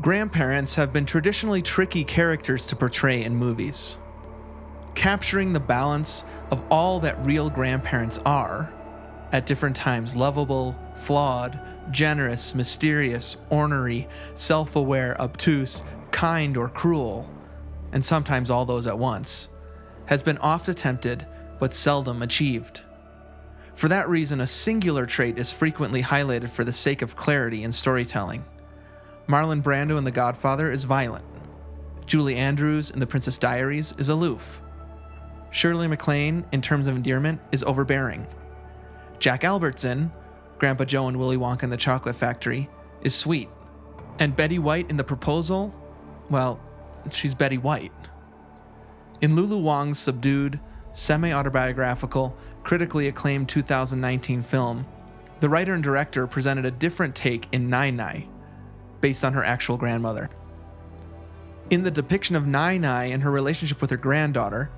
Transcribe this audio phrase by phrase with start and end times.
[0.00, 3.96] Grandparents have been traditionally tricky characters to portray in movies.
[4.94, 8.70] Capturing the balance of all that real grandparents are,
[9.32, 11.58] at different times lovable, flawed,
[11.90, 17.28] generous, mysterious, ornery, self aware, obtuse, kind, or cruel,
[17.90, 19.48] and sometimes all those at once,
[20.06, 21.26] has been oft attempted
[21.58, 22.82] but seldom achieved.
[23.74, 27.72] For that reason, a singular trait is frequently highlighted for the sake of clarity in
[27.72, 28.44] storytelling.
[29.28, 31.24] Marlon Brando in The Godfather is violent.
[32.06, 34.60] Julie Andrews in The Princess Diaries is aloof.
[35.50, 38.26] Shirley MacLaine, in terms of endearment, is overbearing.
[39.18, 40.12] Jack Albertson,
[40.58, 42.68] Grandpa Joe and Willy Wonka in the Chocolate Factory,
[43.02, 43.48] is sweet.
[44.20, 45.74] And Betty White in The Proposal,
[46.30, 46.60] well,
[47.10, 47.92] she's Betty White.
[49.20, 50.60] In Lulu Wang's subdued,
[50.92, 54.86] semi autobiographical, critically acclaimed 2019 film,
[55.40, 58.26] the writer and director presented a different take in Nai Nai,
[59.06, 60.28] based on her actual grandmother.
[61.70, 64.68] In the depiction of Nai Nai and her relationship with her granddaughter,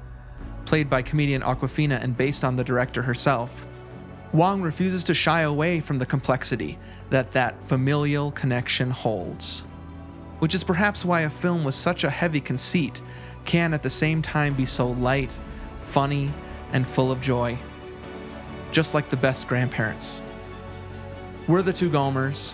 [0.66, 3.66] played by comedian Awkwafina and based on the director herself,
[4.34, 9.62] Wang refuses to shy away from the complexity that that familial connection holds.
[10.40, 13.00] Which is perhaps why a film with such a heavy conceit
[13.46, 15.38] can at the same time be so light,
[15.86, 16.30] funny,
[16.72, 17.58] and full of joy.
[18.72, 20.22] Just like the best grandparents.
[21.46, 22.52] We're the two Gomers.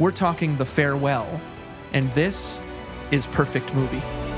[0.00, 1.40] We're talking The Farewell.
[1.92, 2.62] And this
[3.10, 4.29] is Perfect Movie.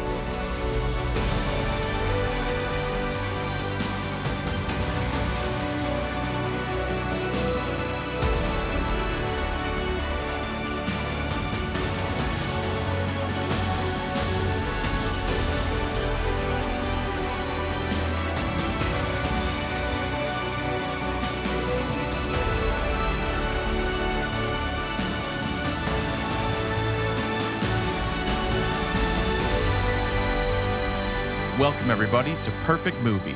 [32.15, 33.35] Everybody, to Perfect Movie,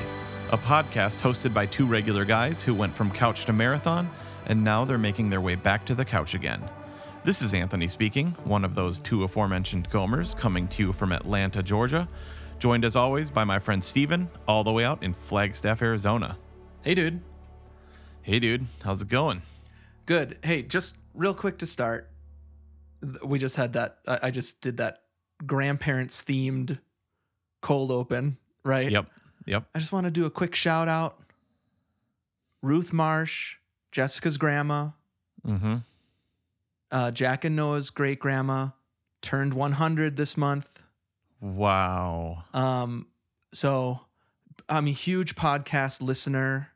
[0.50, 4.10] a podcast hosted by two regular guys who went from couch to marathon,
[4.44, 6.62] and now they're making their way back to the couch again.
[7.24, 11.62] This is Anthony speaking, one of those two aforementioned Gomers, coming to you from Atlanta,
[11.62, 12.06] Georgia,
[12.58, 16.36] joined as always by my friend Steven, all the way out in Flagstaff, Arizona.
[16.84, 17.22] Hey, dude.
[18.20, 19.40] Hey, dude, how's it going?
[20.04, 20.36] Good.
[20.42, 22.10] Hey, just real quick to start.
[23.24, 24.00] We just had that.
[24.06, 24.98] I I just did that
[25.46, 26.78] grandparents themed
[27.62, 28.36] cold open,
[28.66, 28.90] right?
[28.90, 29.06] Yep,
[29.46, 29.64] yep.
[29.74, 31.18] I just want to do a quick shout out.
[32.62, 33.56] Ruth Marsh,
[33.92, 34.90] Jessica's grandma,
[35.46, 35.76] Mm-hmm.
[36.90, 38.68] uh, Jack and Noah's great grandma,
[39.22, 40.82] turned 100 this month.
[41.40, 42.44] Wow.
[42.52, 43.06] Um,
[43.52, 44.00] so
[44.68, 46.70] I'm a huge podcast listener.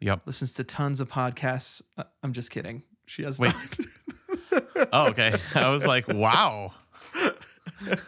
[0.00, 0.22] Yep.
[0.26, 1.82] Listens to tons of podcasts.
[1.98, 2.82] Uh, I'm just kidding.
[3.06, 3.52] She has Wait.
[4.92, 5.34] Oh, okay.
[5.54, 6.72] I was like, wow.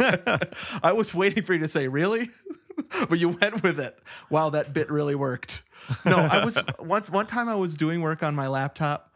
[0.82, 2.28] I was waiting for you to say really,
[3.08, 3.98] but you went with it.
[4.30, 5.62] Wow, that bit really worked.
[6.04, 9.12] No, I was once one time I was doing work on my laptop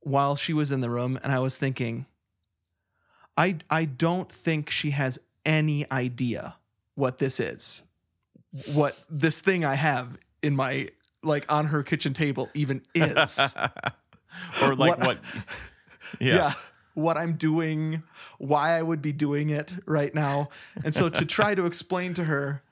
[0.00, 2.06] while she was in the room, and I was thinking,
[3.36, 6.56] I I don't think she has any idea
[6.94, 7.82] what this is,
[8.72, 10.88] what this thing I have in my
[11.22, 13.54] like on her kitchen table even is.
[14.62, 15.18] or like What- what?
[16.20, 16.34] yeah.
[16.34, 16.52] Yeah.
[17.00, 18.02] What I'm doing,
[18.38, 20.48] why I would be doing it right now.
[20.84, 22.62] And so to try to explain to her,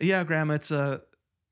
[0.00, 1.02] yeah, grandma, it's a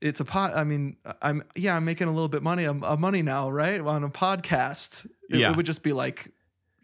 [0.01, 0.55] it's a pot.
[0.57, 3.81] I mean, I'm yeah, I'm making a little bit money of of money now, right?
[3.81, 5.07] On a podcast.
[5.31, 5.51] It, Yeah.
[5.51, 6.31] it would just be like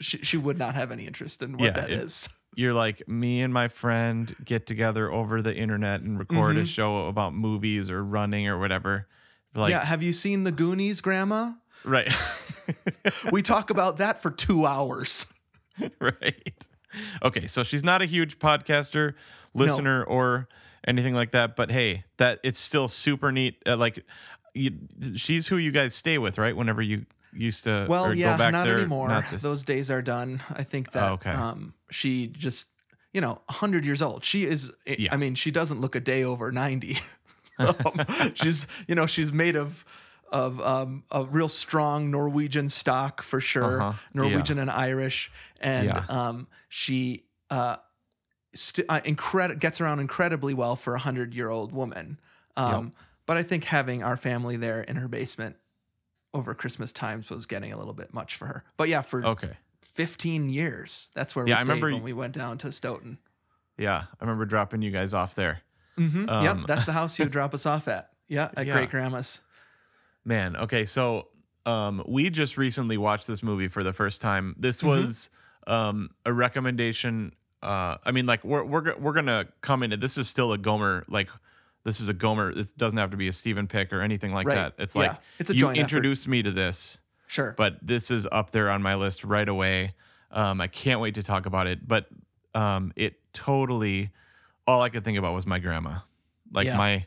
[0.01, 2.29] she, she would not have any interest in what Yeah, that it- is.
[2.57, 6.67] You're like me and my friend get together over the internet and record a Mhm.
[6.67, 9.07] show about movies or running or whatever.
[9.55, 11.53] Like, yeah, have you seen the Goonies, grandma?
[11.85, 12.09] right,
[13.33, 15.27] We talk about that for 2 hours.
[16.01, 16.53] right.
[17.23, 19.15] Okay, so she's not a huge podcaster,
[19.55, 20.49] listener, or
[20.87, 21.57] anything like that.
[21.57, 23.63] But hey, that it's still super neat.
[23.67, 24.05] Uh, like,
[24.55, 24.73] you,
[25.17, 26.57] she's who you guys stay with, right?
[26.57, 28.79] Whenever you used to, Well, yeah, go back not there.
[28.79, 29.09] anymore.
[29.09, 30.43] Not Those days are done.
[30.51, 31.31] I think that Oh, okay.
[31.31, 32.69] um, she just,
[33.13, 34.25] you know, 100 years old.
[34.25, 35.15] She is, I- Yeah.
[35.15, 36.99] I mean, she doesn't look a day over 90.
[37.61, 37.75] um,
[38.35, 39.85] she's, you know, she's made of,
[40.31, 43.99] of um, a real strong Norwegian stock for sure, Uh-huh.
[44.15, 45.31] Norwegian and Irish.
[45.61, 46.05] And Yeah.
[46.09, 47.77] um, she uh,
[48.55, 52.21] st- uh, incredi- gets around incredibly well for a 100 year old woman.
[52.57, 52.93] Um,
[53.27, 55.57] But I think having our family there in her basement
[56.35, 58.65] over Christmas times was getting a little bit much for her.
[58.77, 59.53] But yeah, for Okay.
[59.83, 63.19] 15 years, that's where Yeah, I we stayed remember when we went down to Stoughton.
[63.77, 65.63] Yeah, I remember dropping you guys off there.
[65.99, 66.29] Mm-hmm.
[66.29, 68.11] Um, yep, that's the house you would drop us off at.
[68.29, 68.73] Yeah, at Yeah.
[68.75, 69.41] great grandma's.
[70.25, 71.29] Man, okay, so
[71.67, 74.55] um, we just recently watched this movie for the first time.
[74.59, 74.87] This Mhm.
[74.89, 75.31] was
[75.67, 77.33] um, a recommendation.
[77.63, 81.05] Uh, I mean, like we're we're we're gonna come into this is still a Gomer
[81.09, 81.29] like
[81.85, 82.51] this is a Gomer.
[82.51, 84.55] It doesn't have to be a Steven pick or anything like Right.
[84.57, 84.75] that.
[84.79, 85.01] It's Yeah.
[85.03, 85.83] like It's a you joint effort.
[85.85, 87.55] introduced me to this, Sure.
[87.57, 89.95] but this is up there on my list right away.
[90.31, 91.87] Um, I can't wait to talk about it.
[91.87, 92.09] But
[92.55, 94.11] um, it totally
[94.67, 95.99] all I could think about was my grandma,
[96.53, 96.77] like Yeah.
[96.77, 97.07] my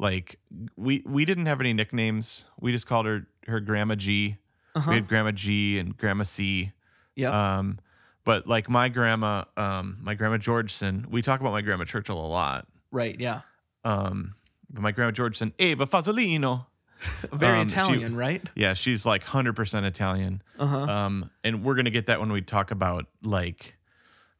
[0.00, 0.40] like
[0.76, 2.46] we we didn't have any nicknames.
[2.58, 4.38] We just called her her Grandma G.
[4.74, 4.88] Uh-huh.
[4.90, 6.72] We had Grandma G and Grandma C.
[7.16, 7.32] Yep.
[7.32, 7.78] Um,
[8.24, 12.26] but like my grandma, um, my grandma Georgeson, we talk about my grandma Churchill a
[12.28, 12.66] lot.
[12.90, 13.18] right.
[13.20, 13.40] Yeah.
[13.84, 14.34] Um,
[14.70, 16.66] but my grandma Georgeson, Eva Fazzolino.
[17.32, 18.42] Very Um, she- Italian, right?
[18.54, 20.42] Yeah, she's like 100% Italian.
[20.58, 20.78] Uh huh.
[20.80, 23.76] Um, and we're gonna get that when we talk about like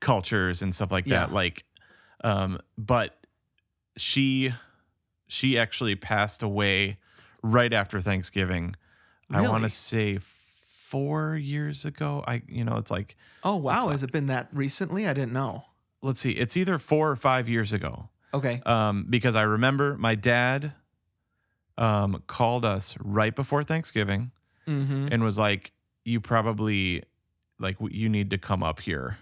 [0.00, 1.28] cultures and stuff like that.
[1.30, 1.34] Yeah.
[1.34, 1.64] Like,
[2.22, 3.16] um, but
[3.96, 4.52] she
[5.30, 6.98] she actually passed away
[7.42, 8.74] right after Thanksgiving.
[9.30, 12.24] I want to say four years ago.
[12.26, 15.06] I you know it's like oh wow, has it been that recently?
[15.06, 15.64] I didn't know.
[16.02, 18.08] let's see, it's either four or five years ago.
[18.34, 18.60] Okay.
[18.66, 20.72] Um, because I remember my dad
[21.78, 24.32] um called us right before Thanksgiving
[24.68, 25.08] Mm-hmm.
[25.10, 25.72] and was like,
[26.04, 27.02] "You probably
[27.58, 29.18] like you need to come up here."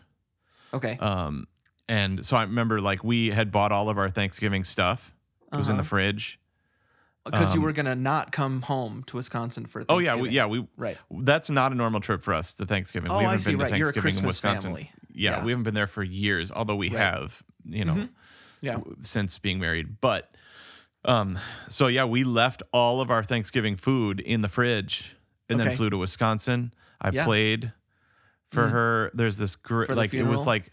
[0.74, 0.98] Okay.
[1.00, 1.46] Um,
[1.88, 5.14] and so I remember like we had bought all of our Thanksgiving stuff.
[5.52, 5.88] It was in the Uh-huh.
[5.88, 6.38] fridge.
[7.24, 9.84] because you um, were gonna not come home to Wisconsin for.
[9.90, 10.46] Oh yeah, we, yeah.
[10.46, 10.96] We Right.
[11.10, 13.10] that's not a normal trip for us to Thanksgiving.
[13.10, 13.50] Oh, we I haven't see.
[13.52, 13.78] been to Right.
[13.78, 14.70] You're a Thanksgiving in Christmas Wisconsin.
[14.70, 14.92] family.
[15.12, 15.44] Yeah, Yeah.
[15.44, 18.08] we haven't been there for years, although we have, you know, Mhm.
[18.62, 18.72] Yeah.
[18.74, 20.00] w- since being married.
[20.00, 20.34] But
[21.04, 25.14] um, so yeah, we left all of our Thanksgiving food in the fridge
[25.50, 26.72] and then flew to Wisconsin.
[27.00, 27.24] I Yeah.
[27.24, 27.72] played
[28.48, 28.70] for Mhm.
[28.70, 29.10] her.
[29.14, 30.32] There's this gr- For the like it funeral?
[30.38, 30.72] was like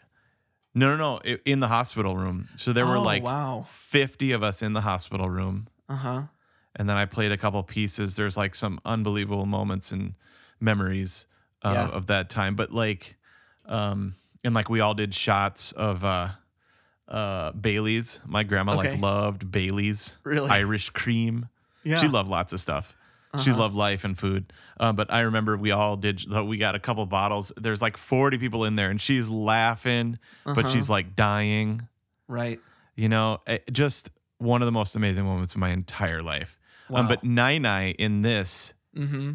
[0.76, 2.50] no, no, no, in the hospital room.
[2.56, 3.66] So there were Oh, like wow.
[3.90, 5.68] 50 of us in the hospital room.
[5.90, 6.22] Uh huh.
[6.76, 8.16] and then I played a couple pieces.
[8.16, 10.14] There's like some unbelievable moments and
[10.60, 11.26] memories
[11.64, 11.88] uh, Yeah.
[11.88, 13.16] of that time, but like,
[13.66, 16.30] um, and like we all did shots of uh,
[17.08, 18.20] uh, Bailey's.
[18.26, 18.92] My grandma Okay.
[18.94, 20.50] like loved Bailey's Really?
[20.50, 21.50] Irish cream.
[21.84, 21.98] Yeah.
[22.00, 22.95] She loved lots of stuff.
[23.42, 23.60] She Uh-huh.
[23.60, 24.52] loved life and food.
[24.80, 26.24] Um, but I remember we all did.
[26.34, 27.52] We got a couple bottles.
[27.58, 30.70] There's like 40 people in there, and she's laughing, but Uh-huh.
[30.72, 31.88] she's like dying.
[32.28, 32.60] Right.
[32.96, 33.42] You know,
[33.72, 36.58] just one of the most amazing moments of my entire life.
[36.90, 37.08] Um, Wow.
[37.10, 39.34] but Nai Nai in this, Mm-hmm.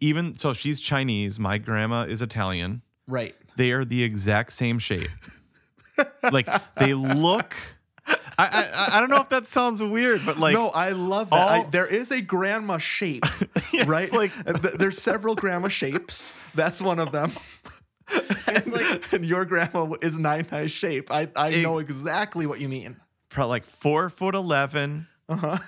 [0.00, 1.38] even so, she's Chinese.
[1.38, 2.82] My grandma is Italian.
[3.06, 3.34] Right.
[3.56, 5.08] They are the exact same shape.
[6.30, 7.54] like they look.
[8.06, 11.48] I, I I don't know if that sounds weird, but like no, I love that.
[11.48, 13.24] I, there is a grandma shape,
[13.72, 14.10] Yeah, right?
[14.12, 16.32] like- there's several grandma shapes.
[16.54, 17.32] That's one of them.
[18.48, 21.10] and, like- and your grandma is Nai Nai shape.
[21.12, 22.96] I I It- know exactly what you mean.
[23.28, 25.06] pro- like four foot eleven.
[25.28, 25.58] Uh huh.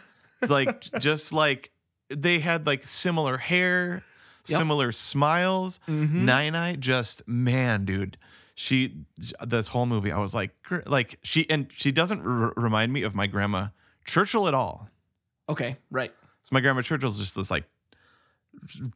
[0.49, 1.71] Like just like
[2.09, 4.03] they had like similar hair,
[4.47, 4.59] Yep.
[4.59, 5.81] similar smiles.
[5.89, 6.11] Mhm.
[6.13, 8.19] Nai Nai just man, dude.
[8.55, 8.95] She
[9.45, 10.51] this whole movie, I was like,
[10.87, 13.69] like she and she doesn't r- remind me of my grandma
[14.05, 14.89] Churchill at all.
[15.49, 15.77] Okay.
[15.91, 16.12] Right.
[16.45, 17.65] So my grandma Churchill's just this like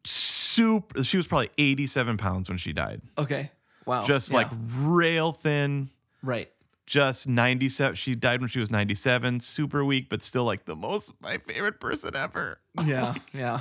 [0.05, 1.03] super.
[1.05, 3.03] She was probably eighty-seven pounds when she died.
[3.17, 3.51] Okay.
[3.87, 4.05] Wow.
[4.05, 4.37] Just Yeah.
[4.39, 5.91] like rail thin.
[6.23, 6.51] right.
[6.87, 7.97] Just ninety-seven.
[7.97, 9.41] She died when she was ninety-seven.
[9.41, 12.61] Super weak, but still like the most my favorite person ever.
[12.85, 13.15] Yeah.
[13.19, 13.61] Oh yeah.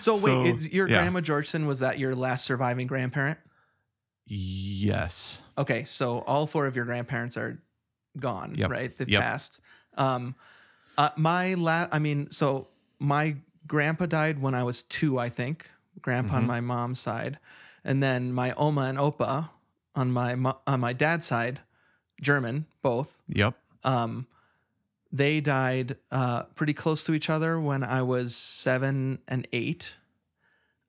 [0.00, 0.98] So wait, So, is your yeah.
[0.98, 3.38] grandma Georgeson was that your last surviving grandparent?
[4.32, 5.42] Yes.
[5.58, 7.60] Okay, so all four of your grandparents are
[8.18, 8.70] gone, Yep.
[8.70, 8.96] right?
[8.96, 9.22] They've Yep.
[9.22, 9.60] passed.
[9.96, 10.36] Um,
[10.96, 12.68] uh, my la- I mean, so
[13.00, 15.68] my grandpa died when I was two, I think.
[16.00, 16.46] Grandpa on Mhm.
[16.46, 17.38] my mom's side,
[17.84, 19.50] and then my oma and opa
[19.94, 21.60] on my mo- on my dad's side,
[22.22, 23.18] German, both.
[23.28, 23.54] Yep.
[23.84, 24.26] Um,
[25.12, 29.96] they died uh, pretty close to each other when I was seven and eight.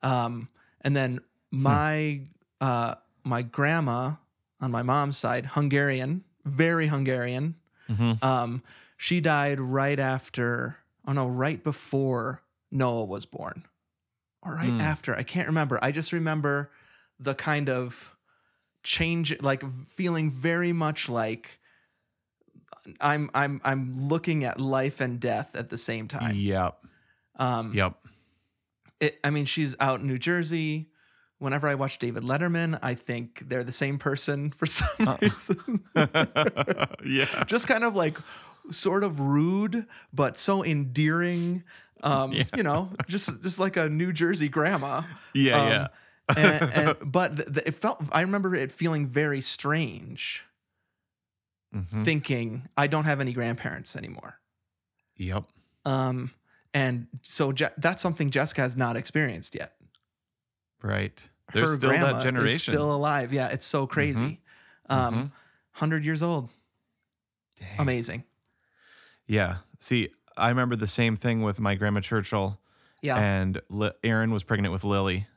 [0.04, 0.50] Um,
[0.82, 2.22] and then my
[2.62, 4.14] uh, my grandma
[4.60, 7.56] on my mom's side, Hungarian, very Hungarian.
[7.88, 8.64] hmm Um,
[8.98, 13.66] she died right after, oh no, right before Noah was born,
[14.44, 14.82] or right Hmm.
[14.82, 15.16] after.
[15.16, 15.80] I can't remember.
[15.82, 16.72] I just remember
[17.20, 18.16] the kind of
[18.84, 21.60] change, like feeling very much like
[23.00, 26.36] I'm I'm I'm looking at life and death at the same time.
[26.36, 26.78] Yep.
[27.38, 27.96] Um, Yep.
[29.00, 30.90] it, I mean, she's out in New Jersey.
[31.42, 35.18] Whenever I watch David Letterman, I think they're the same person for some Uh.
[35.22, 35.84] reason.
[37.06, 37.44] yeah.
[37.48, 38.18] Just kind of like
[38.70, 41.64] sort of rude, but so endearing.
[42.04, 42.44] Um, Yeah.
[42.56, 45.02] you know, just just like a New Jersey grandma.
[45.34, 45.60] Yeah.
[45.62, 45.88] Um, yeah.
[46.38, 48.04] and, and but th- th- it felt.
[48.12, 50.44] I remember it feeling very strange,
[51.76, 52.04] Mhm.
[52.06, 54.40] thinking I don't have any grandparents anymore.
[55.18, 55.46] Yep.
[55.86, 56.32] Um,
[56.74, 59.74] and so Je- that's something Jessica has not experienced yet.
[60.84, 61.30] Right.
[61.54, 62.58] There's her still that grandma is generation.
[62.58, 62.72] Mm-hmm.
[62.72, 63.34] still alive.
[63.34, 64.40] Yeah, it's so crazy.
[64.90, 65.32] Um,
[65.72, 66.50] hundred years old,
[67.80, 68.24] amazing.
[69.28, 69.58] Yeah.
[69.80, 72.60] See, I remember the same thing with my grandma Churchill,
[73.02, 75.28] Yeah, and Li- Erin was pregnant with Lily.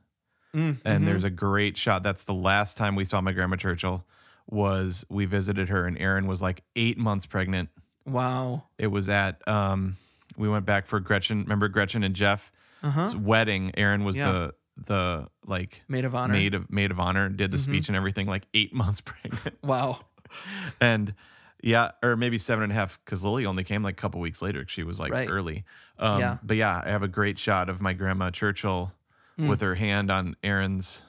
[0.54, 1.06] Mm, and mhm.
[1.06, 2.02] there's a great shot.
[2.02, 4.04] That's the last time we saw my grandma Churchill.
[4.50, 7.70] Was we visited her, and Erin was like eight months pregnant.
[8.04, 8.64] wow.
[8.78, 9.96] It was at um,
[10.36, 11.42] we went back for Gretchen.
[11.42, 12.50] Remember Gretchen and Jeff's
[12.82, 13.14] Uh huh.
[13.18, 13.70] wedding?
[13.76, 14.30] Erin was Yeah.
[14.32, 16.32] the the like Maid of honor.
[16.32, 17.28] maid of maid of honor.
[17.28, 17.60] Did the Mhm.
[17.60, 18.26] speech and everything.
[18.26, 20.00] Like eight months pregnant, Wow.
[20.80, 21.14] and
[21.62, 24.42] yeah, or maybe seven and a half because Lily only came like a couple weeks
[24.42, 25.28] later She was like Right.
[25.30, 25.64] early.
[25.98, 26.38] Um, Yeah.
[26.42, 28.92] But yeah, I have a great shot of my grandma Churchill
[29.38, 29.48] Mm.
[29.48, 31.02] with her hand on Erin's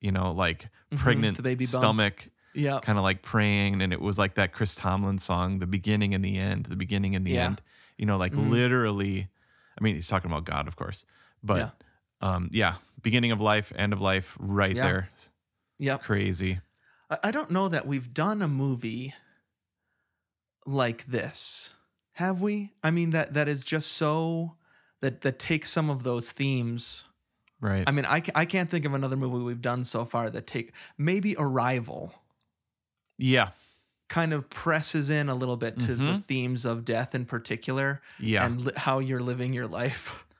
[0.00, 2.78] you know, like Mhm, pregnant baby stomach, Yeah.
[2.80, 3.82] kind of like praying.
[3.82, 7.16] And it was like that Chris Tomlin song, the beginning and the end, the beginning
[7.16, 7.46] and the Yeah.
[7.46, 7.62] end.
[7.96, 8.48] You know, like Mhm.
[8.50, 9.28] literally.
[9.78, 11.04] I mean, he's talking about God, of course,
[11.42, 11.70] but Yeah.
[12.28, 14.82] um, yeah, beginning of life, end of life, right Yeah.
[14.84, 15.10] there.
[15.78, 16.02] Yep.
[16.02, 16.60] Crazy.
[17.22, 19.14] I, don't know that we've done a movie
[20.66, 21.74] like this.
[22.14, 22.72] Have we?
[22.82, 24.54] I mean that that is just so
[25.00, 27.04] that that takes some of those themes.
[27.60, 27.84] Right.
[27.86, 30.72] I mean, I, I can't think of another movie we've done so far that take
[30.96, 32.14] maybe Arrival
[33.16, 33.48] yeah.
[34.08, 36.24] kind of presses in a little bit to the Mhm.
[36.24, 38.46] themes of death in particular Yeah.
[38.46, 40.24] and li- how you're living your life.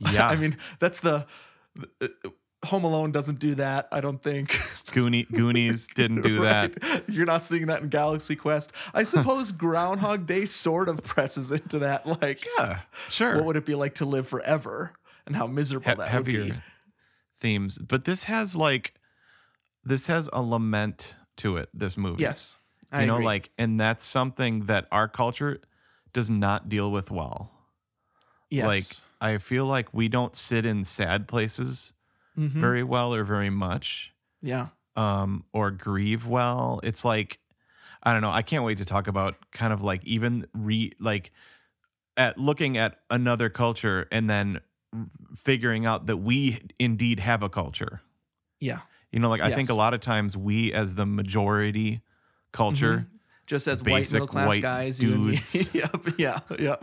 [0.00, 0.26] Yeah.
[0.26, 1.26] I mean, that's the, the
[2.64, 4.50] Home Alone doesn't do that, I don't think.
[4.92, 7.04] Goonie, Goonies didn't do that.
[7.08, 8.72] You're not seeing that in Galaxy Quest.
[8.92, 12.06] I suppose Groundhog Day sort of presses into that.
[12.06, 12.80] Like, Yeah.
[13.08, 13.36] Sure.
[13.36, 14.92] what would it be like to live forever
[15.26, 16.52] and how miserable he- that would be?
[17.38, 17.78] themes.
[17.78, 18.94] But this has like,
[19.84, 22.22] this has a lament to it, this movie.
[22.22, 22.56] Yes.
[22.90, 23.26] I you know agree.
[23.26, 25.60] like and that's something that our culture
[26.12, 27.50] does not deal with well
[28.48, 28.64] yes.
[28.66, 28.84] like
[29.20, 31.92] i feel like we don't sit in sad places
[32.36, 32.60] Mhm.
[32.60, 34.68] very well or very much yeah.
[34.94, 37.38] um or grieve well it's like
[38.02, 41.32] i don't know i can't wait to talk about kind of like even re like
[42.16, 44.60] at looking at another culture and then
[45.34, 48.00] figuring out that we indeed have a culture
[48.60, 48.80] Yeah.
[49.12, 52.02] you know like i think a lot of times we as the majority
[52.52, 53.08] culture
[53.46, 55.30] Just as white middle class guys, you and me.
[55.36, 55.72] dudes.
[55.74, 56.04] yep.
[56.18, 56.40] Yeah.
[56.58, 56.76] Yeah.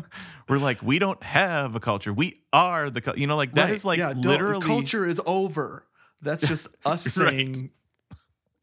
[0.47, 2.13] We're like, we don't have a culture.
[2.13, 3.99] We are the, cul-" you know, like that is Right.
[3.99, 5.85] like Yeah, literally culture is over.
[6.21, 7.29] That's just us Right.
[7.29, 7.71] saying,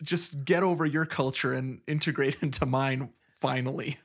[0.03, 3.99] just get over your culture and integrate into mine finally.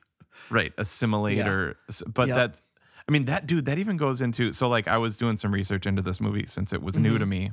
[0.50, 1.48] right assimilate Yeah.
[1.48, 2.36] or, but Yep.
[2.36, 2.62] that's,
[3.08, 5.86] I mean, that dude, that even goes into, so like I was doing some research
[5.86, 7.20] into this movie since it was new Mhm.
[7.20, 7.52] to me,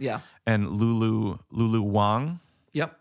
[0.00, 0.20] Yeah.
[0.44, 2.40] and Lulu Lulu Wang,
[2.72, 2.98] Yep.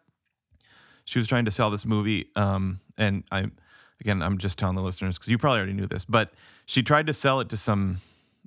[1.05, 3.53] she was trying to sell this movie, um, and I'm
[4.01, 6.33] again, I'm just telling the listeners because you probably already knew this, but
[6.65, 8.01] she tried to sell it to some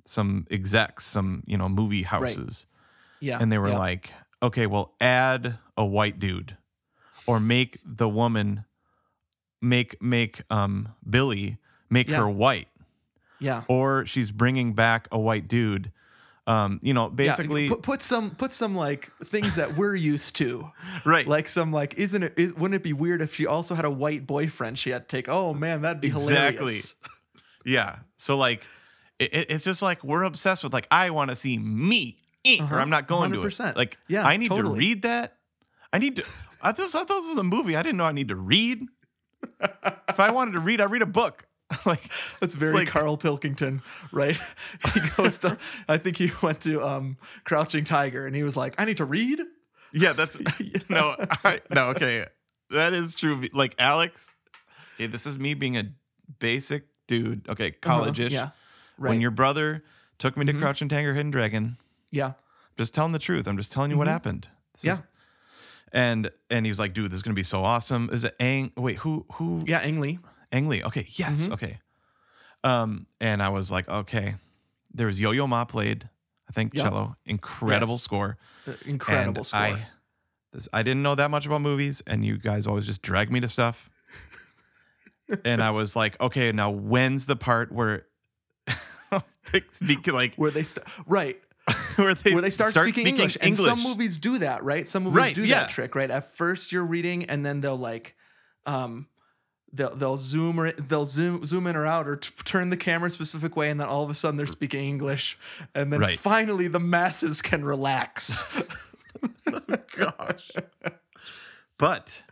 [0.05, 2.65] some execs, some you know movie houses.
[3.19, 3.39] Yeah.
[3.41, 3.77] and they were Yep.
[3.79, 4.13] like,
[4.43, 6.55] okay, well, add a white dude,
[7.25, 8.63] or make the woman
[9.61, 11.57] make make um Billy
[11.89, 12.17] make Yeah.
[12.17, 12.67] her white,
[13.39, 13.63] yeah.
[13.67, 15.91] or she's bringing back a white dude.
[16.47, 20.37] Um, you know, Yeah, basically, put, put some put some like things that we're used
[20.37, 20.71] to,
[21.05, 21.27] right?
[21.27, 23.89] like some like isn't it is, wouldn't it be weird if she also had a
[23.91, 25.27] white boyfriend she had to take?
[25.27, 26.57] Oh man, that'd be Exactly.
[26.57, 26.95] hilarious.
[27.65, 27.97] yeah.
[28.15, 28.63] So like,
[29.19, 32.61] it, it- it's just like we're obsessed with like I want to see me eat,
[32.61, 32.75] Uh-huh.
[32.75, 33.71] or I'm not going to 100%.
[33.71, 33.75] it.
[33.77, 35.35] Like, Yeah, I need to read that.
[35.91, 36.23] I need to.
[36.61, 37.75] I thought, I thought this was a movie.
[37.75, 38.85] I didn't know I need to read.
[39.59, 41.45] if I wanted to read, I read a book.
[41.85, 42.09] like
[42.39, 43.81] That's very like- Carl Pilkington,
[44.11, 44.37] right?
[44.93, 45.57] He goes to
[45.89, 49.05] I think he went to um Crouching Tiger and he was like, I need to
[49.05, 49.41] read.
[49.93, 50.37] Yeah, that's
[50.89, 51.89] no, I, no.
[51.89, 52.25] Okay,
[52.71, 53.41] that is true.
[53.53, 54.35] Like Alex,
[54.95, 55.85] okay, this is me being a
[56.39, 57.47] basic dude.
[57.49, 58.33] Okay, college-ish.
[58.33, 58.45] Uh-huh.
[58.47, 58.49] Yeah.
[58.97, 59.11] Right.
[59.11, 59.83] When your brother
[60.19, 60.59] took me to Mhm.
[60.61, 61.77] Crouching Tiger, Hidden Dragon,
[62.11, 62.33] yeah.
[62.77, 63.47] just telling the truth.
[63.47, 64.11] I'm just telling you what Mhm.
[64.11, 64.47] happened.
[64.73, 64.93] This Yeah.
[64.93, 64.99] is-
[65.93, 68.09] and and he was like, dude, this is gonna be so awesome.
[68.11, 68.71] Is it Ang?
[68.75, 69.63] Wait, who who?
[69.65, 70.19] Yeah, Ang Lee.
[70.51, 70.83] Ang Lee.
[70.83, 71.53] Okay, yes, Mhm.
[71.53, 71.79] okay.
[72.63, 74.35] Um, and I was like, okay.
[74.93, 76.09] There was Yo Yo Ma played,
[76.49, 76.85] I think Yep.
[76.85, 78.03] cello, incredible Yes.
[78.03, 78.37] score.
[78.67, 79.59] Uh, Incredible and score.
[79.59, 79.87] I,
[80.53, 83.39] this, I didn't know that much about movies, and you guys always just drag me
[83.41, 83.89] to stuff.
[85.45, 88.05] and I was like, okay, now when's the part where,
[89.73, 91.39] speak like where they st- right
[91.95, 93.37] where they where they start, speaking, English.
[93.39, 95.61] and some movies do that right some movies Right, do yeah.
[95.61, 98.15] that trick right at first you're reading and then they'll like
[98.65, 99.07] um
[99.73, 103.07] they'll they'll zoom or they'll zoom zoom in or out or t- turn the camera
[103.07, 105.37] a specific way and then all of a sudden they're speaking English
[105.75, 106.17] and then Right.
[106.19, 108.43] finally the masses can relax
[109.95, 110.51] gosh.
[111.77, 112.23] but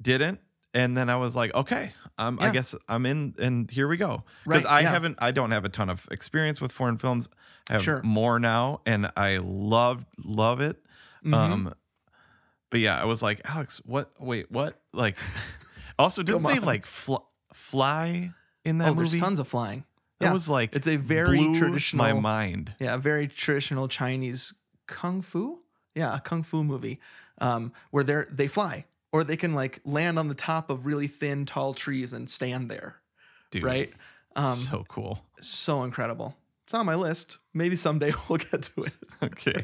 [0.00, 0.40] didn't.
[0.72, 4.24] And then I was like, okay, um, I guess I'm in, and here we go.
[4.44, 4.90] Because Right, I yeah.
[4.90, 7.28] haven't, I don't have a ton of experience with foreign films.
[7.70, 8.02] I have Sure.
[8.02, 10.84] more now, and I love, love it.
[11.24, 11.32] Mhm.
[11.34, 11.74] Um,
[12.70, 14.10] but yeah, I was like, Alex, what?
[14.18, 14.82] Wait, what?
[14.92, 15.16] Like,
[15.98, 16.64] also, didn't Come they on.
[16.64, 17.16] like fl-
[17.52, 18.32] fly
[18.64, 19.08] in that oh, movie?
[19.08, 19.84] there's tons of flying.
[20.20, 20.32] That Yeah.
[20.32, 22.74] was like It's a very blew traditional my mind.
[22.78, 24.54] Yeah, a very traditional Chinese
[24.86, 25.60] kung fu.
[25.94, 27.00] Yeah, a kung fu movie
[27.38, 30.86] um, where they are they fly or they can like land on the top of
[30.86, 32.96] really thin, tall trees and stand there.
[33.50, 33.92] Dude, Right.
[34.36, 35.20] Um, so, cool.
[35.40, 35.84] so cool.
[35.84, 36.36] incredible.
[36.64, 37.38] It's on my list.
[37.52, 38.92] Maybe someday we'll get to it.
[39.22, 39.62] Okay.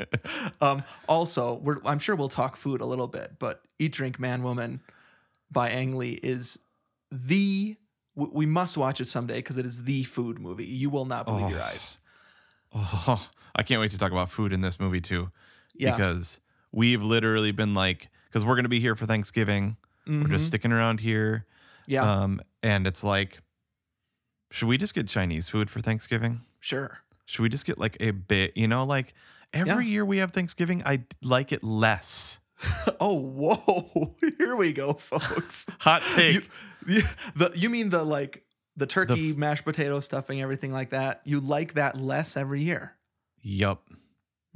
[0.60, 4.42] um, also, we're, I'm sure we'll talk food a little bit, but Eat, Drink, Man,
[4.42, 4.80] Woman
[5.50, 6.58] by Ang Lee is
[7.10, 7.76] the.
[8.14, 10.66] We must watch it someday because it is the food movie.
[10.66, 11.64] You will not believe your Oh.
[11.64, 11.98] eyes.
[12.74, 15.30] oh, I can't wait to talk about food in this movie too.
[15.74, 15.96] Yeah.
[15.96, 16.40] Because
[16.72, 19.76] we've literally been like, because we're gonna be here for Thanksgiving.
[20.06, 20.48] We're just Mhm.
[20.48, 21.46] sticking around here.
[21.86, 23.40] yeah, Um, and it's like,
[24.50, 26.42] should we just get Chinese food for Thanksgiving?
[26.60, 26.98] sure.
[27.26, 29.14] Should we just get like a bit, you know, like
[29.52, 32.39] every year we have Thanksgiving, I like it less.
[33.00, 34.14] Oh, whoa!
[34.38, 35.64] Here we go, folks.
[35.80, 36.34] Hot take.
[36.34, 36.42] You,
[36.86, 37.02] you-
[37.34, 38.44] the you mean the like
[38.76, 41.22] the turkey, mashed potato stuffing, everything like that?
[41.24, 42.96] You like that less every year?
[43.42, 43.82] yup.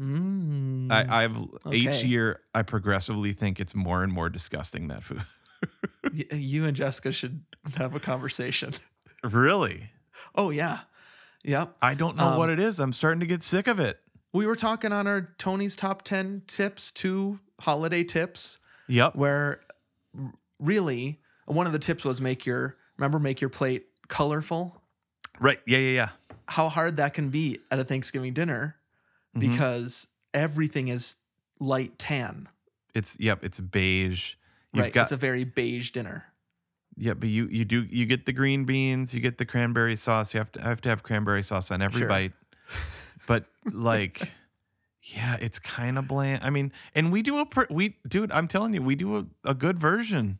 [0.00, 0.90] Mm.
[0.90, 1.38] I, I've
[1.72, 5.22] each year I progressively think it's more and more disgusting that food.
[6.12, 7.42] You and Jessica should
[7.76, 8.74] have a conversation.
[9.22, 9.90] really?
[10.34, 10.80] Oh yeah,
[11.44, 11.76] yep.
[11.80, 12.78] I don't know Um, what it is.
[12.80, 14.00] I'm starting to get sick of it.
[14.32, 18.58] We were talking on our Tony's top ten tips, two holiday tips,
[18.88, 19.14] Yep.
[19.16, 19.60] where
[20.58, 24.80] really one of the tips was make your remember make your plate colorful.
[25.40, 25.60] Right.
[25.66, 26.08] Yeah, yeah, yeah.
[26.46, 28.76] how hard that can be at a Thanksgiving dinner
[29.34, 29.40] Mhm.
[29.40, 31.16] because everything is
[31.58, 32.48] light tan.
[32.94, 34.34] It's yep, it's beige.
[34.72, 34.92] You've right.
[34.92, 36.26] got it's a very beige dinner.
[36.96, 40.34] yeah, but you you do you get the green beans, you get the cranberry sauce.
[40.34, 42.08] You have to have to have cranberry sauce on every Sure.
[42.08, 42.32] bite.
[43.26, 44.32] But like
[45.04, 46.42] yeah, it's kind of bland.
[46.42, 49.26] I mean, and we do a pr- we dude, I'm telling you, we do a,
[49.44, 50.38] a good version.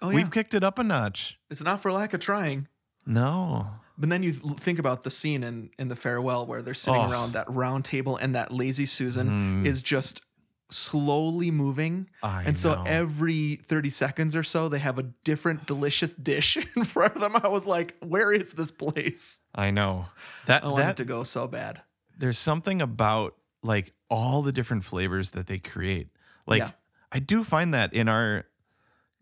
[0.00, 0.16] Oh yeah.
[0.16, 1.38] We've kicked it up a notch.
[1.50, 2.68] it's not for lack of trying.
[3.06, 3.68] No.
[3.98, 7.10] But then you think about the scene in in the farewell where they're sitting Oh.
[7.10, 10.22] around that round table and that lazy Susan Mm, is just
[10.70, 12.08] slowly moving.
[12.22, 12.82] I and so know.
[12.86, 17.36] every 30 seconds or so they have a different delicious dish in front of them.
[17.42, 19.40] I was like, where is this place?
[19.54, 20.06] I know.
[20.46, 21.82] That I want it that to go so bad.
[22.16, 26.08] there's something about like all the different flavors that they create.
[26.46, 26.70] Like Yeah.
[27.10, 28.46] I do find that in our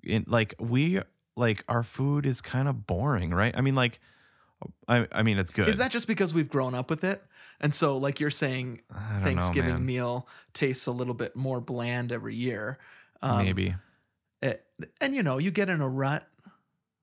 [0.03, 1.01] in like we
[1.37, 3.55] like our food is kind of boring, right?
[3.57, 4.01] I mean like
[4.89, 5.69] I I mean it's good.
[5.69, 7.23] Is that just because we've grown up with it?
[7.63, 8.81] And so, like you're saying,
[9.21, 12.79] Thanksgiving know, meal tastes a little bit more bland every year.
[13.21, 13.75] Um, Maybe.
[14.41, 14.65] it-
[14.99, 16.27] and you know, you get in a rut.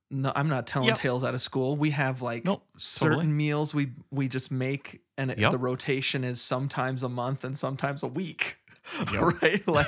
[0.10, 0.98] No, I'm not telling Yep.
[1.00, 1.76] tales out of school.
[1.76, 3.34] We have like Nope, certain totally.
[3.34, 5.52] meals we we just make, and it, Yep.
[5.52, 8.58] the rotation is sometimes a month and sometimes a week.
[9.12, 9.41] Yep.
[9.41, 9.67] right?
[9.67, 9.88] Like,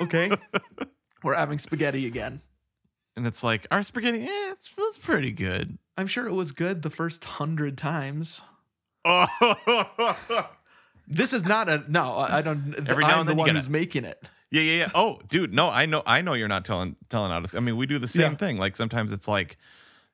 [0.00, 0.30] okay,
[1.22, 2.40] we're having spaghetti again.
[3.16, 5.76] And it's like our spaghetti, eh, it's, it's pretty good.
[5.98, 8.40] I'm sure it was good the first hundred times.
[9.04, 9.26] Oh,
[11.06, 12.14] This is not a no.
[12.14, 12.72] I don't.
[12.88, 14.22] Every I'm now and the then you one gotta- who's making it.
[14.50, 14.90] Yeah, yeah, yeah.
[14.94, 17.54] Oh, dude, no, I know, I know you're not telling telling out.
[17.54, 18.36] I mean, we do the same Yeah.
[18.36, 18.58] thing.
[18.58, 19.56] Like sometimes it's like,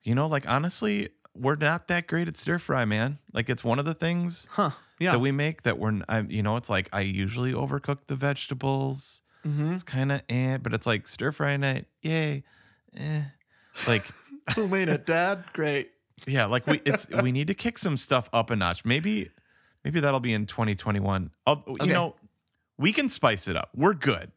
[0.03, 3.17] you know, like honestly, we're not that great at stir fry, man.
[3.33, 4.71] Like it's one of the things Huh?
[4.99, 5.11] Yeah.
[5.13, 9.21] that we make that we're, I, you know, it's like I usually overcook the vegetables.
[9.45, 9.71] mm-hmm.
[9.71, 12.43] It's kind of eh, but it's like stir fry night, yay,
[12.95, 13.21] eh.
[13.87, 14.03] Like
[14.55, 15.43] Who made it, Dad?
[15.53, 15.91] Great.
[16.25, 18.85] yeah, like we it's we need to kick some stuff up a notch.
[18.85, 19.29] Maybe
[19.83, 21.31] maybe that'll be in 2021.
[21.45, 21.85] I'll, Okay.
[21.87, 22.15] You know,
[22.77, 23.69] we can spice it up.
[23.75, 24.31] We're good.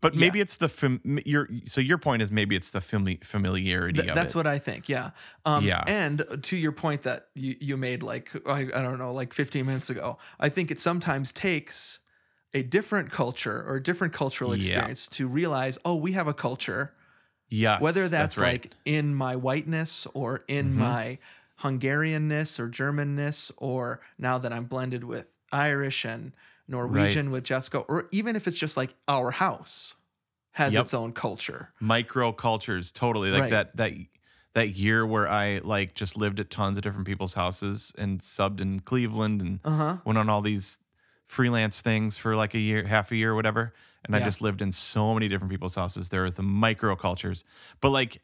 [0.00, 0.20] But Yeah.
[0.20, 4.10] maybe it's the fam- your so your point is maybe it's the fami- familiarity Th-
[4.10, 4.36] of that's it.
[4.36, 4.88] what I think.
[4.88, 5.10] Yeah.
[5.46, 5.82] Um, Yeah.
[5.86, 9.64] And to your point that you, you made like I, I don't know like 15
[9.64, 12.00] minutes ago, I think it sometimes takes
[12.52, 14.66] a different culture or a different cultural Yeah.
[14.74, 16.92] experience to realize, oh, we have a culture.
[17.48, 18.62] yes, Whether that's, right.
[18.64, 20.76] like in my whiteness or in Mhm.
[20.76, 21.18] my
[21.62, 26.32] Hungarianness or Germanness, or now that I'm blended with Irish and
[26.68, 29.94] Norwegian with Jessica, or even if it's just like our house
[30.52, 30.84] has Yep.
[30.84, 31.72] its own culture.
[31.80, 33.50] micro cultures totally like Right.
[33.50, 33.92] that that
[34.54, 38.60] that year where I like just lived at tons of different people's houses and subbed
[38.60, 39.96] in Cleveland and Uh huh.
[40.04, 40.78] went on all these
[41.26, 43.72] freelance things for like a year, half a year, or whatever.
[44.04, 46.10] And I just lived in so many different people's houses.
[46.10, 47.42] There are the micro cultures,
[47.80, 48.22] but like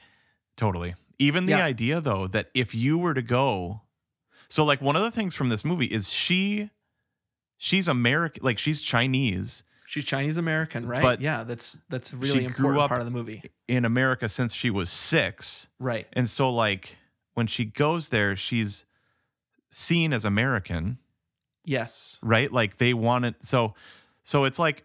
[0.57, 0.95] totally.
[1.19, 1.65] Even the Yeah.
[1.65, 3.83] idea though that if you were to go,
[4.49, 6.71] so like one of the things from this movie is she,
[7.63, 11.03] she's American, like she's Chinese She's Chinese American, right?
[11.03, 13.43] But yeah, that's that's a really important part of the movie.
[13.67, 15.67] in America since she was six.
[15.81, 16.07] Right.
[16.13, 16.97] And so like
[17.35, 18.85] when she goes there, she's
[19.71, 20.99] seen as American.
[21.65, 22.19] Yes.
[22.23, 22.51] right?
[22.53, 23.35] Like they want it.
[23.43, 23.75] So,
[24.23, 24.85] so it's like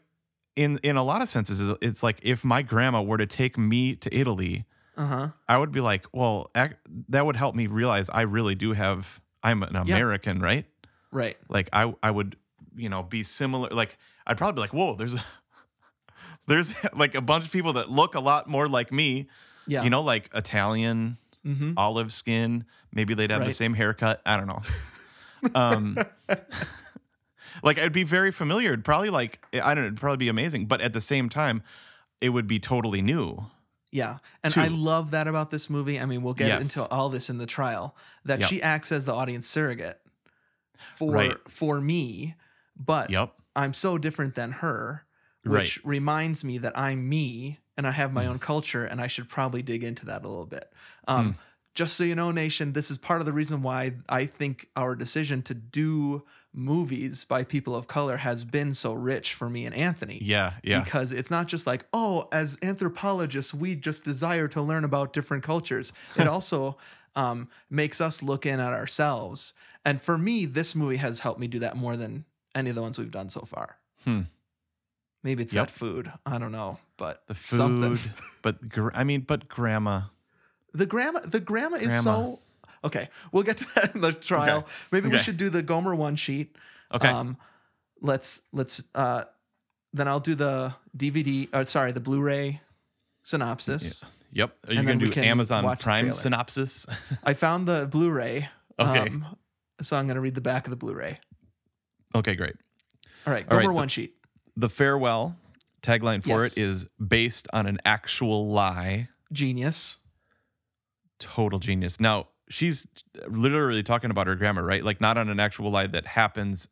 [0.55, 3.95] in in a lot of senses, it's- like if my grandma were to take me
[3.97, 4.65] to Italy,
[4.97, 5.27] Uh huh.
[5.47, 6.73] I would be like, well, ac-
[7.09, 9.21] that would help me realize I really do have.
[9.43, 10.65] I'm an American, right?
[11.11, 11.37] Right.
[11.47, 12.35] Like I I would
[12.75, 13.69] you know be similar.
[13.69, 15.23] Like I'd probably be like, whoa, there's a
[16.47, 19.27] there's like a bunch of people that look a lot more like me.
[19.67, 19.83] Yeah.
[19.83, 21.73] You know, like Italian, Mm-hmm.
[21.77, 22.65] olive skin.
[22.91, 24.19] Maybe they'd have the same haircut.
[24.25, 24.61] I don't know.
[25.53, 25.95] Um,
[27.63, 28.69] like I'd be very familiar.
[28.73, 29.87] It'd probably like I don't know.
[29.87, 30.65] It'd probably be amazing.
[30.65, 31.61] But at the same time,
[32.21, 33.45] it would be totally new.
[33.91, 34.17] Yeah.
[34.43, 34.59] And Two.
[34.61, 35.99] I love that about this movie.
[35.99, 36.75] I mean, we'll get Yes.
[36.75, 38.49] into all this in the trial that Yep.
[38.49, 40.01] she acts as the audience surrogate
[40.97, 41.37] for Right.
[41.49, 42.35] for me,
[42.75, 43.33] but Yep.
[43.55, 45.05] I'm so different than her,
[45.43, 49.29] which reminds me that I'm me and I have my own culture and I should
[49.29, 50.71] probably dig into that a little bit.
[51.07, 51.37] Um,
[51.73, 54.95] Just so you know, Nation, this is part of the reason why I think our
[54.95, 59.75] decision to do movies by people of color has been so rich for me and
[59.75, 60.53] Anthony Yeah.
[60.63, 60.81] Yeah.
[60.83, 65.43] because it's not just like oh as anthropologists we just desire to learn about different
[65.43, 66.77] cultures it also
[67.17, 71.47] um, makes us look in at ourselves and for me this movie has helped me
[71.47, 72.23] do that more than
[72.55, 74.21] any of the ones we've done so far Hmm.
[75.23, 75.67] maybe it's Yep.
[75.67, 77.97] that food i don't know but the food, something
[78.41, 80.01] but gr- I mean, but grandma.
[80.73, 82.39] the grandma the grandma is so
[82.83, 84.67] okay we'll get to that in the trial Okay.
[84.91, 86.55] maybe we should do the gomer one sheet
[86.93, 87.07] Okay.
[87.09, 87.37] Um,
[88.01, 89.23] let's let's uh,
[89.91, 91.49] then I'll do the DVD.
[91.51, 92.61] Uh, sorry, the Blu-ray
[93.23, 94.03] synopsis.
[94.31, 94.55] yep.
[94.67, 96.85] Are you and gonna do Amazon Prime synopsis?
[97.23, 98.49] I found the Blu-ray.
[98.79, 98.99] Okay.
[98.99, 99.25] Um,
[99.81, 101.19] so I'm gonna read the back of the Blu-ray.
[102.13, 102.55] Okay, great.
[103.25, 104.15] All right, All right, Gomer the- one sheet.
[104.57, 105.37] The farewell
[105.81, 106.53] tagline for Yes.
[106.53, 109.09] it is based on an actual lie.
[109.31, 109.97] Genius.
[111.19, 111.99] Total genius.
[111.99, 112.85] Now she's
[113.27, 114.83] literally talking about her grandma, right?
[114.83, 116.67] Like not on an actual lie that happens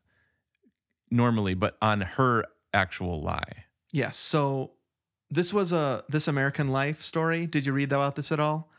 [1.09, 3.65] normally, but on her actual lie.
[3.91, 4.17] Yes.
[4.17, 4.71] So
[5.29, 7.45] this was a This American Life story.
[7.47, 8.69] Did you read about this at all?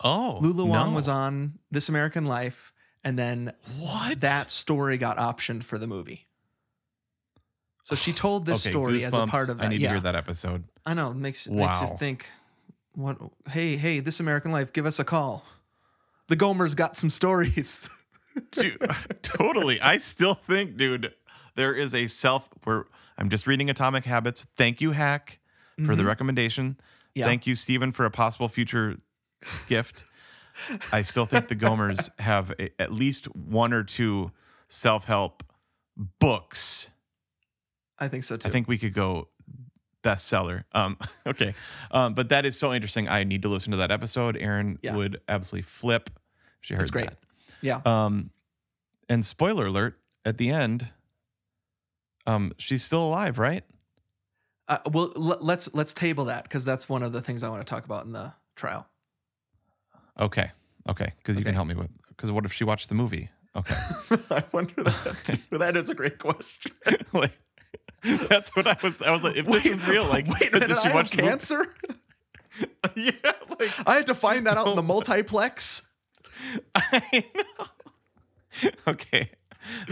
[0.00, 0.96] Oh, Lulu Wang no.
[0.96, 2.72] was on This American Life,
[3.08, 6.26] and then what that story got optioned for the movie.
[7.82, 9.64] So she told this Okay, story as a part of that.
[9.64, 9.88] I need yeah.
[9.88, 10.64] to hear that episode.
[10.84, 11.14] I know.
[11.14, 11.88] Makes makes Wow.
[11.90, 12.26] you think.
[12.92, 13.16] What?
[13.48, 14.00] Hey, hey!
[14.00, 15.46] This American Life, give us a call.
[16.28, 17.88] The Gomers got some stories.
[18.50, 18.78] dude,
[19.22, 19.80] totally.
[19.80, 21.14] I still think, dude,
[21.54, 22.50] there is a self.
[22.64, 22.84] Where
[23.16, 24.46] I'm just reading Atomic Habits.
[24.58, 25.38] Thank you, Hack,
[25.86, 26.72] for the recommendation.
[26.72, 26.80] Mm-hmm.
[27.14, 27.24] Yeah.
[27.24, 28.98] Thank you, Stephen, for a possible future
[29.66, 30.04] gift.
[30.92, 34.32] I still think the Gomers have a, at least one or two
[34.68, 35.42] self help
[36.20, 36.90] books.
[37.98, 38.48] I think so too.
[38.48, 39.28] I think we could go
[40.02, 40.64] bestseller.
[40.72, 41.54] Um, okay,
[41.90, 43.08] um, but that is so interesting.
[43.08, 44.36] I need to listen to that episode.
[44.36, 44.94] Erin Yeah.
[44.96, 46.10] would absolutely flip.
[46.60, 47.06] She heard It's great.
[47.10, 47.18] that.
[47.60, 47.80] Yeah.
[47.84, 48.30] Um,
[49.08, 50.92] and spoiler alert: at the end,
[52.26, 53.64] um, she's still alive, right?
[54.68, 57.66] Uh, well, l- let's let's table that because that's one of the things I want
[57.66, 58.86] to talk about in the trial.
[60.20, 60.50] Okay,
[60.88, 61.90] okay, because you can help me with.
[62.08, 63.30] Because what if she watched the movie?
[63.56, 63.74] Okay,
[64.30, 65.38] I wonder that.
[65.50, 66.72] That is a great question.
[67.12, 67.38] like,
[68.02, 69.00] that's what I was.
[69.02, 70.94] I was like, if this is real, like, wait a minute, does I she have
[70.94, 71.28] watch the movie?
[71.30, 71.66] cancer.
[72.96, 73.12] yeah,
[73.58, 75.82] like I had to find that out in the multiplex.
[76.74, 77.66] I know.
[78.88, 79.30] okay.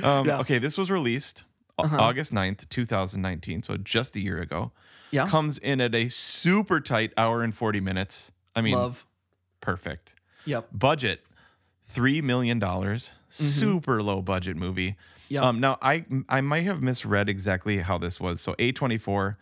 [0.03, 0.41] Um, Yeah.
[0.41, 1.45] Okay, this was released
[1.79, 1.97] Uh-huh.
[2.01, 4.73] August 9th, 2019, so just a year ago.
[5.11, 5.29] Yeah.
[5.29, 8.33] Comes in at a super tight hour and 40 minutes.
[8.55, 9.05] I mean, Love.
[9.67, 10.15] Perfect.
[10.45, 10.69] Yep.
[10.73, 11.23] Budget
[11.93, 12.63] $3 million.
[13.29, 14.97] Super low budget movie.
[15.29, 15.43] Yep.
[15.43, 18.41] Um, now, I, I might have misread exactly how this was.
[18.41, 19.37] So, A24,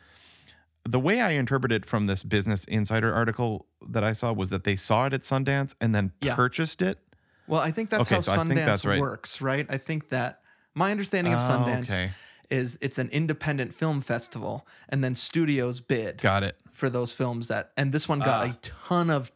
[0.89, 4.77] the way I interpreted from this Business Insider article that I saw was that they
[4.77, 6.35] saw it at Sundance and then Yeah.
[6.35, 6.99] purchased it.
[7.47, 9.67] Well, I think that's Okay, how so Sundance that's works, right?
[9.69, 10.41] I think that
[10.75, 12.13] my understanding of Oh, Sundance okay.
[12.51, 16.57] is it's an independent film festival, and then studios bid Got it.
[16.73, 18.51] for those films that, and this one got Ah.
[18.51, 19.31] a ton of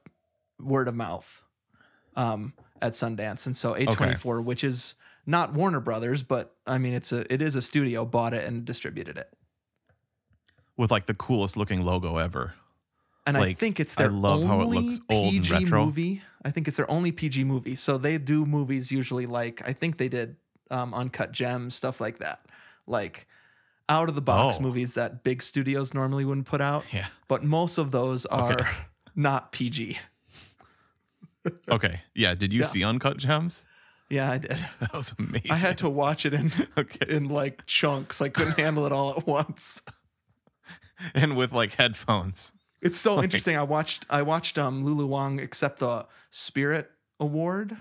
[0.61, 1.42] word of mouth
[2.16, 4.94] um, at Sundance, and so A24, which is
[5.27, 8.64] not Warner Brothers, but I mean it's a it is a studio, bought it and
[8.64, 9.31] distributed it,
[10.77, 12.55] With like the coolest looking logo ever.
[13.27, 15.85] and I think it's their I love how it looks old and retro.
[15.87, 16.23] movie.
[16.44, 19.99] I think it's their only PG movie, so they do movies usually like I think
[19.99, 20.37] they did
[20.71, 22.40] um, Uncut Gems, stuff like that,
[22.87, 23.27] like
[23.88, 24.62] out of the box Oh.
[24.62, 26.85] movies that big studios normally wouldn't put out.
[26.92, 27.07] Yeah.
[27.27, 28.68] but most of those are Okay.
[29.16, 29.99] not PG.
[31.70, 32.00] Okay.
[32.14, 32.34] Yeah.
[32.34, 32.66] Did you Yeah.
[32.66, 33.64] see Uncut Gems?
[34.11, 34.52] Yeah, I did.
[34.80, 35.50] That was amazing.
[35.50, 37.14] I had to watch it in Okay.
[37.16, 38.20] in like chunks.
[38.20, 39.80] I couldn't handle it all at once.
[41.14, 42.52] And with like headphones.
[42.80, 43.56] It's so interesting.
[43.56, 47.76] I watched I watched um Lulu Wang accept the Spirit Award,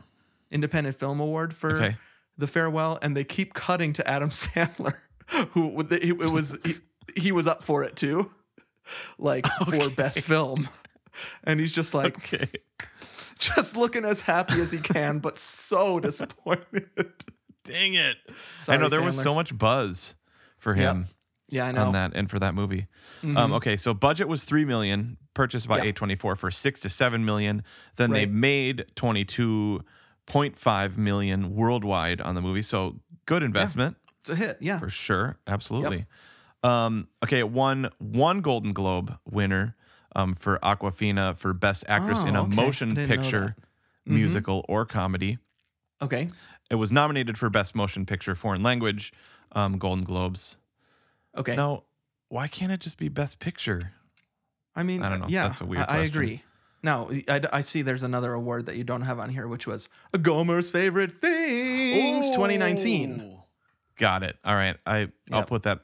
[0.52, 1.98] Independent Film Award for Okay.
[2.38, 4.96] the farewell, and they keep cutting to Adam Sandler,
[5.52, 6.58] who it was.
[6.66, 6.76] He,
[7.22, 8.32] he was up for it too,
[9.18, 10.68] like for best film,
[11.44, 12.48] and he's just like Okay.
[13.40, 16.90] just looking as happy as he can, but so disappointed.
[17.64, 18.18] Dang it.
[18.62, 20.16] Sorry, I know there was so much buzz
[20.58, 20.96] for Yep.
[20.96, 21.08] him
[21.50, 21.88] Yeah, I know.
[21.88, 22.88] on that and for that movie.
[23.24, 25.92] Um, okay, so budget was three million, purchased by Yeah.
[25.92, 27.64] A24 for six to seven million.
[27.98, 32.62] Then they made 22.5 million worldwide on the movie.
[32.62, 33.98] So good investment.
[34.22, 34.58] It's a hit.
[34.62, 34.80] Yeah.
[34.80, 36.06] For sure, absolutely.
[36.64, 39.76] Um, okay, it won one Golden Globe winner
[40.16, 42.56] um, for Awkwafina for Best Actress in Oh, a okay.
[42.56, 43.56] Motion picture.
[44.08, 44.16] Mm-hmm.
[44.16, 45.38] musical, or comedy.
[46.02, 46.30] Okay.
[46.72, 49.12] It was nominated for Best Motion Picture Foreign Language,
[49.52, 50.56] um, Golden Globes.
[51.38, 51.58] Okay.
[51.58, 51.84] Now,
[52.30, 53.92] why can't it just be Best Picture?
[54.78, 55.26] I mean, I don't know.
[55.28, 56.42] Yeah, That's a weird I, I agree.
[56.84, 59.90] Now, I, I see there's another award that you don't have on here, which was
[60.14, 63.40] a Gomer's favorite things 2019.
[63.98, 64.38] Got it.
[64.46, 65.48] All right, I I'll Yep.
[65.48, 65.82] put that.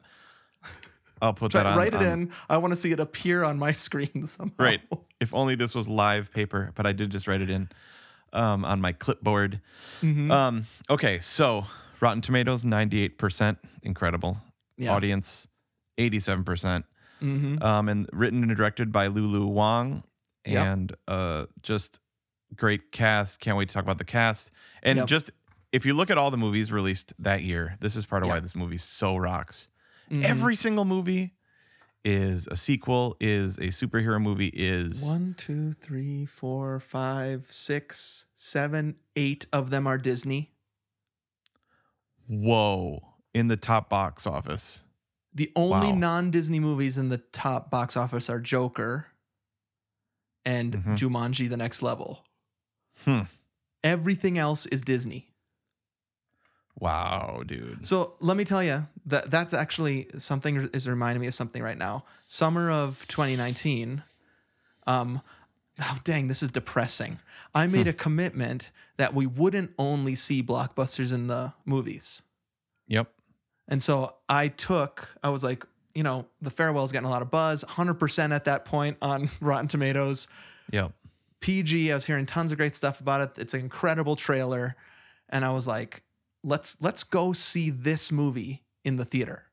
[1.23, 1.77] I'll put Try, that on.
[1.77, 2.31] write it on- in.
[2.49, 4.53] I want to see it appear on my screen somehow.
[4.59, 4.81] Right.
[5.19, 7.69] If only this was live paper, but I did just write it in
[8.33, 9.61] um, on my clipboard.
[10.01, 10.29] Mm-hmm.
[10.31, 11.65] Um, okay, so
[12.01, 13.57] Rotten Tomatoes, 98%.
[13.83, 14.37] Incredible.
[14.77, 14.91] Yeah.
[14.93, 15.47] Audience,
[15.97, 16.45] 87%.
[16.45, 16.85] percent
[17.21, 17.63] Mm-hmm.
[17.63, 20.03] Um, and written and directed by Lulu Wang.
[20.45, 20.67] Yep.
[20.67, 22.01] And uh, just
[22.53, 23.39] great cast.
[23.39, 24.51] Can't wait to talk about the cast.
[24.81, 25.07] And Yep.
[25.07, 25.31] just
[25.71, 28.33] if you look at all the movies released that year, this is part of Yeah.
[28.33, 29.69] why this movie so rocks.
[30.09, 30.23] Mhm.
[30.23, 31.33] Every single movie
[32.05, 38.95] is a sequel, is a superhero movie, is One, two, three, four, five, six, seven,
[39.15, 40.49] eight of them are Disney.
[42.27, 44.81] whoa in the top box office.
[45.33, 45.95] The only Wow.
[45.97, 49.07] non-Disney movies in the top box office are Joker
[50.45, 50.97] and Mhm.
[50.97, 52.23] Jumanji: The Next Level.
[53.03, 53.21] Hmm.
[53.83, 55.32] Everything else is Disney.
[56.79, 57.85] Wow, dude.
[57.87, 61.77] So let me tell you that that's actually something is reminding me of something right
[61.77, 62.03] now.
[62.27, 64.03] Summer of 2019.
[64.87, 65.21] Um,
[65.79, 67.19] oh dang, this is depressing.
[67.55, 72.21] I made a commitment that we wouldn't only see blockbusters in the movies,
[72.87, 73.09] Yep.
[73.67, 75.09] and so I took.
[75.23, 77.63] I was like, you know, the farewell's getting a lot of buzz.
[77.63, 80.27] 100% at that point on Rotten Tomatoes.
[80.71, 80.91] Yep.
[81.39, 81.91] PG.
[81.91, 83.41] I was hearing tons of great stuff about it.
[83.41, 84.75] It's an incredible trailer,
[85.29, 86.01] and I was like,
[86.43, 89.45] let's let's go see this movie in the theater.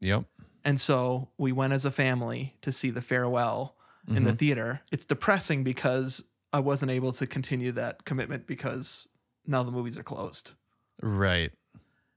[0.00, 0.24] Yep.
[0.64, 3.76] And so we went as a family to see the farewell
[4.08, 4.38] in the Mhm.
[4.38, 4.80] theater.
[4.92, 9.06] It's depressing because I wasn't able to continue that commitment because
[9.46, 10.50] now the movies are closed.
[11.02, 11.52] Right.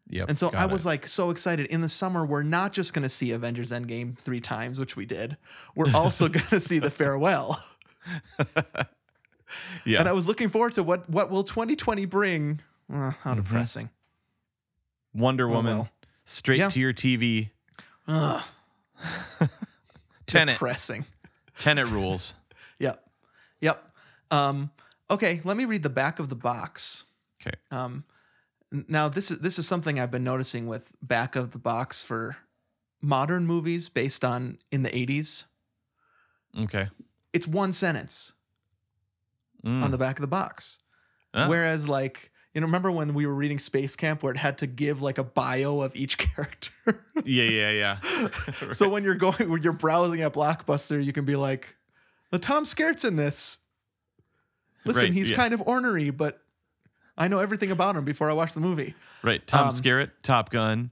[0.09, 0.27] Yep.
[0.29, 0.87] And so I was it.
[0.89, 1.67] like so excited.
[1.67, 5.05] In the summer, we're not just going to see Avengers Endgame three times, which we
[5.05, 5.37] did.
[5.75, 7.63] We're also going to see the farewell.
[9.85, 9.99] yeah.
[9.99, 12.59] And I was looking forward to what what will 2020 bring.
[12.93, 13.09] Uh, Mm-hmm.
[13.29, 13.89] how depressing.
[15.13, 15.89] Wonder Oh, Woman, well.
[16.25, 16.69] straight Yeah.
[16.69, 17.49] to your TV.
[18.07, 18.41] Ugh,
[20.27, 20.55] Tenet.
[20.55, 21.05] depressing.
[21.57, 22.35] Tenet rules.
[22.79, 23.01] Yep.
[23.61, 23.91] Yep.
[24.31, 24.71] Um,
[25.09, 27.05] okay, let me read the back of the box.
[27.39, 27.55] Okay.
[27.71, 28.03] Um,
[28.71, 32.35] now this is this is something I've been noticing with back of the box for
[33.01, 35.45] modern movies based on in the 80s.
[36.59, 36.89] Okay.
[37.31, 38.33] It's one sentence
[39.63, 39.81] Mm.
[39.83, 40.79] on the back of the box.
[41.33, 44.57] Ah, Whereas like you know, remember when we were reading Space Camp where it had
[44.59, 46.71] to give like a bio of each character?
[47.23, 47.97] yeah, yeah, yeah.
[48.73, 51.75] So when you're going when you're browsing at Blockbuster, you can be like,
[52.31, 53.59] "The Tom Skerritt's in this."
[54.85, 55.37] Listen, Right, he's yeah.
[55.37, 56.41] kind of ornery, but
[57.17, 58.95] I know everything about him before I watch the movie.
[59.21, 59.45] Right.
[59.47, 60.91] Tom Um, Skerritt, Top Gun,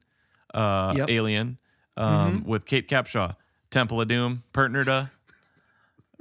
[0.54, 1.08] uh, Yep.
[1.08, 1.14] Mm-hmm.
[1.18, 1.58] Alien,
[1.98, 3.36] um, with Kate Capshaw,
[3.70, 5.10] Temple of Doom, Pertnerda.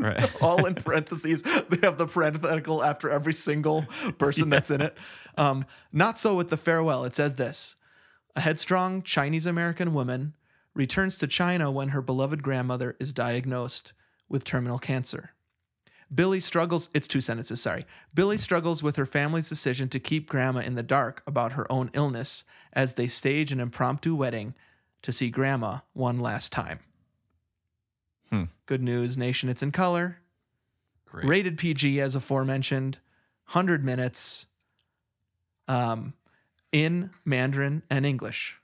[0.01, 0.31] Right.
[0.43, 1.43] All in parentheses.
[1.43, 3.85] They have the parenthetical after every single
[4.19, 4.97] person that's in it.
[5.37, 7.05] Um, not so with the farewell.
[7.05, 7.77] It says this:
[8.35, 10.35] A headstrong Chinese American woman
[10.75, 13.93] returns to China when her beloved grandmother is diagnosed
[14.29, 15.33] with terminal cancer.
[16.13, 17.87] Billy struggles, it's two sentences, sorry.
[18.13, 21.91] Billy struggles with her family's decision to keep grandma in the dark about her own
[21.93, 24.55] illness as they stage an impromptu wedding
[25.03, 26.81] to see grandma one last time.
[28.31, 28.45] Hmm.
[28.66, 30.19] Good news, nation, it's in color.
[31.07, 31.27] Great.
[31.27, 32.99] Rated PG, as aforementioned,
[33.47, 34.47] 100 minutes
[35.66, 36.14] um,
[36.73, 38.57] in Mandarin and English.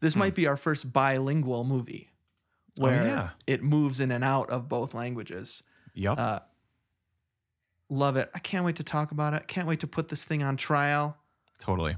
[0.00, 2.08] This might be our first bilingual movie
[2.76, 3.06] where Hmm.
[3.06, 3.30] Oh, yeah.
[3.46, 5.62] it moves in and out of both languages.
[5.94, 6.18] Yep.
[6.18, 6.38] Uh,
[7.88, 8.30] love it.
[8.32, 9.48] I can't wait to talk about it.
[9.48, 11.16] Can't wait to put this thing on trial.
[11.58, 11.96] totally.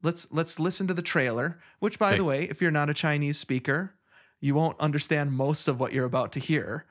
[0.00, 2.18] Let's let's listen to the trailer, which by Okay.
[2.18, 3.94] the way, if you're not a Chinese speaker,
[4.40, 6.84] you won't understand most of what you're about to hear.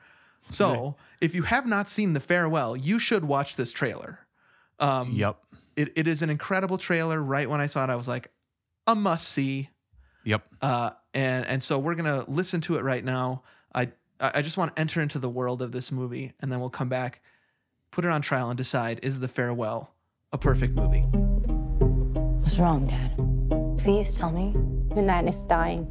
[0.50, 4.20] So, if you have not seen The Farewell, you should watch this trailer.
[4.78, 5.36] Um, Yep.
[5.76, 7.22] it, it is an incredible trailer.
[7.22, 8.30] Right when I saw it, I was like,
[8.86, 9.68] a must see.
[10.24, 10.42] Yep.
[10.62, 13.42] Uh, and and so we're gonna listen to it right now.
[13.74, 16.70] I I just want to enter into the world of this movie, and then we'll
[16.70, 17.20] come back,
[17.90, 19.92] put it on trial, and decide is the farewell
[20.32, 21.00] a perfect movie.
[22.40, 23.14] What's wrong, Dad?
[23.78, 24.52] Please tell me.
[24.94, 25.86] Your nan is dying.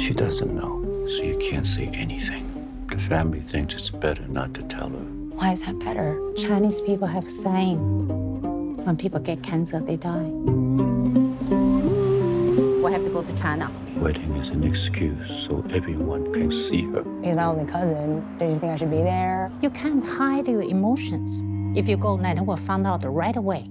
[0.00, 0.80] She doesn't know.
[1.08, 2.46] So you can't say anything.
[2.88, 5.06] The family thinks it's better not to tell her.
[5.36, 6.18] Why is that better?
[6.36, 7.78] Chinese people have saying,
[8.82, 10.30] when people get cancer, they die.
[12.82, 13.70] We have to go to China.
[13.96, 17.04] Wedding is an excuse so everyone can see her.
[17.22, 18.24] He's my only cousin.
[18.38, 19.52] Don't you think I should be there?
[19.60, 21.44] You can't hide your emotions.
[21.78, 23.68] If you go, Nai Nai will find out right away.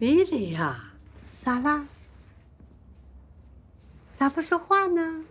[0.00, 0.94] Really 呀、啊？
[1.38, 1.86] 咋啦？
[4.16, 5.22] 咋不说话呢？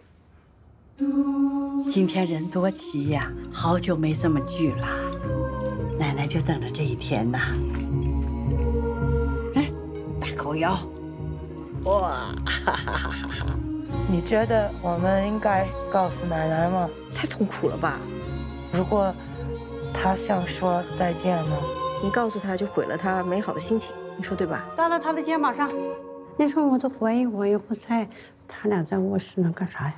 [1.91, 4.87] 今天人多齐呀，好久没这么聚了，
[5.97, 7.39] 奶奶就等着这一天呢。
[9.55, 9.71] 来，
[10.21, 10.77] 大口咬，
[11.85, 12.11] 哇！
[12.45, 13.45] 哈哈哈哈哈！
[14.07, 16.87] 你觉得我们应该告诉奶奶吗？
[17.15, 17.97] 太痛苦了吧？
[18.71, 19.11] 如果
[19.91, 21.55] 她想说再见呢？
[22.03, 24.63] 你告诉她就毁了她美好的心情，你说对吧？
[24.75, 25.71] 搭到她的肩膀上。
[26.37, 28.07] 你说我都怀疑我又不在，
[28.47, 29.93] 他俩在卧室能干啥呀？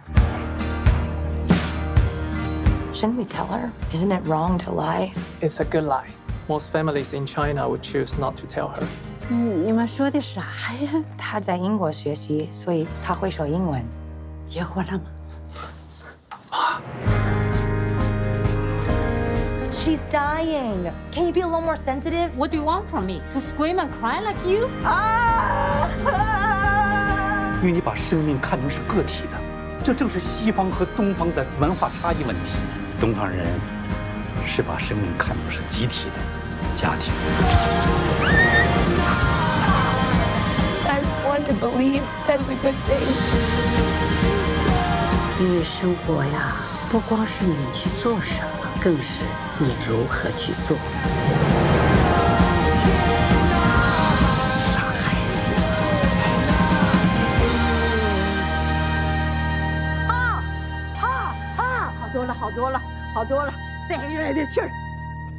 [2.95, 3.71] Shouldn't we tell her?
[3.93, 5.13] Isn't it wrong to lie?
[5.41, 6.09] It's a good lie.
[6.49, 8.83] Most families in China would choose not to tell her.
[9.31, 11.05] 嗯，你们说的啥呀？
[11.17, 13.85] 她在英国学习，所以她会说英文。
[14.45, 15.05] 结婚了吗？
[19.73, 20.93] She's dying.
[21.13, 22.31] Can you be a little more sensitive?
[22.37, 23.23] What do you want from me?
[23.31, 24.69] To scream and cry like you?
[27.61, 29.39] 因为你把生命看成是个体的，
[29.85, 32.59] 这正是西方和东方的文化差异问题。
[33.06, 33.46] 东方人
[34.48, 36.18] 是把生命看作是集体的
[36.74, 37.14] 家庭。
[40.88, 43.06] I want to believe that is a good thing.
[45.40, 46.56] 因为生活呀，
[46.90, 49.22] 不光是你去做什么，更是
[49.60, 50.76] 你如何去做。
[64.35, 64.71] 点气儿，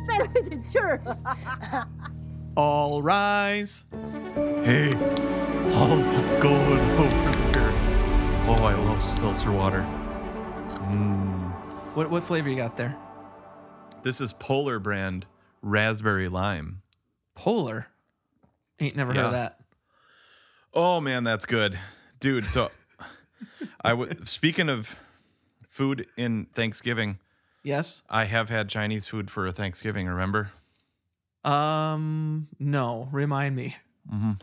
[0.05, 0.99] 再来点气儿。
[2.55, 3.83] All rise.
[4.63, 4.91] Hey,
[5.73, 7.71] how's it going over there?
[8.47, 9.85] Oh, I love seltzer water.
[10.89, 11.51] Mm.
[11.95, 12.95] What what flavor you got there?
[14.03, 15.25] This is Polar brand
[15.61, 16.81] raspberry lime.
[17.35, 17.87] Polar.
[18.79, 19.39] Ain't never heard of Yeah.
[19.39, 19.59] that.
[20.73, 21.77] Oh man, that's good,
[22.19, 22.45] dude.
[22.45, 22.71] So,
[23.81, 24.95] I was speaking of
[25.67, 27.19] food in Thanksgiving.
[27.66, 28.04] Yes.
[28.08, 30.06] I have had Chinese food for Thanksgiving.
[30.06, 30.52] Remember?
[31.44, 32.46] Um.
[32.60, 33.08] No.
[33.10, 33.76] Remind me.
[34.08, 34.38] Mhm.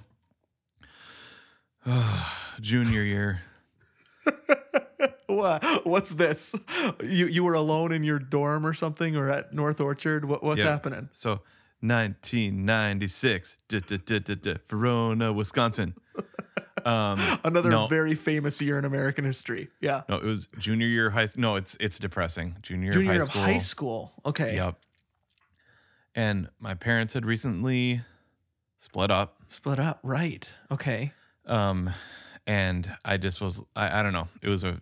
[2.62, 3.42] Junior year.
[5.28, 5.64] What?
[5.86, 6.54] What's this?
[7.02, 10.26] You you were alone in your dorm or something, or at North Orchard?
[10.26, 10.70] What what's Yeah.
[10.72, 11.08] happening?
[11.12, 11.40] So
[11.82, 15.96] 1996, duh, duh, duh, duh, duh, Verona, Wisconsin.
[16.86, 19.70] Um, Another no, very famous year in American history.
[19.82, 20.02] Yeah.
[20.10, 21.28] no, it was junior year high.
[21.38, 22.58] No, it's it's depressing.
[22.62, 23.42] Junior, year Junior high of school.
[23.42, 24.12] high school.
[24.26, 24.56] Okay.
[24.56, 24.76] Yep.
[26.16, 28.02] And my parents had recently
[28.78, 29.38] split up.
[29.48, 30.00] Split up.
[30.04, 30.56] Right.
[30.72, 31.12] Okay.
[31.46, 31.90] Um,
[32.46, 34.28] and I just was I, I don't know.
[34.42, 34.80] It was a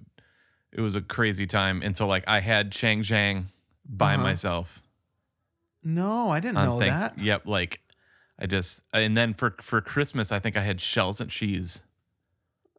[0.71, 1.81] it was a crazy time.
[1.83, 3.45] And so like I had Chang Jiang
[3.87, 4.23] by Uh-huh.
[4.23, 4.81] myself
[5.83, 7.17] No, I didn't know Thanks- that.
[7.17, 7.81] Yep, like
[8.39, 11.81] I just and then for for Christmas I think I had shells and cheese.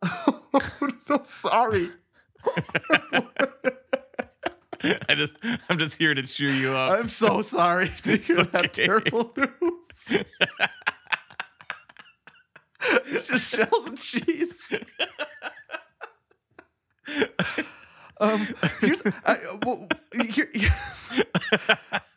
[1.09, 1.91] no, sorry.
[4.85, 5.33] I just
[5.69, 6.99] I'm just here to cheer you up.
[6.99, 10.25] I'm so sorry to hear It's that terrible news.
[13.27, 14.61] Just shells and cheese.
[18.21, 18.47] um,
[18.81, 19.87] here's, I, well,
[20.33, 20.51] here,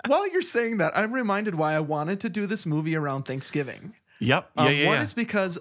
[0.08, 3.94] while you're saying that, I'm reminded why I wanted to do this movie around Thanksgiving.
[4.20, 4.50] Yep.
[4.58, 5.04] Yeah, Um, yeah, one yeah.
[5.04, 5.60] is because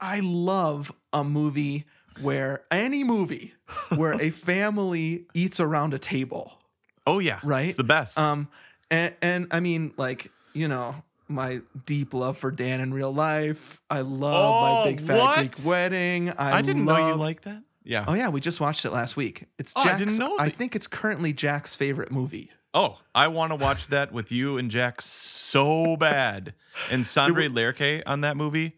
[0.00, 1.84] I love a movie
[2.20, 3.54] where any movie
[3.94, 6.58] where a family eats around a table
[7.06, 7.40] oh yeah.
[7.44, 7.68] right?
[7.68, 8.18] It's the best.
[8.18, 8.48] Um,
[8.90, 13.80] and and I mean, like you know, my deep love for Dan in real life.
[13.90, 15.36] I love my Oh, big fat what?
[15.38, 16.30] Greek wedding.
[16.30, 17.62] I, I, didn't know you love- like that.
[17.84, 18.04] Yeah.
[18.08, 19.44] Oh yeah, we just watched it last week.
[19.58, 22.50] It's Oh, I didn't know I think it's currently Jack's favorite movie.
[22.74, 26.52] Oh, I want to watch that with you and Jack so bad.
[26.90, 28.76] And Sandre Lerche on that movie.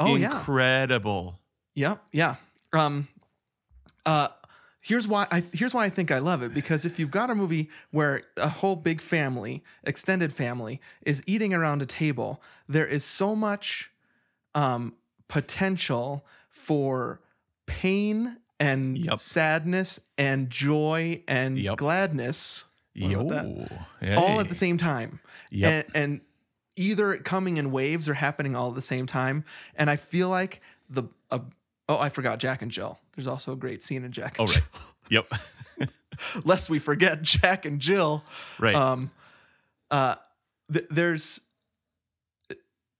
[0.00, 0.38] Oh yeah.
[0.38, 1.38] incredible.
[1.74, 2.02] Yep.
[2.12, 2.36] Yeah.
[2.72, 3.08] Um.
[4.06, 4.28] Uh.
[4.80, 7.34] Here's why I here's why I think I love it because if you've got a
[7.34, 13.04] movie where a whole big family, extended family, is eating around a table, there is
[13.04, 13.90] so much
[14.54, 14.94] um,
[15.26, 17.20] potential for
[17.66, 19.18] pain and Yep.
[19.18, 21.76] sadness and joy and Yep.
[21.76, 22.64] gladness
[24.00, 24.14] hey.
[24.16, 25.20] all at the same time.
[25.50, 25.90] Yep.
[25.94, 26.20] And, and
[26.78, 29.44] either coming in waves or happening all at the same time.
[29.74, 31.40] And I feel like the uh,
[31.88, 32.98] oh, I forgot Jack and Jill.
[33.16, 34.38] There's also a great scene in Jack.
[34.38, 34.62] And Oh right.
[35.10, 35.32] Yep.
[36.44, 38.22] Lest we forget Jack and Jill.
[38.58, 38.74] Right.
[38.74, 39.10] Um,
[39.90, 40.16] uh,
[40.72, 41.40] th- there's.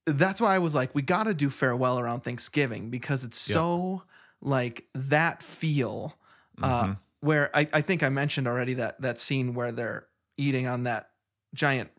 [0.07, 3.55] That's why I was like, we got to do farewell around Thanksgiving because it's Yep.
[3.55, 4.03] so
[4.41, 6.15] like that feel.
[6.63, 6.99] Uh, Mhm.
[7.21, 10.07] where I, I think I mentioned already that that scene where they're
[10.39, 11.11] eating on that
[11.55, 11.91] giant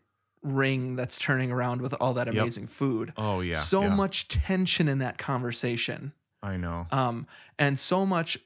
[0.42, 2.34] ring that's turning around with all that Yep.
[2.36, 3.12] amazing food.
[3.16, 3.58] Oh yeah.
[3.58, 3.94] so yeah.
[3.94, 6.12] much tension in that conversation.
[6.42, 6.86] I know.
[6.90, 7.26] Um,
[7.58, 8.38] and so much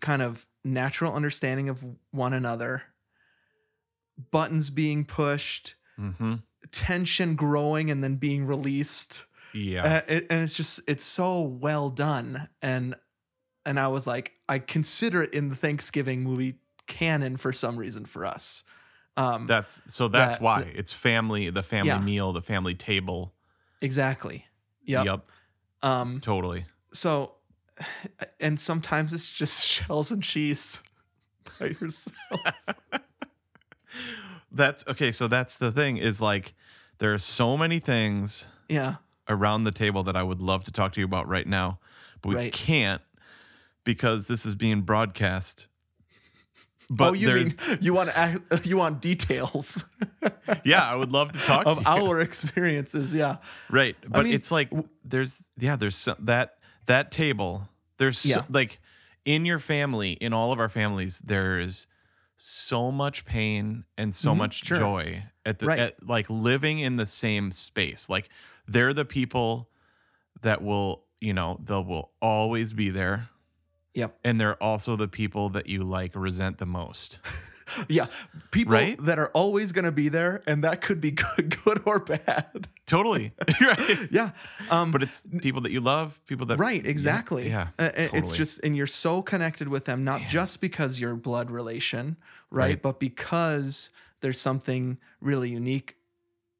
[0.00, 2.82] kind of natural understanding of one another,
[4.30, 6.36] buttons being pushed, Mm-hmm.
[6.72, 9.22] tension growing and then being released.
[9.52, 9.84] Yeah.
[9.84, 12.94] Uh, it- and it's just it's so well done and
[13.66, 16.54] and I was like I consider it in the Thanksgiving movie
[16.86, 18.64] canon for some reason for us.
[19.16, 20.08] Um that's so.
[20.08, 21.50] That's that- why it's family.
[21.50, 21.98] The family Yeah.
[22.00, 22.32] meal.
[22.32, 23.34] The family table.
[23.80, 24.46] exactly.
[24.84, 25.04] Yep.
[25.06, 25.26] Yep.
[25.82, 26.64] Um Totally.
[26.92, 27.34] so
[28.40, 30.80] and sometimes it's just shells and cheese
[31.58, 32.14] by yourself.
[34.50, 35.12] That's okay.
[35.12, 35.96] So that's the thing.
[35.96, 36.54] Is like
[36.98, 38.96] there are so many things yeah.
[39.28, 41.78] around the table that I would love to talk to you about right now,
[42.20, 42.52] but we Right.
[42.52, 43.00] can't
[43.84, 45.66] because this is being broadcast.
[46.90, 49.84] But oh, you mean you want to you want details
[50.64, 51.88] yeah, I would love to talk of to you.
[51.88, 53.36] our experiences, yeah.
[53.70, 54.70] right, but mean, it's like
[55.04, 57.68] there's yeah, there's so, that that table.
[57.98, 58.42] There's so, Yeah.
[58.48, 58.80] like
[59.24, 61.86] in your family, in all of our families, there's
[62.36, 64.76] so much pain and so Mhm, much sure.
[64.76, 65.78] joy at the Right.
[65.78, 68.08] at, like living in the same space.
[68.08, 68.28] Like
[68.66, 69.70] they're the people
[70.40, 73.28] that will, you know, they will always be there.
[73.94, 74.18] Yep.
[74.24, 77.18] And they're also the people that you like resent the most.
[77.88, 78.08] Yeah,
[78.50, 79.02] people Right?
[79.04, 82.68] that are always going to be there, and that could be good, good or bad.
[82.86, 83.32] totally.
[83.62, 84.08] right.
[84.10, 84.32] Yeah,
[84.68, 87.48] um, But it's people that you love, people that right, exactly.
[87.48, 87.68] Yeah.
[87.78, 91.50] Uh, uh, it's just, and you're so connected with them, not just because you're blood
[91.50, 92.16] relation,
[92.50, 92.82] right, Right.
[92.82, 93.88] but because
[94.20, 95.96] there's something really unique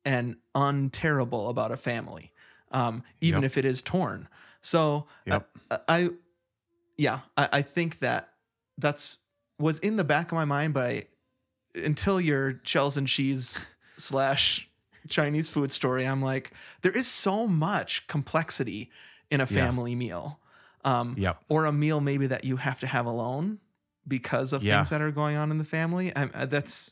[0.07, 2.33] and unterrible about a family,
[2.71, 3.51] um, even Yep.
[3.51, 4.29] if it is torn.
[4.63, 5.49] So, uh, Yep.
[5.71, 6.11] I, I
[6.97, 8.31] yeah, I, I think that
[8.79, 9.19] that's
[9.59, 11.05] was in the back of my mind, but I,
[11.75, 13.65] until your shells and cheese
[13.97, 14.69] slash
[15.09, 18.91] Chinese food story, I'm like, there is so much complexity
[19.31, 19.67] in a Yeah.
[19.67, 20.41] family meal,
[20.85, 21.43] um, Yep.
[21.49, 23.59] or a meal maybe that you have to have alone
[24.07, 24.79] because of Yeah.
[24.79, 26.15] things that are going on in the family.
[26.17, 26.91] I, uh, that's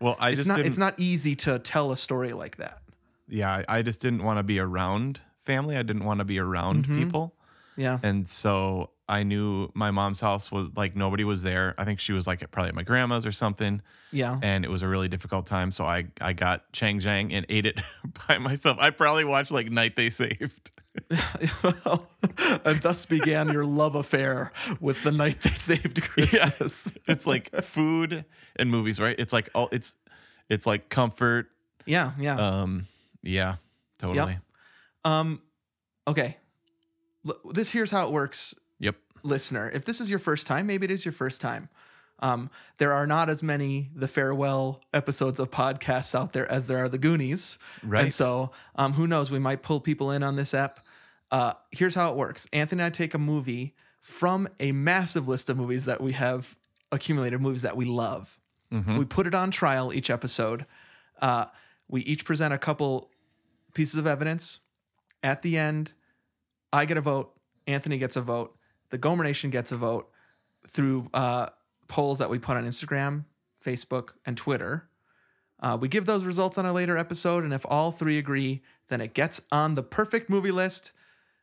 [0.00, 2.82] Well, I it's just not it's not easy to tell a story like that.
[3.28, 5.76] yeah, I just didn't want to be around family.
[5.76, 6.96] I didn't want to be around Mhm.
[6.96, 7.34] people.
[7.76, 11.74] Yeah, And so I knew my mom's house was like nobody was there.
[11.76, 13.82] I think she was like at, probably at my grandma's or something.
[14.12, 14.38] yeah.
[14.42, 15.72] And it was a really difficult time.
[15.72, 17.80] So I, I got Chang Jiang and ate it
[18.28, 18.78] by myself.
[18.80, 20.70] I probably watched like Night They Saved.
[22.64, 26.92] and thus began your love affair with the night they saved Christmas.
[27.08, 28.24] It's like food
[28.56, 29.16] and movies, right?
[29.18, 29.96] It's like all it's
[30.48, 31.48] it's like comfort.
[31.84, 32.36] Yeah, yeah.
[32.36, 32.86] Um,
[33.22, 33.56] yeah,
[33.98, 34.38] totally.
[35.04, 35.42] Um,
[36.06, 36.36] okay.
[37.50, 38.62] This here's how it works, Yep.
[39.24, 39.70] Listener.
[39.70, 41.68] If this is your first time, maybe it is your first time.
[42.20, 42.48] Um,
[42.78, 46.88] there are not as many the farewell episodes of podcasts out there as there are
[46.88, 48.04] the Goonies, Right.
[48.04, 49.30] And so, um, who knows?
[49.32, 50.80] We might pull people in on this app.
[51.32, 55.50] Uh, here's how it works: Anthony and I take a movie from a massive list
[55.50, 56.54] of movies that we have
[56.92, 58.38] accumulated, movies that we love.
[58.72, 58.98] Mhm.
[58.98, 60.66] We put it on trial each episode.
[61.20, 61.46] Uh,
[61.88, 63.10] we each present a couple
[63.74, 64.60] pieces of evidence.
[65.22, 65.92] At the end,
[66.72, 67.34] I get a vote.
[67.66, 68.56] Anthony gets a vote.
[68.90, 70.10] The Gomer Nation gets a vote
[70.68, 71.48] through uh,
[71.88, 73.24] polls that we put on Instagram,
[73.64, 74.88] Facebook, and Twitter.
[75.60, 79.00] Uh, we give those results on a later episode, and if all three agree, then
[79.00, 80.92] it gets on the perfect movie list.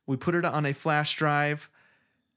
[0.05, 1.69] We put it on a flash drive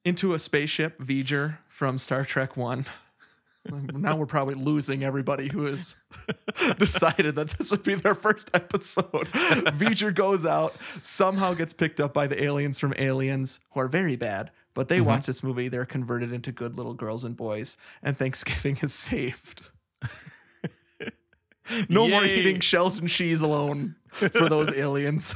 [0.04, 2.86] into a spaceship, V'ger from Star Trek One.
[3.94, 5.96] now we're probably losing everybody who has
[6.78, 9.28] decided that this would be their first episode.
[9.32, 14.16] V'ger goes out, somehow gets picked up by the aliens from Aliens, who are very
[14.16, 15.68] bad, but they watch this movie.
[15.68, 19.62] They're converted into good little girls and boys, and Thanksgiving is saved.
[21.88, 25.34] no more eating shells and cheese alone for those aliens.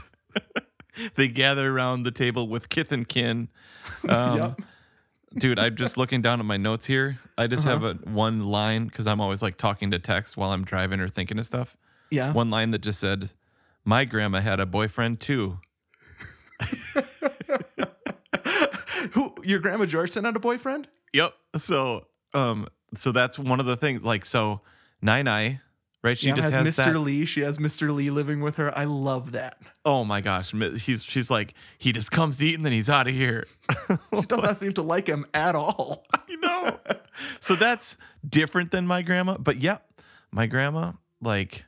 [1.14, 3.48] They gather around the table with kith and kin.
[4.08, 4.60] Um, Yep.
[5.36, 7.18] Dude, I'm just looking down at my notes here.
[7.36, 7.98] I just have Uh-huh.
[8.06, 11.38] a one line because I'm always like talking to text while I'm driving or thinking
[11.38, 11.76] of stuff.
[12.10, 12.32] Yeah.
[12.32, 13.30] One line that just said,
[13.84, 15.60] "My grandma had a boyfriend too."
[19.48, 20.88] Your grandma Georgeson had a boyfriend?
[21.14, 21.32] Yep.
[21.56, 24.60] So um so that's one of the things like so
[25.00, 25.60] Nai Nai,
[26.02, 26.18] right?
[26.18, 26.92] She yeah, just has, has, Mr.
[26.92, 27.24] that Lee.
[27.24, 27.94] She has Mr.
[27.94, 28.76] Lee living with her.
[28.76, 29.56] I love that.
[29.86, 30.52] Oh my gosh.
[30.52, 33.46] He's she's like, he just comes to eat and then he's out of here.
[34.14, 36.04] She does not seem to like him at all.
[36.12, 36.78] I know.
[37.40, 37.96] so that's
[38.28, 39.38] different than my grandma.
[39.38, 39.78] But yeah,
[40.30, 40.92] my grandma,
[41.22, 41.64] like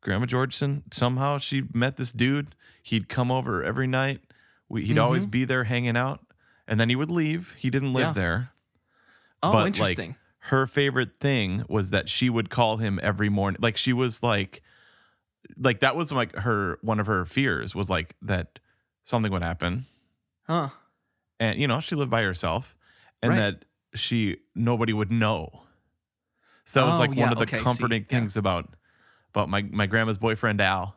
[0.00, 2.54] Grandma Georgeson, somehow she met this dude.
[2.82, 4.20] He'd come over every night.
[4.68, 6.20] We, he'd always be there hanging out,
[6.68, 7.54] and then he would leave.
[7.58, 8.08] He didn't live.
[8.08, 8.12] Yeah.
[8.12, 8.50] there.
[9.42, 10.16] Oh, like interesting.
[10.46, 13.58] her favorite thing was that she would call him every morning.
[13.60, 14.62] Like she was like,
[15.56, 18.58] like that was like her one of her fears was like that
[19.04, 19.86] something would happen,
[20.46, 20.68] huh.
[21.40, 22.76] and you know she lived by herself,
[23.22, 23.36] and Right.
[23.38, 23.64] that
[23.98, 25.62] she nobody would know.
[26.64, 28.18] So that was Oh, like yeah, one of the okay, see, comforting yeah.
[28.18, 28.68] things about
[29.34, 30.94] about my my grandma's boyfriend Al.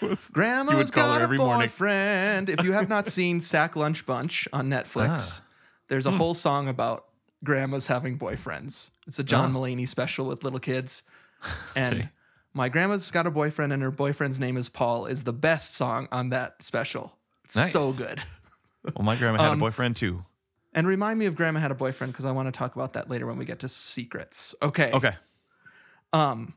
[0.00, 1.62] Was- Grandma's would call her got a every morning.
[1.68, 2.48] boyfriend.
[2.50, 5.44] if you have not seen Sack Lunch Bunch on Netflix, Ah.
[5.88, 6.16] there's a Hmm.
[6.18, 7.06] whole song about
[7.44, 8.90] grandmas having boyfriends.
[9.06, 9.58] It's a John Ah.
[9.58, 11.02] Mulaney special with little kids.
[11.76, 12.08] And Okay.
[12.54, 16.06] My Grandma's Got a Boyfriend and Her Boyfriend's Name is Paul is the best song
[16.12, 17.16] on that special.
[17.46, 17.72] It's Nice.
[17.72, 18.22] so good.
[18.94, 20.24] well, my grandma had Um, a boyfriend too.
[20.74, 23.08] And remind me of Grandma Had a Boyfriend because I want to talk about that
[23.10, 24.54] later when we get to secrets.
[24.62, 24.90] Okay.
[24.92, 25.16] Okay.
[26.12, 26.54] Um,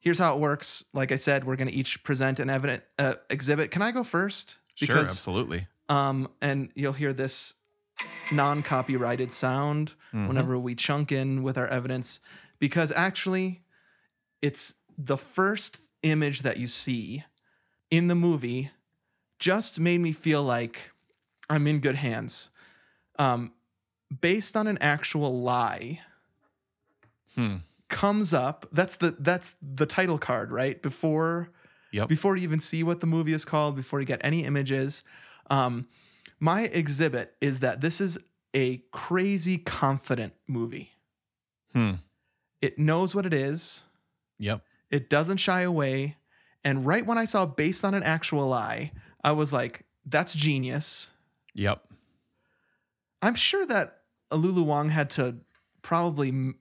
[0.00, 0.84] here's how it works.
[0.92, 3.70] Like I said, we're going to each present an evident uh, exhibit.
[3.70, 4.58] Can I go first?
[4.74, 5.66] sure, absolutely.
[5.88, 7.54] Um, and you'll hear this
[8.30, 10.28] non-copyrighted sound Mhm.
[10.28, 12.20] whenever we chunk in with our evidence,
[12.58, 13.62] because actually,
[14.40, 17.24] it's the first image that you see
[17.90, 18.70] in the movie.
[19.38, 20.90] Just made me feel like
[21.50, 22.50] I'm in good hands.
[23.18, 23.52] Um,
[24.20, 26.00] based on an actual lie
[27.34, 27.56] Hmm.
[27.88, 31.50] Comes up that's the that's the title card right before
[31.90, 32.08] Yep.
[32.10, 35.02] before you even see what the movie is called before you get any images
[35.48, 35.88] um
[36.38, 38.18] my exhibit is that this is
[38.54, 40.90] a crazy confident movie
[41.72, 41.92] Hmm.
[42.60, 43.84] it knows what it is
[44.38, 44.60] Yep.
[44.90, 46.16] it doesn't shy away
[46.62, 48.92] and right when i saw based on an actual lie
[49.24, 51.08] i was like that's genius
[51.54, 51.82] Yep.
[53.22, 55.38] I'm sure that Lulu Wang had to
[55.82, 56.54] probably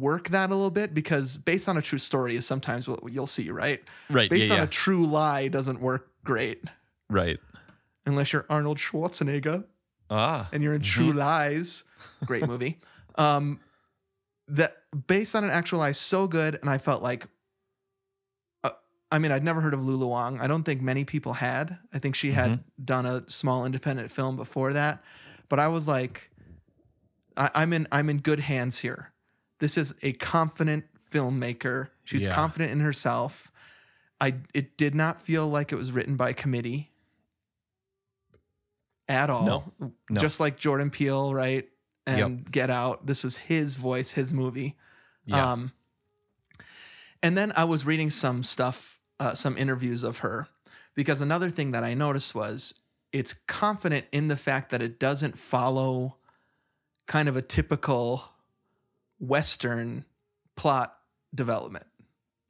[0.00, 3.26] work that a little bit because based on a true story is sometimes what you'll
[3.26, 3.82] see, right?
[4.10, 4.30] Right.
[4.30, 4.64] Based yeah, on yeah.
[4.64, 6.64] a true lie doesn't work great
[7.10, 7.38] right.
[8.06, 9.64] unless you're Arnold Schwarzenegger
[10.10, 10.48] Ah.
[10.52, 11.84] and you're in True Lies.
[12.24, 12.80] Great movie.
[13.16, 13.60] um,
[14.48, 14.76] that
[15.06, 17.26] based on an actual lie, so good, and I felt like.
[18.62, 18.70] uh,
[19.10, 20.40] I mean, I'd never heard of Lulu Wang.
[20.40, 21.78] I don't think many people had.
[21.92, 25.02] I think she had done a small independent film before that,
[25.48, 26.30] but I was like,
[27.36, 29.13] I, I'm in I'm in good hands here.
[29.64, 31.88] This is a confident filmmaker.
[32.04, 32.34] She's Yeah.
[32.34, 33.50] confident in herself.
[34.20, 36.92] I it did not feel like it was written by committee
[39.08, 39.46] at all.
[39.80, 39.90] No.
[40.10, 40.20] No.
[40.20, 41.66] Just like Jordan Peele, right?
[42.06, 42.18] Yep.
[42.26, 43.06] And Get Out.
[43.06, 44.76] This was his voice, his movie.
[45.24, 45.52] Yeah.
[45.52, 45.72] Um,
[47.22, 50.48] and then I was reading some stuff, uh, some interviews of her,
[50.94, 52.74] because another thing that I noticed was
[53.12, 56.18] it's confident in the fact that it doesn't follow
[57.06, 58.33] kind of a typical
[59.26, 60.04] Western
[60.56, 60.96] plot
[61.34, 61.86] development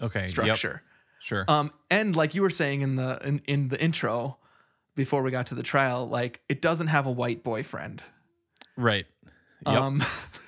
[0.03, 0.21] okay.
[0.21, 0.83] yep, structure.
[1.21, 1.45] Sure.
[1.49, 4.37] Um, and like you were saying in the in, in the intro,
[4.95, 8.03] before we got to the trial, like it doesn't have a white boyfriend.
[8.77, 9.07] right.
[9.67, 9.75] Yep.
[9.75, 10.05] Um,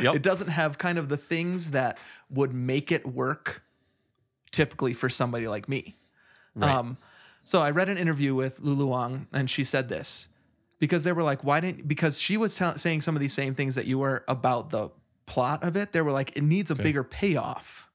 [0.00, 0.16] Yep.
[0.16, 3.62] It doesn't have kind of the things that would make it work
[4.52, 5.96] typically for somebody like me.
[6.54, 6.70] Right.
[6.70, 6.96] Um,
[7.44, 10.28] so I read an interview with Lulu Wang, and she said this
[10.78, 13.54] because they were like, "Why didn't?" Because she was tell saying some of these same
[13.54, 14.90] things that you were about the
[15.30, 15.92] plot of it.
[15.92, 16.82] They were like, "It needs a Okay.
[16.82, 17.88] bigger payoff.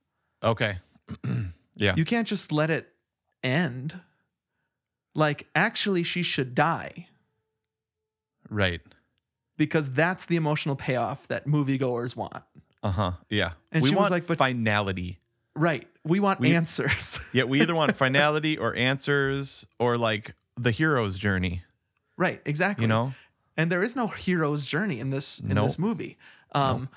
[0.44, 0.80] okay.
[1.76, 1.94] yeah.
[1.96, 2.90] You can't just let it
[3.44, 4.00] end.
[5.14, 7.08] Like, actually, she should die."
[8.50, 8.82] right.
[9.58, 12.44] because that's the emotional payoff that moviegoers want.
[12.84, 13.12] Uh huh.
[13.30, 13.52] Yeah.
[13.72, 15.20] And we she was like, but- finality.
[15.56, 15.88] Right.
[16.04, 17.20] We want We- answers.
[17.34, 17.46] Yeah.
[17.46, 21.64] We either want finality or answers or like the hero's journey.
[22.18, 22.42] right.
[22.46, 22.84] Exactly.
[22.84, 23.14] You know.
[23.58, 25.66] and there is no hero's journey in this in Nope.
[25.68, 26.18] this movie.
[26.52, 26.90] Um,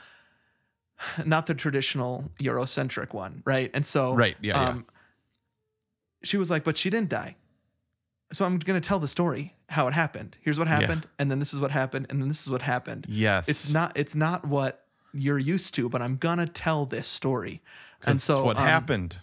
[1.24, 3.70] not the traditional Eurocentric one, right?
[3.74, 4.68] And so, Right, yeah, yeah.
[4.70, 4.86] um,
[6.22, 7.36] she was like, but she didn't die.
[8.32, 10.36] So I'm going to tell the story how it happened.
[10.40, 10.80] Here's what Yeah.
[10.80, 13.06] happened, and then this is what happened, and then this is what happened.
[13.08, 13.48] Yes.
[13.48, 14.84] It's not it's not what
[15.14, 17.62] you're used to, but I'm gonna tell this story.
[18.04, 19.16] And That's so what um, happened.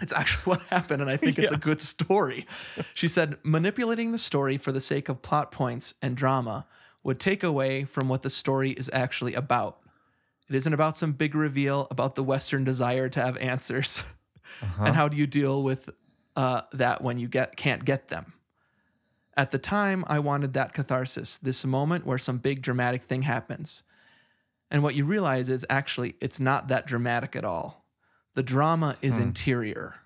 [0.00, 2.46] It's actually what happened, and I think it's a good story.
[2.94, 6.66] She said, manipulating the story for the sake of plot points and drama
[7.02, 9.78] would take away from what the story is actually about.
[10.48, 14.02] It isn't about some big reveal about the Western desire to have answers.
[14.62, 14.84] Uh-huh.
[14.86, 15.90] And how do you deal with
[16.34, 18.32] uh, that when you get can't get them?
[19.36, 23.82] At the time, I wanted that catharsis, this moment where some big dramatic thing happens.
[24.70, 27.84] And what you realize is actually it's not that dramatic at all.
[28.34, 29.96] The drama is interior.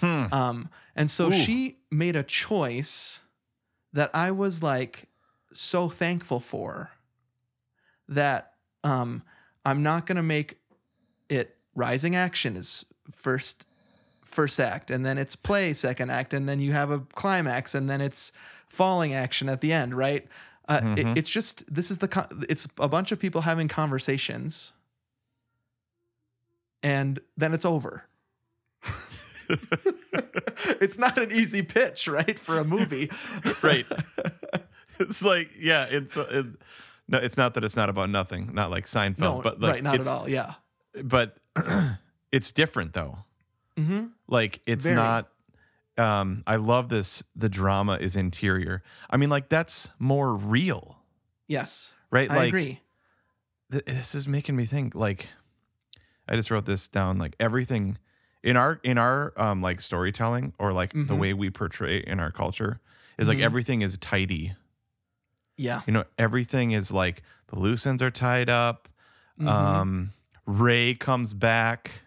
[0.00, 0.32] Hmm.
[0.32, 1.32] Um, and so Ooh.
[1.32, 3.20] she made a choice
[3.92, 5.08] that I was like
[5.52, 6.90] so thankful for
[8.08, 9.22] that um,
[9.64, 10.58] I'm not gonna make
[11.28, 13.66] it rising action is first
[14.24, 17.88] first act and then it's play second act and then you have a climax and
[17.88, 18.32] then it's
[18.68, 20.26] falling action at the end right?
[20.68, 24.72] Uh, it- it's just this is the it's a bunch of people having conversations
[26.82, 28.04] and then it's over.
[30.80, 33.10] It's not an easy pitch right for a movie.
[33.62, 33.86] Right.
[34.98, 36.46] it's like yeah, it's it,
[37.08, 39.82] no, it's not that it's not about nothing, not like Seinfeld, no but like right
[39.82, 40.54] not at all yeah
[41.02, 41.36] But
[42.32, 43.18] it's different though.
[43.76, 44.06] mm-hmm.
[44.28, 44.96] Like it's Very.
[44.96, 45.28] not.
[45.98, 47.22] Um, I love this.
[47.36, 48.82] The drama is interior.
[49.10, 50.98] I mean, like that's more real,
[51.48, 52.30] yes right?
[52.30, 52.80] i like agree
[53.70, 54.94] th- this is making me think.
[54.94, 55.28] Like
[56.28, 57.18] I just wrote this down.
[57.18, 57.98] Like everything
[58.42, 61.18] in our in our um like storytelling or like the Mhm.
[61.18, 62.80] way we portray in our culture
[63.18, 63.42] is like Mhm.
[63.42, 64.54] everything is tidy.
[65.56, 68.88] Yeah You know, everything is like the loose ends are tied up.
[69.40, 69.48] Mhm.
[69.48, 70.12] Um,
[70.46, 72.02] Rey comes back.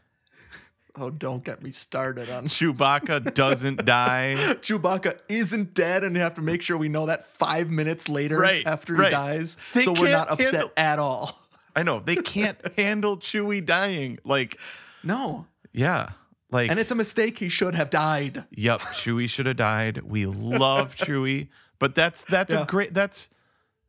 [0.98, 4.36] oh don't get me started on Chewbacca doesn't die.
[4.38, 8.38] Chewbacca isn't dead, and you have to make sure we know that five minutes later
[8.38, 11.40] Right, after he dies, They so we're not upset handle- at all.
[11.76, 14.20] I know they can't handle Chewie dying.
[14.24, 14.58] Like,
[15.04, 16.12] No, yeah,
[16.52, 17.40] like, and it's a mistake.
[17.40, 18.46] He should have died.
[18.52, 20.02] yep, Chewie should have died.
[20.04, 22.62] We love Chewie, but that's that's Yeah.
[22.62, 23.30] a great that's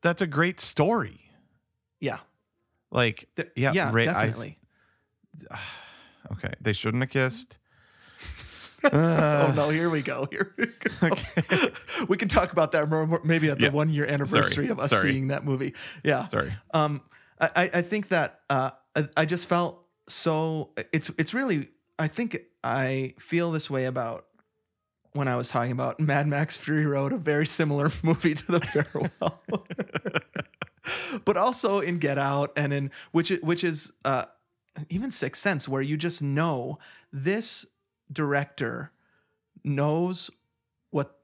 [0.02, 1.20] that's a great story.
[2.00, 2.18] Yeah,
[2.90, 4.58] Like, Th- yeah, yeah, Rey- I- definitely.
[6.32, 7.58] okay, they shouldn't have kissed.
[8.92, 10.28] oh no, here we go.
[10.30, 10.72] Here we go.
[11.10, 11.68] Okay.
[12.08, 14.78] we can talk about that more, maybe at the Yeah, one year sorry, anniversary of
[14.78, 15.12] us sorry.
[15.12, 15.74] seeing that movie.
[16.04, 16.52] Yeah, Sorry.
[16.72, 17.02] Um,
[17.40, 20.70] I, I- I think that uh, I, I just felt so.
[20.92, 21.68] It's it's really.
[21.98, 24.26] I think I feel this way about
[25.16, 28.60] when I was talking about Mad Max Fury Road, a very similar movie to The
[28.60, 29.42] Farewell,
[31.24, 34.26] but also in Get Out and in which which is uh,
[34.88, 36.78] even Sixth Sense, where you just know
[37.12, 37.66] this
[38.12, 38.92] director
[39.64, 40.30] knows
[40.90, 41.18] what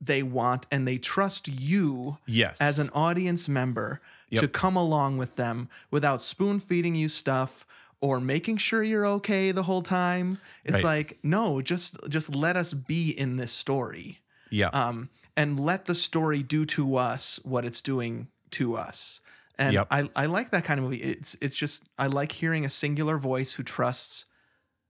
[0.00, 4.40] they want and they trust you Yes, as an audience member Yep.
[4.40, 7.66] to come along with them without spoon feeding you stuff
[8.02, 10.38] or making sure you're okay the whole time.
[10.64, 11.08] It's Right.
[11.08, 14.18] like, no, just just let us be in this story.
[14.50, 19.20] yeah, Um, and let the story do to us what it's doing to us.
[19.56, 19.86] And Yep.
[19.90, 21.02] I, I like that kind of movie.
[21.02, 24.26] It's it's just I like hearing a singular voice who trusts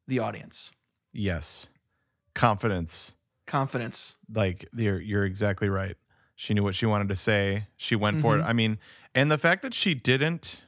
[0.08, 0.72] the audience.
[1.12, 1.68] yes,
[2.34, 3.12] confidence.
[3.46, 4.16] Confidence.
[4.32, 5.96] like you're you're exactly right.
[6.36, 7.66] She knew what she wanted to say.
[7.76, 8.42] She went for it.
[8.42, 8.46] Mhm.
[8.48, 8.78] I mean,
[9.14, 10.62] and the fact that she didn't,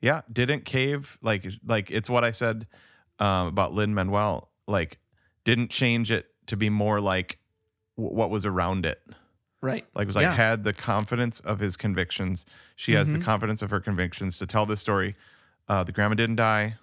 [0.00, 1.18] yeah, didn't cave.
[1.22, 2.66] Like like it's what I said
[3.18, 4.50] um, about Lin Manuel.
[4.66, 4.98] Like
[5.44, 7.38] didn't change it to be more like
[7.96, 9.00] w- what was around it.
[9.60, 9.84] Right.
[9.94, 10.34] Like it was like Yeah.
[10.34, 12.44] had the confidence of his convictions.
[12.76, 13.24] She has the Mhm.
[13.24, 15.16] confidence of her convictions to tell this story.
[15.68, 16.76] Uh, the grandma didn't die,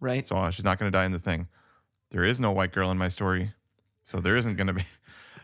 [0.00, 0.26] Right.
[0.26, 1.48] so uh, she's not going to die in the thing.
[2.10, 3.52] There is no white girl in my story,
[4.02, 4.84] so there isn't going to be.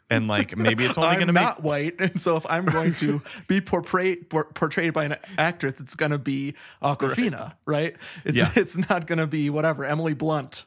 [0.08, 2.94] And like maybe it's only going to make not white, and so if I'm going
[2.96, 7.96] to be portrayed portrayed by an actress, it's going to be Awkwafina, right?
[8.24, 8.50] It's Yeah.
[8.54, 10.64] it's not going to be whatever Emily Blunt.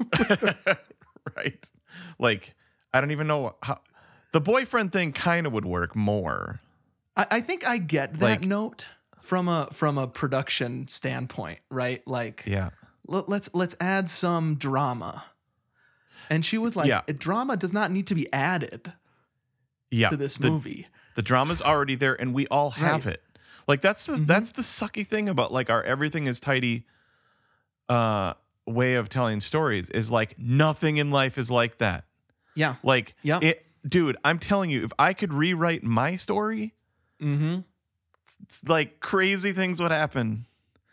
[1.36, 1.70] right?
[2.18, 2.54] Like,
[2.92, 3.80] I don't even know how
[4.32, 6.60] the boyfriend thing kind of would work more.
[7.16, 8.86] I, I think I get that Like- note
[9.20, 12.06] from a from a production standpoint, right?
[12.06, 12.70] Like, Yeah.
[13.06, 15.24] let, let's let's add some drama.
[16.32, 17.02] And she was like, Yeah.
[17.18, 18.92] drama does not need to be added
[19.90, 20.08] Yeah.
[20.10, 20.86] to this the, movie.
[21.14, 23.14] The drama's already there and we all have Right.
[23.14, 23.22] it.
[23.68, 24.20] Like that's Mm-hmm.
[24.20, 26.86] the that's the sucky thing about like our everything is tidy
[27.88, 28.34] uh
[28.66, 32.04] way of telling stories is like nothing in life is like that.
[32.54, 32.76] Yeah.
[32.82, 33.38] Like Yeah.
[33.42, 36.74] it dude, I'm telling you, if I could rewrite my story,
[37.20, 37.60] Mm-hmm.
[38.66, 40.46] like crazy things would happen.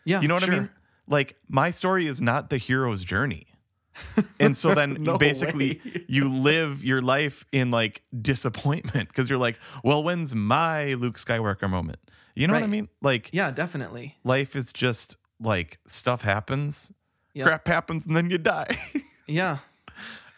[0.04, 0.20] Yeah.
[0.20, 0.70] You know what I mean?
[1.08, 3.46] Like my story is not the hero's journey.
[4.40, 9.58] And so then No basically you live your life in like disappointment because you're like,
[9.84, 11.98] well, when's my Luke Skywalker moment?
[12.34, 12.88] You know what I mean?
[13.02, 14.16] Like Yeah, definitely.
[14.24, 16.92] life is just like stuff happens,
[17.34, 17.44] Yeah.
[17.44, 18.76] crap happens, and then you die.
[19.26, 19.58] Yeah.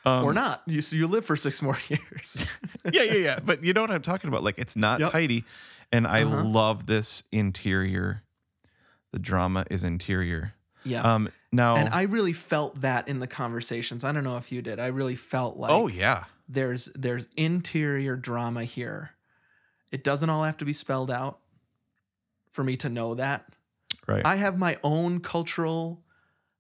[0.04, 0.62] um, or not.
[0.66, 2.46] You so you live for six more years.
[2.92, 3.38] yeah, yeah, yeah.
[3.42, 4.42] But you know what I'm talking about?
[4.42, 5.12] Like it's not Yep.
[5.12, 5.44] tidy.
[5.92, 6.42] And I Uh-huh.
[6.44, 8.22] love this interior.
[9.12, 10.54] The drama is interior.
[10.84, 11.02] Yeah.
[11.14, 14.04] Um now and I really felt that in the conversations.
[14.04, 14.78] I don't know if you did.
[14.78, 16.24] I really felt like Oh yeah.
[16.48, 19.10] there's there's interior drama here.
[19.90, 21.38] It doesn't all have to be spelled out
[22.50, 23.46] for me to know that.
[24.06, 24.24] Right.
[24.24, 26.02] I have my own cultural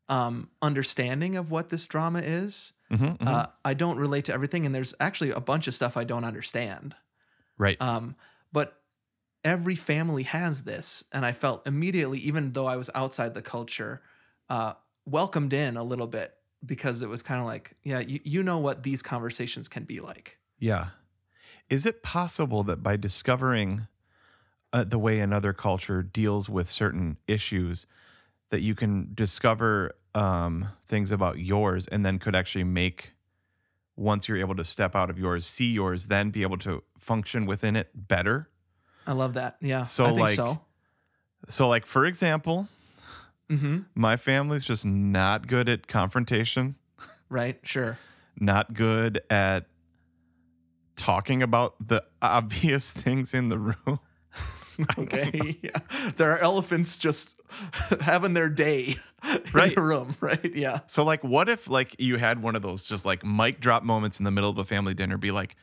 [0.08, 2.72] um, understanding of what this drama is.
[2.90, 3.26] Mhm, mhm.
[3.26, 6.24] Uh, I don't relate to everything, and there's actually a bunch of stuff I don't
[6.24, 6.94] understand.
[7.56, 7.80] right.
[7.80, 8.16] Um,
[8.52, 8.82] but
[9.44, 14.02] every family has this, and I felt immediately, even though I was outside the culture,
[14.48, 14.74] uh,
[15.06, 16.34] welcomed in a little bit
[16.64, 20.00] because it was kind of like, yeah, you, you know what these conversations can be
[20.00, 20.38] like.
[20.58, 20.88] Yeah.
[21.68, 23.88] Is it possible that by discovering
[24.72, 27.86] uh, the way another culture deals with certain issues,
[28.50, 33.14] that you can discover um, things about yours and then could actually make,
[33.96, 37.46] once you're able to step out of yours, see yours, then be able to function
[37.46, 38.48] within it better?
[39.06, 39.56] I love that.
[39.60, 40.60] Yeah, So, I think like, so.
[41.48, 42.68] So, like, for example,
[43.58, 46.76] hmm my family's just not good at confrontation,
[47.28, 47.58] Right?
[47.62, 47.98] Sure.
[48.38, 49.66] not good at
[50.96, 54.00] talking about the obvious things in the room.
[54.98, 55.58] Okay.
[55.62, 56.10] yeah.
[56.16, 57.38] There are elephants just
[58.00, 59.74] having their day in Right.
[59.74, 60.16] the room.
[60.18, 60.50] Right.
[60.54, 60.80] Yeah.
[60.86, 64.18] So like what if like you had one of those just like mic drop moments
[64.18, 65.56] in the middle of a family dinner be like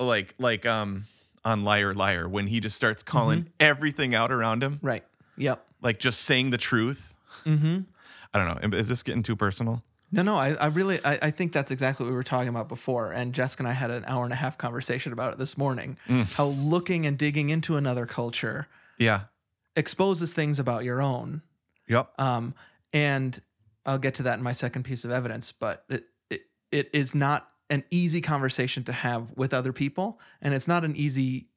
[0.00, 1.06] like like um
[1.44, 5.04] on liar liar when he just starts calling everything out around him Right.
[5.36, 5.64] Yep.
[5.82, 7.14] Like just saying the truth.
[7.44, 7.80] Mm-hmm.
[8.34, 8.78] I don't know.
[8.78, 9.82] Is this getting too personal?
[10.10, 12.68] No, no, I, I really, I, I think that's exactly what we were talking about
[12.68, 13.12] before.
[13.12, 15.98] And Jessica and I had an hour and a half conversation about it this morning.
[16.08, 16.32] Mm.
[16.34, 18.68] How looking and digging into another culture
[18.98, 19.22] Yeah.
[19.76, 21.42] exposes things about your own.
[21.88, 22.10] Yep.
[22.18, 22.54] Um,
[22.92, 23.40] and
[23.84, 27.14] I'll get to that in my second piece of evidence, but it, it, it is
[27.14, 30.18] not an easy conversation to have with other people.
[30.40, 31.48] And it's not an easy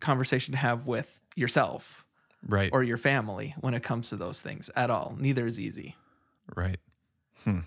[0.00, 2.04] conversation to have with yourself
[2.46, 2.70] Right.
[2.72, 5.14] or your family when it comes to those things at all.
[5.18, 5.96] Neither is easy.
[6.56, 6.78] Right.
[7.44, 7.60] Hmm.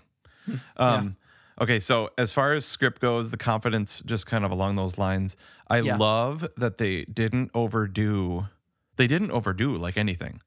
[0.76, 1.16] Um,
[1.60, 5.36] Okay, so as far as script goes, the confidence just kind of along those lines.
[5.70, 5.96] I Yeah.
[5.96, 8.48] love that they didn't overdo.
[8.96, 10.42] They didn't overdo like anything,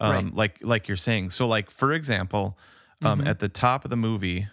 [0.00, 0.34] um, Right.
[0.34, 1.30] like like you're saying.
[1.30, 2.58] So, like for example,
[3.02, 3.28] um, Mhm.
[3.28, 4.48] at the top of the movie,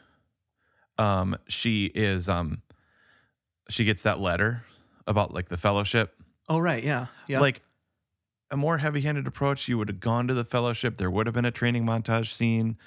[1.00, 2.62] um, she is um,
[3.70, 4.64] she gets that letter
[5.08, 6.22] about like the fellowship.
[6.48, 6.84] Oh, right.
[6.84, 7.08] Yeah.
[7.28, 7.40] Yeah.
[7.40, 7.62] Like
[8.56, 10.98] a more heavy-handed approach, you would have gone to the fellowship.
[10.98, 12.78] There would have been a training montage scene.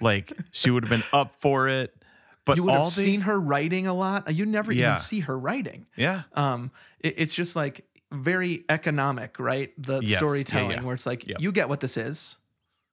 [0.00, 1.96] like she would have been up for it.
[2.44, 4.34] But you would all have they- seen her writing a lot.
[4.34, 4.88] You never Yeah.
[4.90, 5.86] even see her writing.
[5.96, 6.22] Yeah.
[6.34, 9.72] Um, it- it's just like very economic, right?
[9.80, 10.18] The Yes.
[10.18, 10.82] Storytelling yeah.
[10.82, 11.40] where it's like Yep.
[11.40, 12.36] you get what this is.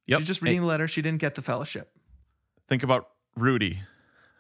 [0.06, 0.20] Yep.
[0.20, 0.88] She's just reading the letter.
[0.88, 1.92] She didn't get the fellowship.
[2.70, 3.80] Think about Rudy.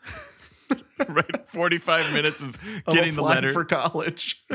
[1.09, 2.55] right, forty-five minutes of
[2.87, 3.51] Of getting the letter.
[3.53, 4.45] for college.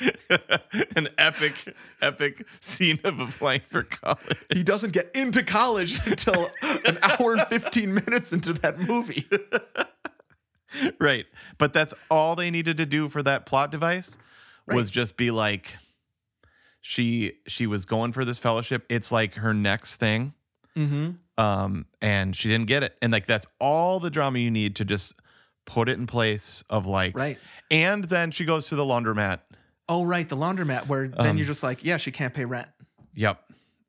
[0.96, 4.36] An epic, epic scene of applying for college.
[4.52, 6.50] he doesn't get into college until
[6.86, 9.26] an hour and fifteen minutes into that movie.
[11.00, 11.24] Right,
[11.56, 14.18] but that's all they needed to do for that plot device
[14.66, 15.78] was just be like,
[16.82, 18.84] she she was going for this fellowship.
[18.90, 20.34] It's like her next thing.
[20.76, 21.12] Mm-hmm.
[21.42, 22.96] um, and she didn't get it.
[23.02, 25.14] And like that's all the drama you need to just
[25.64, 27.38] put it in place of like Right.
[27.70, 29.40] And then she goes to the laundromat.
[29.88, 30.28] Oh, right.
[30.28, 32.68] The laundromat where then Um, you're just like, yeah, she can't pay rent.
[33.14, 33.42] Yep.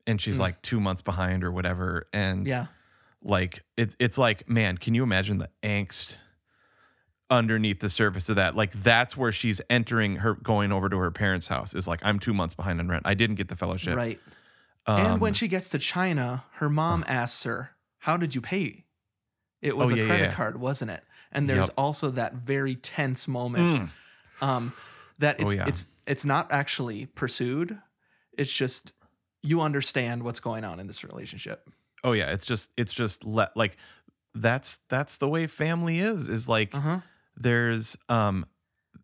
[0.06, 0.40] And she's Mm.
[0.40, 2.08] like two months behind or whatever.
[2.12, 2.66] And Yeah.
[3.22, 6.16] like it's it's like, man, can you imagine the angst
[7.28, 8.56] underneath the surface of that?
[8.56, 12.18] Like that's where she's entering her going over to her parents' house is like, I'm
[12.18, 13.02] two months behind on rent.
[13.06, 13.96] I didn't get the fellowship.
[13.96, 14.20] Right.
[14.86, 18.86] Um, and when she gets to China, her mom asks her, How did you pay?
[19.60, 20.32] It was Oh, a yeah, credit yeah.
[20.34, 21.04] card, wasn't it?
[21.30, 21.74] And there's Yep.
[21.76, 23.90] also that very tense moment
[24.40, 24.72] um,
[25.20, 25.66] that Oh, it's yeah.
[25.68, 27.78] it's it's not actually pursued.
[28.36, 28.92] It's just
[29.42, 31.70] you understand what's going on in this relationship.
[32.04, 33.76] Oh yeah, it's just it's just let like
[34.34, 37.00] that's that's the way family is is like Uh-huh.
[37.36, 38.44] there's um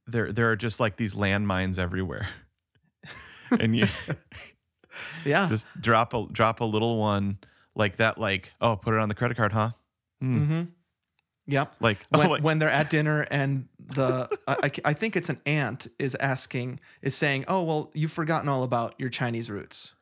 [0.06, 2.28] there there are just like these landmines everywhere.
[3.60, 3.86] and you
[5.24, 5.48] Yeah.
[5.48, 7.38] just drop a drop a little one
[7.74, 9.70] like that like oh put it on the credit card, huh?
[10.20, 10.38] Hmm.
[10.38, 10.62] Mm-hmm.
[11.48, 11.74] Yep.
[11.80, 15.40] Like when, oh, like, when they're at dinner and the I, I- think it's an
[15.46, 19.94] aunt is asking is saying oh well you've forgotten all about your chinese roots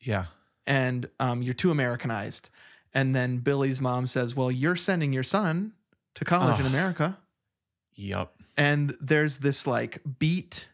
[0.00, 0.26] yeah.
[0.66, 2.50] and um, you're too americanized
[2.92, 5.72] and then billi's mom says well you're sending your son
[6.14, 7.18] to college in america
[7.94, 8.32] Yep.
[8.56, 10.66] and there's this like beat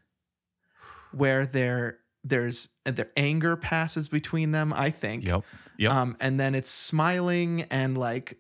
[1.13, 5.45] where there there's their anger passes between them i think Yep.
[5.79, 5.91] Yep.
[5.93, 8.39] um, and then it's smiling and like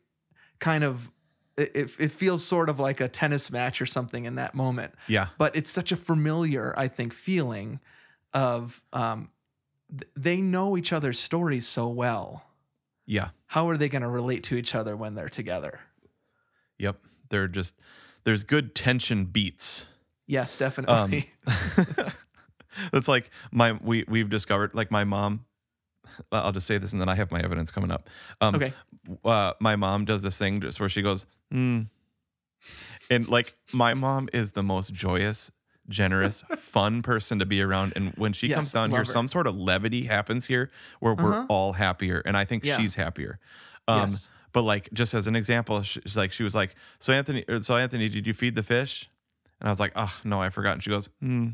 [0.60, 1.10] kind of
[1.56, 5.28] it, it, feels sort of like a tennis match or something in that moment yeah.
[5.38, 7.78] but it's such a familiar i think feeling
[8.34, 9.30] of um,
[9.90, 12.44] th- they know each other's stories so well
[13.06, 13.28] Yeah.
[13.48, 15.80] how are they going to relate to each other when they're together
[16.78, 16.96] Yep.
[17.28, 17.74] they're just
[18.24, 19.86] there's good tension beats.
[20.26, 21.28] Yes, definitely.
[21.46, 21.84] Um,
[22.92, 25.44] it's like my we we've discovered like my mom.
[26.30, 28.08] I'll just say this and then I have my evidence coming up.
[28.40, 28.72] Um, Okay.
[29.24, 31.82] Uh, my mom does this thing just where she goes, hmm.
[33.10, 35.50] And like my mom is the most joyous,
[35.88, 37.92] generous, fun person to be around.
[37.96, 39.04] And when she Yes, comes down here, her.
[39.04, 41.46] some sort of levity happens here where we're Uh-huh.
[41.48, 42.22] all happier.
[42.24, 42.78] And I think Yeah.
[42.78, 43.38] she's happier.
[43.88, 44.30] Um, Yes.
[44.52, 48.08] But like, just as an example, she's like, she was like, so Anthony, so Anthony,
[48.10, 49.08] did you feed the fish?
[49.60, 50.74] And I was like, oh, no, I forgot.
[50.74, 51.48] And she goes, hmm.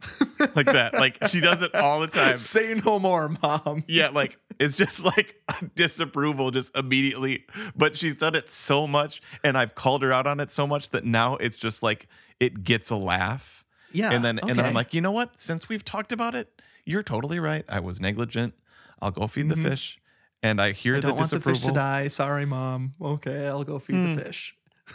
[0.54, 0.94] like that.
[0.94, 2.36] Like she does it all the time.
[2.36, 3.84] Say no more, mom.
[3.88, 5.36] Yeah, like it's just like
[5.74, 7.44] disapproval just immediately.
[7.76, 10.90] But she's done it so much and I've called her out on it so much
[10.90, 12.06] that now it's just like
[12.40, 13.64] it gets a laugh.
[13.92, 14.10] Yeah.
[14.12, 14.64] And then and then.
[14.66, 15.38] I'm like, you know what?
[15.38, 17.64] Since we've talked about it, you're totally right.
[17.68, 18.54] I was negligent.
[19.00, 19.98] I'll go feed the fish.
[20.42, 21.06] And I hear Mm-hmm.
[21.06, 22.06] I the want the fish to die.
[22.08, 22.94] Sorry, mom.
[23.00, 24.14] Okay, I'll go feed Hmm.
[24.14, 24.54] the fish.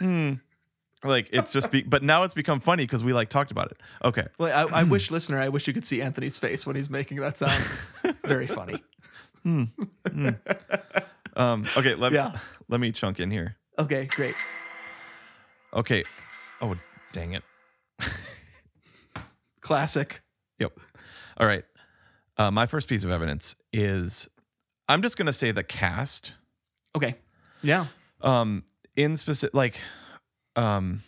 [1.04, 3.76] Like it's just be but now it's become funny because we like talked about it.
[4.02, 4.24] Okay.
[4.38, 7.18] Well, I, I wish, listener, I wish you could see Anthony's face when he's making
[7.20, 7.62] that sound.
[8.24, 8.82] Very funny.
[11.36, 12.38] Um, okay, let Yeah.
[12.68, 13.56] let me chunk in here.
[13.78, 14.34] Okay, great.
[15.74, 16.04] Okay.
[16.62, 16.74] Oh,
[17.12, 17.42] dang it.
[19.60, 20.22] Classic.
[20.58, 20.78] Yep.
[21.38, 21.64] All right.
[22.36, 24.28] Uh, my first piece of evidence is
[24.88, 26.34] I'm just going to say the cast.
[26.96, 27.16] Okay.
[27.62, 27.86] Yeah.
[28.20, 28.64] Um,
[28.96, 29.78] in specific, like,
[30.56, 31.02] um,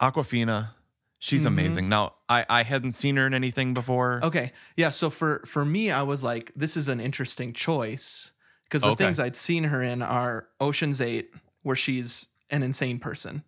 [0.00, 0.70] Awkwafina,
[1.18, 1.48] she's Mm-hmm.
[1.48, 1.88] amazing.
[1.88, 4.20] Now, I, I hadn't seen her in anything before.
[4.22, 4.52] Okay.
[4.76, 4.90] Yeah.
[4.90, 8.30] So for for me, I was like, this is an interesting choice
[8.64, 9.04] because the Okay.
[9.04, 13.42] things I'd seen her in are Ocean's Eight, where she's an insane person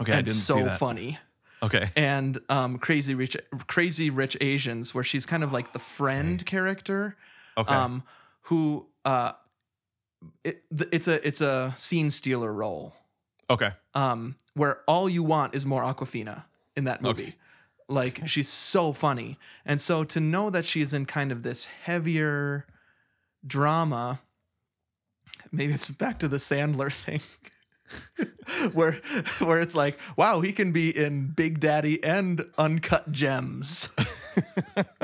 [0.00, 0.12] Okay.
[0.12, 0.78] I and didn't so see that.
[0.78, 1.18] funny,
[1.62, 1.90] Okay.
[1.96, 7.16] and um, Crazy Rich Crazy Rich Asians, where she's kind of like the friend character,
[7.56, 7.74] Okay.
[7.74, 8.02] um,
[8.42, 9.32] who uh,
[10.44, 10.62] it,
[10.92, 12.94] it's a it's a scene stealer role.
[13.50, 13.72] Okay.
[13.94, 16.44] um, where all you want is more Awkwafina
[16.76, 17.22] in that movie.
[17.22, 17.34] Okay.
[17.88, 22.66] Like she's so funny, and so to know that she's in kind of this heavier
[23.46, 24.20] drama,
[25.50, 27.20] maybe it's back to the Sandler thing.
[28.72, 29.00] where
[29.38, 33.88] where it's like wow he can be in big daddy and uncut gems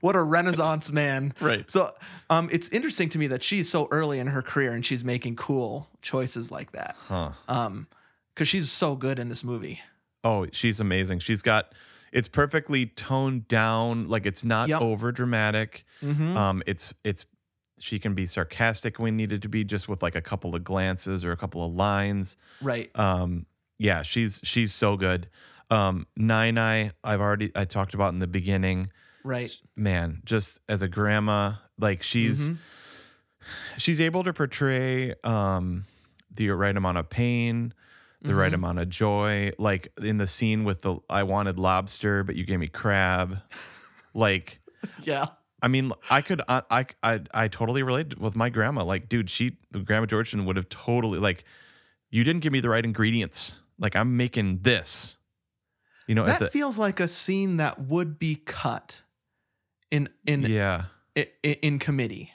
[0.00, 1.70] what a renaissance man Right.
[1.70, 1.94] so
[2.30, 5.36] um it's interesting to me that she's so early in her career and she's making
[5.36, 7.30] cool choices like that Huh.
[7.48, 7.86] um
[8.34, 9.80] because she's so good in this movie
[10.24, 11.20] Oh, she's amazing.
[11.20, 11.72] She's got
[12.12, 14.08] it's perfectly toned down.
[14.08, 14.80] Like it's not Yep.
[14.82, 15.84] over dramatic.
[16.02, 16.34] Mhm.
[16.36, 17.24] Um, it's it's
[17.78, 21.24] she can be sarcastic when needed to be, just with like a couple of glances
[21.24, 22.36] or a couple of lines.
[22.60, 23.46] right Um,
[23.78, 25.28] yeah, she's she's so good.
[25.70, 28.90] Um, Nai Nai, I've already I talked about in the beginning.
[29.24, 32.56] Right Man, just as a grandma, like she's Mhm.
[33.76, 35.84] she's able to portray um
[36.34, 37.74] the right amount of pain,
[38.22, 38.56] the right Mhm.
[38.56, 39.50] amount of joy.
[39.58, 43.38] Like in the scene with the I wanted lobster, but you gave me crab.
[44.14, 44.58] like
[45.02, 45.26] yeah
[45.60, 48.84] I mean, I could, I, I, I, I totally relate with my grandma.
[48.84, 51.42] Like, dude, she, Grandma Georgeson would have totally like,
[52.10, 53.58] you didn't give me the right ingredients.
[53.76, 55.16] Like, I'm making this.
[56.06, 59.00] You know, that the feels like a scene that would be cut
[59.90, 60.84] in in yeah,
[61.14, 62.32] in, in committee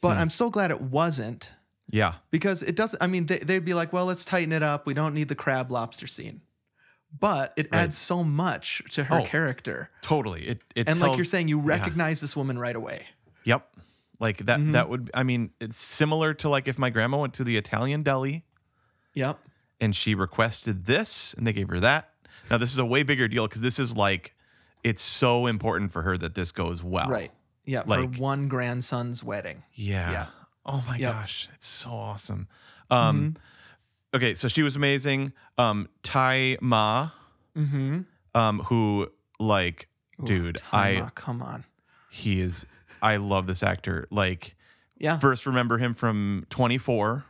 [0.00, 0.20] but Hmm.
[0.22, 1.52] i'm so glad it wasn't
[1.90, 4.86] yeah, because it doesn't i mean they, they'd be like well let's tighten it up
[4.86, 6.40] we don't need the crab lobster scene
[7.20, 7.82] but it Right.
[7.82, 10.46] adds so much to her Oh, character totally.
[10.48, 11.66] It, it and like you're saying you yeah.
[11.66, 13.06] recognize this woman right away
[13.44, 13.68] Yep.
[14.20, 14.60] Like that.
[14.60, 14.72] Mhm.
[14.72, 15.10] That would.
[15.12, 18.44] I mean, it's similar to like if my grandma went to the Italian deli
[19.14, 19.38] yep
[19.80, 22.08] and she requested this and they gave her that.
[22.48, 24.34] Now this is a way bigger deal because this is like,
[24.84, 27.08] it's so important for her that this goes well.
[27.08, 27.30] right
[27.64, 30.10] yeah her Like- one grandson's wedding Yeah.
[30.10, 30.26] Yeah.
[30.64, 31.12] Oh my Yep.
[31.12, 32.46] gosh, it's so awesome.
[32.90, 33.36] Um,
[34.14, 35.32] okay, so she was amazing.
[35.58, 37.10] Um, Tzi Ma,
[37.56, 38.00] mm-hmm
[38.34, 39.08] um, who
[39.40, 39.88] like,
[40.24, 41.64] dude, I come on
[42.10, 42.64] he is.
[43.02, 44.06] I love this actor.
[44.10, 44.54] Like,
[44.98, 47.24] yeah first remember him from 24,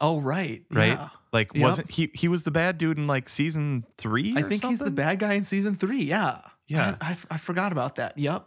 [0.00, 0.88] oh right right?
[0.88, 1.08] yeah.
[1.32, 1.62] Like, Yep.
[1.62, 2.10] wasn't he?
[2.14, 4.34] He was the bad dude in like season three.
[4.36, 6.96] i think he's the bad guy in season three yeah Yeah.
[7.00, 8.44] I, I, I forgot about that yep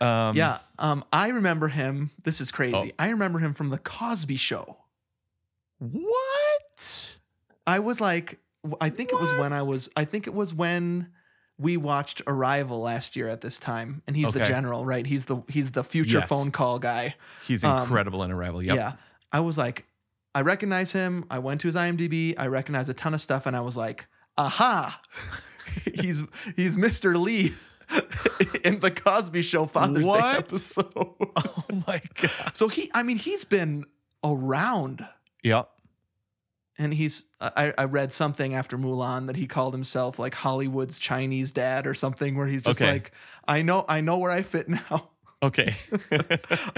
[0.00, 2.90] Um, yeah um i remember him this is crazy Oh.
[2.98, 4.78] i remember him from the cosby show
[5.78, 7.18] What?
[7.66, 8.38] I was like,
[8.80, 11.08] I think it was when I was, I think it was when
[11.58, 15.06] we watched Arrival last year at this time, and he's the general, right?
[15.06, 16.28] He's the he's the future Yes.
[16.28, 17.14] phone call guy.
[17.46, 18.62] He's Um, incredible in Arrival.
[18.62, 18.76] Yep.
[18.76, 18.92] Yeah,
[19.32, 19.86] I was like,
[20.34, 21.24] I recognize him.
[21.30, 22.34] I went to his IMDb.
[22.38, 24.06] I recognize a ton of stuff, and I was like,
[24.38, 25.00] aha,
[25.94, 26.22] he's
[26.56, 27.20] he's Mr.
[27.20, 27.54] Lee.
[28.64, 30.92] in the Cosby Show Father's Day episode.
[31.36, 32.54] Oh my god.
[32.54, 33.86] so he, I mean, he's been
[34.22, 35.06] around
[35.42, 35.70] Yep.
[36.78, 41.52] and he's I, I read something after Mulan that he called himself like Hollywood's Chinese
[41.52, 42.92] dad or something where he's just Okay.
[42.92, 43.12] like
[43.46, 45.08] I know I know where I fit now.
[45.42, 45.76] Okay.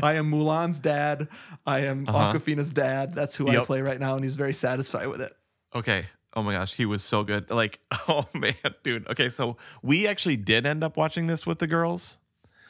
[0.02, 1.26] I am Mulan's dad.
[1.66, 2.34] I am Uh-huh.
[2.38, 3.14] Awkwafina's dad.
[3.14, 5.32] That's who I play right now, and he's very satisfied with it.
[5.74, 6.06] Okay.
[6.34, 7.50] Oh my gosh, he was so good.
[7.50, 8.54] Like, oh man,
[8.84, 9.06] dude.
[9.08, 12.18] Okay, so we actually did end up watching this with the girls.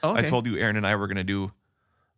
[0.03, 0.21] Okay.
[0.21, 1.53] I told you Erin and I were gonna do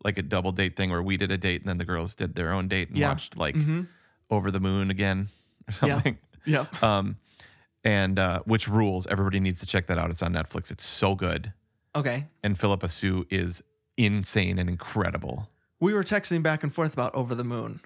[0.05, 2.35] like a double date thing where we did a date and then the girls did
[2.35, 3.09] their own date and Yeah.
[3.09, 3.89] watched like Mhm.
[4.31, 5.29] Over the Moon again
[5.69, 5.95] or Yeah.
[5.95, 6.19] something.
[6.45, 6.67] Yeah.
[6.83, 7.17] Um
[7.85, 9.07] and uh which rules.
[9.09, 10.11] Everybody needs to check that out.
[10.11, 10.71] It's on Netflix.
[10.71, 11.53] It's so good.
[11.95, 12.27] Okay.
[12.43, 13.63] And Phillipa Soo is
[13.97, 15.51] insane and incredible.
[15.81, 17.81] We were texting back and forth about Over the Moon.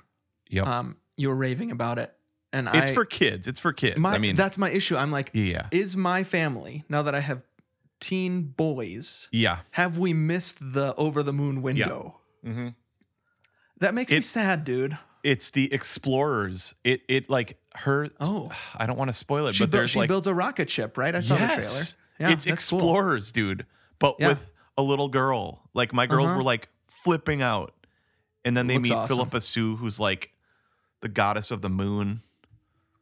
[0.51, 0.67] Yep.
[0.67, 2.15] Um, you were raving about it,
[2.57, 3.47] and it's I, for kids.
[3.49, 3.99] It's for kids.
[3.99, 4.97] My, I mean that's my issue.
[4.97, 5.67] I'm like, Yeah.
[5.71, 7.45] is my family now that I have
[8.01, 9.29] teen boys?
[9.33, 9.59] Yeah.
[9.73, 12.21] Have we missed the Over the Moon window?
[12.45, 12.69] Mm-hmm.
[13.81, 14.97] That makes me sad, dude.
[15.23, 16.75] It's the explorers.
[16.85, 18.53] It it like her Oh.
[18.77, 20.97] I don't want to spoil it, She, but there's she like builds a rocket ship,
[20.97, 21.15] right?
[21.15, 21.61] I saw the trailer.
[22.19, 22.79] Yeah, it's that's cool.
[22.79, 23.67] explorers, dude.
[23.99, 24.29] But Yeah.
[24.29, 25.69] with a little girl.
[25.75, 26.39] Like my girls Uh-huh.
[26.39, 27.73] were like flipping out.
[28.45, 29.17] And then they meet awesome.
[29.17, 30.31] Phillipa Soo, who's like
[31.01, 32.23] the goddess of the moon.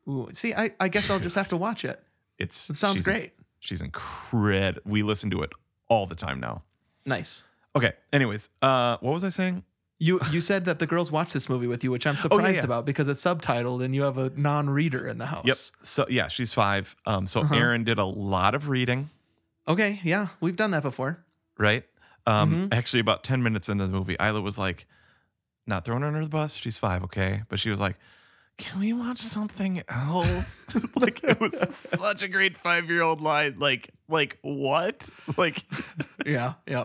[0.08, 2.00] Ooh, see, I, I guess I'll just have to watch it.
[2.38, 3.32] It's It sounds she's- great.
[3.60, 4.82] She's incredible.
[4.84, 5.52] We listen to it
[5.88, 6.62] all the time now.
[7.06, 7.44] Nice.
[7.76, 7.92] Okay.
[8.12, 9.62] Anyways, uh, what was I saying?
[10.00, 12.48] You you said that the girls watched this movie with you, which I'm surprised Oh,
[12.50, 12.64] yeah.
[12.64, 15.46] about because it's subtitled and you have a non-reader in the house.
[15.46, 15.56] Yep.
[15.82, 16.94] So yeah, she's five.
[17.06, 17.54] Um, so Uh-huh.
[17.54, 19.10] Erin did a lot of reading,
[19.66, 20.00] Okay.
[20.02, 21.24] Yeah, we've done that before.
[21.56, 21.84] right?
[22.26, 22.72] Um, Mm-hmm.
[22.72, 24.86] actually, about ten minutes into the movie, Isla was like,
[25.66, 26.52] "Not throwing her under the bus.
[26.54, 27.96] She's five, okay?" But she was like,
[28.58, 31.58] "Can we watch something else?" like it was
[31.98, 33.56] such a great five-year-old line.
[33.58, 35.08] Like, like what?
[35.36, 35.62] Like,
[36.26, 36.54] Yeah.
[36.66, 36.84] Yeah.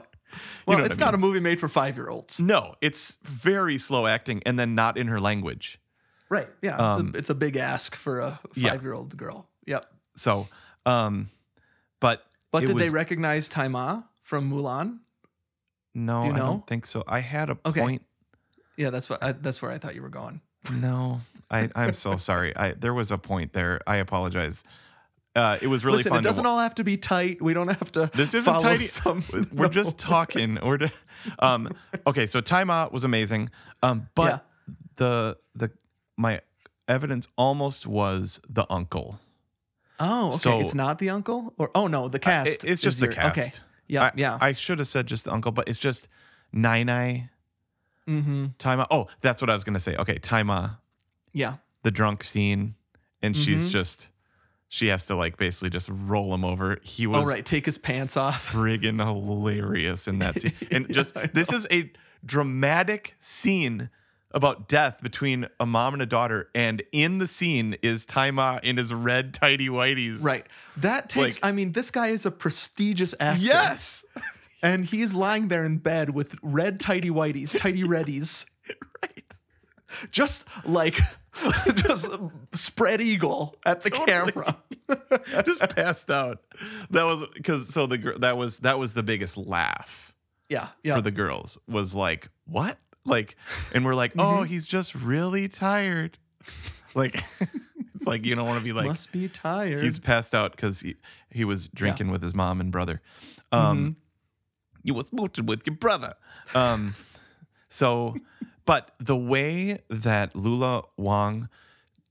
[0.65, 2.39] Well, know it's I not a movie made for five year olds.
[2.39, 5.79] no, it's very slow acting, and then not in her language.
[6.29, 6.47] Right.
[6.61, 6.77] Yeah.
[6.77, 9.47] Um, it's, a, it's a big ask for a five year old girl.
[9.65, 9.85] Yep.
[10.15, 10.47] So,
[10.85, 11.29] um,
[11.99, 14.99] but But did they recognize Tzi Ma from Mulan?
[15.95, 17.03] No, you I don't think so.
[17.07, 17.81] I had a Okay.
[17.81, 18.05] point.
[18.77, 20.41] Yeah, that's what I, that's where I thought you were going.
[20.79, 22.55] No, I, I'm so sorry.
[22.55, 23.81] I there was a point there.
[23.87, 24.63] I apologize.
[25.35, 26.19] Uh, it was really Listen, fun.
[26.19, 27.41] it doesn't to, all have to be tight.
[27.41, 28.09] We don't have to.
[28.13, 28.81] this isn't tight.
[28.81, 29.23] Some,
[29.53, 29.69] We're no.
[29.69, 30.57] just talking.
[30.61, 30.89] We're
[31.39, 31.69] um,
[32.07, 32.25] okay.
[32.25, 33.49] So Tzi Ma was amazing.
[33.83, 34.45] Um, but
[34.97, 35.71] the the
[36.17, 36.41] my
[36.87, 39.19] evidence almost was the uncle.
[39.99, 40.37] Oh, okay.
[40.37, 42.49] So- it's not the uncle, or oh no, the Uh, cast.
[42.49, 43.37] it- it's just the cast.
[43.37, 43.49] Okay.
[43.87, 44.03] Yeah.
[44.03, 44.37] I, yeah.
[44.39, 46.07] I should have said just the uncle, but it's just
[46.51, 47.29] Nine
[48.07, 48.47] mm-hmm.
[48.57, 49.95] Time Oh, that's what I was gonna say.
[49.95, 50.49] Okay, Time
[51.33, 51.55] Yeah.
[51.83, 52.75] the drunk scene,
[53.21, 53.69] and she's Mhm.
[53.71, 54.09] just
[54.71, 56.79] she has to like basically just roll him over.
[56.83, 57.43] He was Oh right.
[57.45, 58.49] Take his pants off.
[58.51, 60.53] friggin' hilarious in that scene.
[60.71, 61.91] And just this is a
[62.23, 63.89] dramatic scene
[64.31, 68.59] about death between a mom and a daughter, and in the scene is Tzi Ma
[68.61, 70.17] in his red tidy whities.
[70.21, 70.45] Right.
[70.77, 71.41] That takes.
[71.41, 73.41] Like- I mean, this guy is a prestigious actor.
[73.43, 74.03] Yes.
[74.61, 78.45] And he's lying there in bed with red tidy whities, tidy reddies.
[79.01, 79.23] right.
[80.11, 80.99] Just like,
[81.75, 82.07] just
[82.53, 84.31] spread eagle at the Totally.
[84.31, 84.57] camera.
[85.45, 86.41] just passed out.
[86.89, 90.13] That was because so the that was that was the biggest laugh
[90.49, 90.69] Yeah.
[90.83, 90.95] Yeah.
[90.95, 93.35] for the girls was like what like
[93.73, 96.17] and we're like oh he's just really tired
[96.95, 97.23] like
[97.95, 99.83] it's like you don't want to be like Must be tired.
[99.83, 100.95] he's passed out because he,
[101.31, 103.01] he was drinking with his mom and brother
[103.51, 103.95] um
[104.83, 106.15] you was mooching with your brother
[106.53, 106.93] um
[107.69, 108.15] so
[108.69, 111.49] but the way that Lulu Wang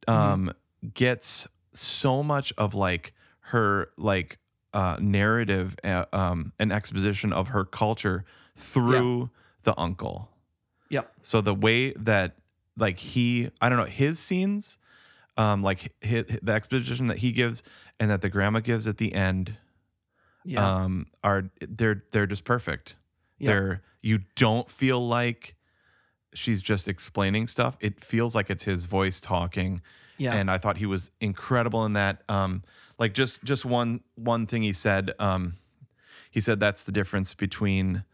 [0.07, 0.53] um
[0.95, 3.13] gets so much of like
[3.53, 4.39] her like
[4.75, 8.25] uh narrative uh, um an exposition of her culture
[8.57, 9.31] through
[9.63, 10.31] the uncle
[10.91, 11.13] Yep.
[11.23, 12.37] so the way that
[12.77, 14.79] like he, I don't know, his scenes,
[15.37, 17.63] um, like hi the exposition that he gives
[18.01, 19.57] and that the grandma gives at the end,
[20.45, 20.65] Yeah.
[20.85, 22.95] um, are they're they're just perfect.
[23.39, 23.51] Yeah.
[23.51, 25.57] They're you don't feel like
[26.39, 27.76] she's just explaining stuff.
[27.80, 29.82] It feels like it's his voice talking.
[30.16, 30.34] Yeah.
[30.34, 32.22] And I thought he was incredible in that.
[32.28, 32.62] Um,
[32.99, 35.12] like just just one one thing he said.
[35.18, 35.57] Um,
[36.30, 38.05] he said that's the difference between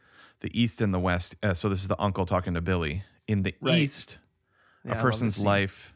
[0.41, 1.37] the East and the West.
[1.43, 3.03] Uh, so this is the uncle talking to Billi.
[3.27, 3.79] In the Right.
[3.79, 4.19] East,
[4.85, 5.95] Yeah, a person's life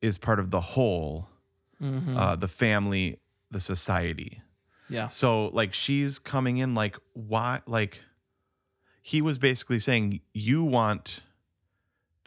[0.00, 1.28] is part of the whole,
[1.82, 2.16] Mhm.
[2.16, 3.18] uh, the family,
[3.50, 4.42] the society.
[4.88, 5.08] yeah.
[5.08, 8.02] So like she's coming in like why like
[9.02, 11.20] he was basically saying you want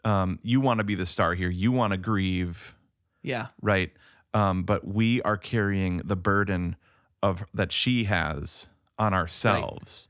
[0.04, 1.50] um you want to be the star here.
[1.50, 2.76] You want to grieve,
[3.22, 3.48] Yeah.
[3.62, 3.92] right?
[4.34, 6.76] Um but we are carrying the burden
[7.24, 10.08] of that she has on ourselves.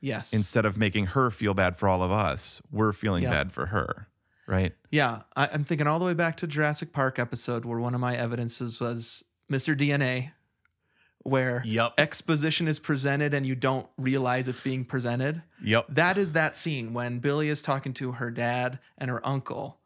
[0.00, 0.32] Yes.
[0.32, 3.30] Instead of making her feel bad for all of us, we're feeling Yeah.
[3.30, 4.08] bad for her.
[4.46, 4.74] Right.
[4.90, 8.00] Yeah, I, I'm thinking all the way back to Jurassic Park episode where one of
[8.00, 9.74] my evidences was Mr.
[9.74, 10.32] DNA,
[11.24, 11.94] where Yep.
[11.98, 15.42] exposition is presented and you don't realize it's being presented.
[15.62, 15.86] Yep.
[15.88, 19.80] That is that scene when Billi is talking to her dad and her uncle,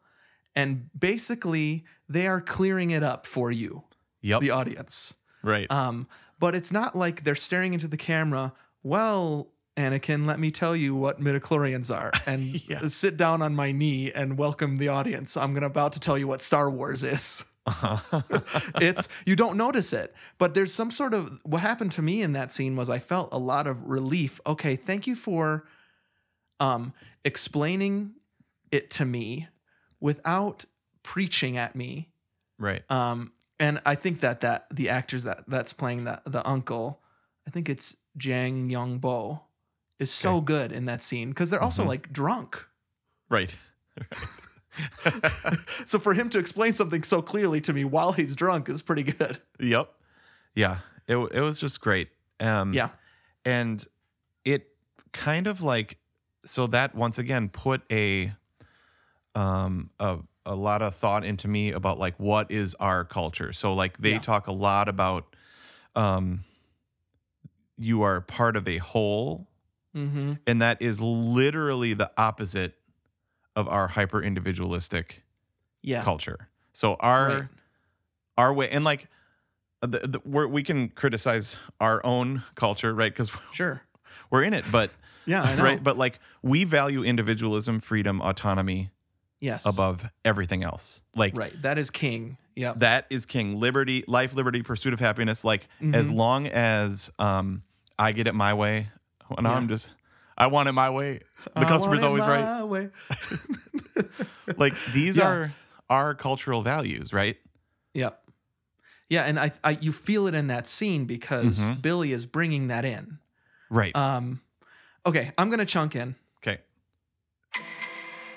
[0.55, 3.83] and basically they are clearing it up for you,
[4.21, 4.41] Yep.
[4.41, 5.15] the audience.
[5.41, 5.69] right.
[5.71, 6.07] Um,
[6.39, 8.53] but it's not like they're staring into the camera.
[8.83, 12.87] Well, Anakin, let me tell you what midichlorians are, and Yeah.
[12.89, 15.37] sit down on my knee and welcome the audience.
[15.37, 17.45] I'm gonna about to tell you what Star Wars is.
[18.79, 22.33] it's you don't notice it, but there's some sort of what happened to me in
[22.33, 24.39] that scene was I felt a lot of relief.
[24.45, 25.65] Okay, thank you for
[26.59, 26.93] um
[27.25, 28.13] explaining
[28.71, 29.47] it to me
[29.99, 30.65] without
[31.03, 32.09] preaching at me
[32.59, 32.83] right.
[32.91, 37.01] um, and I think that that the actors that that's playing the the uncle,
[37.47, 39.41] I think it's Jiang Yongbo,
[39.99, 40.45] is so Okay.
[40.45, 41.87] good in that scene because they're also Mhm.
[41.87, 42.65] like drunk.
[43.29, 43.55] Right.
[43.97, 44.29] Right.
[45.85, 49.03] So for him to explain something so clearly to me while he's drunk is pretty
[49.03, 49.41] good.
[49.59, 49.91] Yep.
[50.55, 50.77] Yeah.
[51.07, 52.09] It it was just great.
[52.39, 52.89] Um Yeah.
[53.45, 53.85] and
[54.45, 54.67] it
[55.11, 55.97] kind of like
[56.45, 58.31] so that once again put a
[59.35, 63.53] um a a lot of thought into me about like what is our culture.
[63.53, 64.19] So like they Yeah.
[64.19, 65.35] talk a lot about
[65.95, 66.43] um
[67.77, 69.47] you are part of a whole
[69.95, 70.33] Mm-hmm.
[70.45, 72.75] and that is literally the opposite
[73.59, 75.23] of our hyper individualistic
[75.81, 76.03] Yeah.
[76.03, 76.47] culture.
[76.73, 77.43] So our Right.
[78.37, 79.07] our way and like
[79.81, 83.11] uh, the, the, we're, we can criticize our own culture, right?
[83.11, 83.81] Because Sure.
[84.29, 84.91] we're in it, but
[85.25, 85.63] Yeah, I know.
[85.63, 85.83] right.
[85.83, 88.89] But like we value individualism, freedom, autonomy
[89.39, 89.65] yes.
[89.65, 91.01] above everything else.
[91.15, 91.53] Like Right.
[91.61, 92.37] That is king.
[92.55, 92.73] Yeah.
[92.77, 93.59] that is king.
[93.59, 95.43] Liberty, life, liberty, pursuit of happiness.
[95.45, 96.15] Like as Mhm.
[96.15, 97.63] long as um
[97.97, 98.89] I get it my way,
[99.37, 99.53] and Yeah.
[99.53, 99.91] I'm just
[100.39, 101.19] I want it my way.
[101.55, 102.89] The customer's always right.
[104.57, 105.27] Like these Yeah.
[105.27, 105.53] are
[105.89, 107.37] our cultural values, right?
[107.93, 108.19] Yep.
[109.09, 111.81] Yeah, and I, I you feel it in that scene because Mhm.
[111.81, 113.19] Billi is bringing that in.
[113.69, 113.95] Right.
[113.95, 114.41] Um,
[115.05, 116.15] okay, I'm gonna chunk in.
[116.37, 116.59] okay.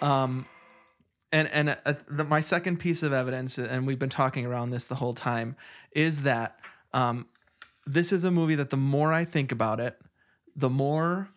[0.01, 0.47] Um,
[1.31, 4.87] and and uh, the, my second piece of evidence, and we've been talking around this
[4.87, 5.57] the whole time,
[5.93, 6.59] is that
[6.93, 7.27] um,
[7.87, 9.99] this is a movie that the more I think about it,
[10.57, 11.29] the more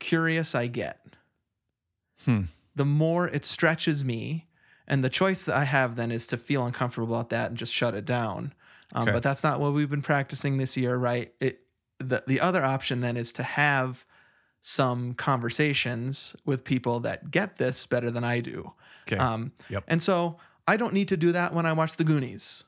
[0.00, 0.98] curious I get.
[2.24, 2.42] Hmm.
[2.74, 4.48] The more it stretches me,
[4.86, 7.72] and the choice that I have then is to feel uncomfortable about that and just
[7.72, 8.52] shut it down.
[8.92, 9.12] Um, Okay.
[9.12, 11.32] But that's not what we've been practicing this year, right?
[11.40, 11.60] It
[11.98, 14.04] the the other option then is to have
[14.60, 18.72] some conversations with people that get this better than I do.
[19.06, 19.16] Okay.
[19.16, 19.84] Um, Yep.
[19.88, 22.64] And so I don't need to do that when I watch The Goonies.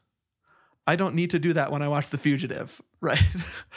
[0.86, 3.22] I don't need to do that when I watch The Fugitive, right?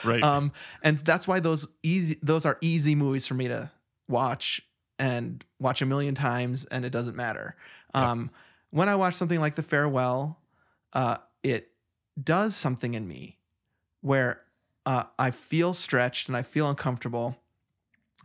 [0.03, 0.23] Right.
[0.23, 0.51] Um,
[0.81, 3.71] and that's why those easy those are easy movies for me to
[4.07, 4.61] watch
[4.97, 7.55] and watch a million times, and it doesn't matter.
[7.93, 8.29] Um,
[8.71, 10.39] when I watch something like The Farewell,
[10.93, 11.71] uh, it
[12.21, 13.37] does something in me
[14.01, 14.41] where
[14.85, 17.37] uh, I feel stretched and I feel uncomfortable.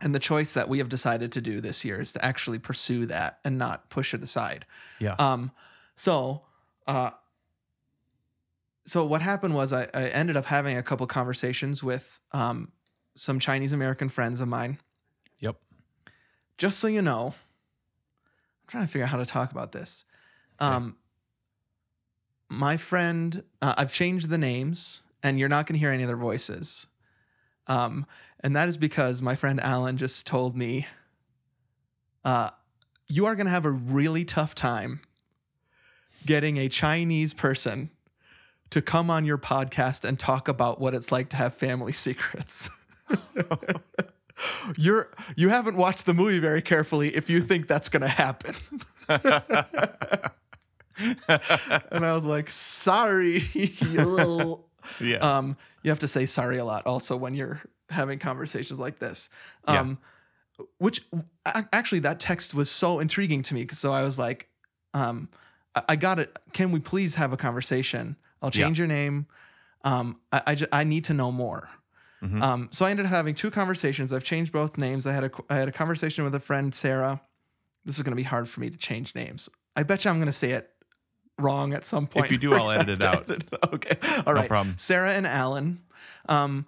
[0.01, 3.05] And the choice that we have decided to do this year is to actually pursue
[3.07, 4.65] that and not push it aside.
[4.99, 5.15] Yeah.
[5.19, 5.51] Um,
[5.95, 6.41] so,
[6.87, 7.11] uh,
[8.85, 12.71] so what happened was I, I ended up having a couple conversations with um,
[13.15, 14.79] some Chinese American friends of mine.
[15.39, 15.57] Yep.
[16.57, 20.05] Just so you know, I'm trying to figure out how to talk about this.
[20.59, 20.97] Um,
[22.49, 26.07] my friend, uh, I've changed the names, and you're not going to hear any of
[26.07, 26.87] their voices.
[27.67, 28.05] Um,
[28.41, 30.87] and that is because my friend Alan just told me,
[32.25, 32.49] uh,
[33.07, 35.01] you are going to have a really tough time
[36.25, 37.89] getting a Chinese person
[38.71, 42.69] to come on your podcast and talk about what it's like to have family secrets.
[44.77, 48.55] You're you haven't watched the movie very carefully if you think that's going to happen.
[51.27, 54.67] and I was like, "Sorry." You little
[54.99, 55.17] yeah.
[55.17, 57.61] um, you have to say sorry a lot also when you're
[57.91, 59.29] having conversations like this.
[59.67, 59.81] Yeah.
[59.81, 59.99] Um,
[60.77, 61.05] which
[61.45, 63.67] actually that text was so intriguing to me.
[63.71, 64.47] So I was like,
[64.93, 65.29] um,
[65.87, 66.37] I got it.
[66.53, 68.15] Can we please have a conversation?
[68.41, 68.65] I'll Yeah.
[68.65, 69.27] change your name.
[69.83, 71.69] Um, I, I, ju- I need to know more.
[72.23, 72.41] Mhm.
[72.41, 74.13] Um, so I ended up having two conversations.
[74.13, 75.07] I've changed both names.
[75.07, 77.19] I had a I had a conversation with a friend, Sarah.
[77.83, 79.49] This is going to be hard for me to change names.
[79.75, 80.69] I bet you I'm going to say it
[81.39, 82.25] wrong at some point.
[82.27, 83.27] If you do, I'll edit it out.
[83.29, 83.43] it.
[83.73, 83.97] Okay,
[84.27, 84.75] all No problem.
[84.77, 85.81] Sarah and Alan.
[86.29, 86.67] Um,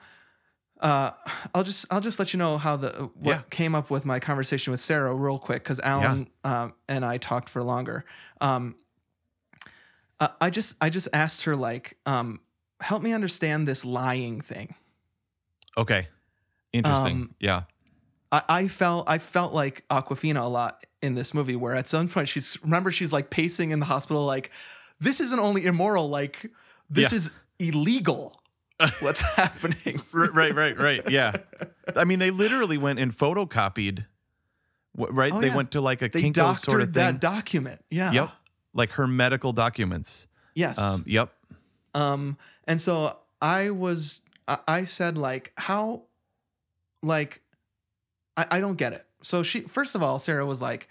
[0.81, 1.11] uh,
[1.53, 3.41] I'll just I'll just let you know how the what Yeah.
[3.51, 7.47] came up with my conversation with Sarah real quick because Alan um, and I talked
[7.47, 8.05] for longer.
[8.41, 8.75] Um,
[10.19, 12.39] uh, I just I just asked her like, um,
[12.81, 14.75] help me understand this lying thing.
[15.77, 16.07] Okay.
[16.71, 17.13] Interesting.
[17.23, 17.63] Um, yeah.
[18.31, 22.07] I, I felt I felt like Awkwafina a lot in this movie, where at some
[22.07, 24.51] point she's remember she's like pacing in the hospital, like
[24.99, 26.49] this isn't only immoral, like
[26.89, 27.17] this Yeah.
[27.17, 28.39] is illegal.
[28.99, 30.01] What's happening?
[30.11, 31.09] right, right, right.
[31.09, 31.33] Yeah.
[31.95, 34.05] I mean, they literally went and photocopied.
[34.95, 35.55] Right, Oh, they yeah.
[35.55, 36.93] went to like a They Kinko's sort of thing.
[36.95, 37.81] that document.
[37.89, 38.11] Yeah.
[38.11, 38.29] Yep,
[38.73, 40.27] like her medical documents.
[40.55, 40.77] Yes.
[40.79, 41.33] Um, yep.
[41.93, 46.03] Um, and so I was, I, I said like, how,
[47.01, 47.41] like,
[48.35, 49.05] I, I don't get it.
[49.21, 50.89] So she, first of all, Sarah was like,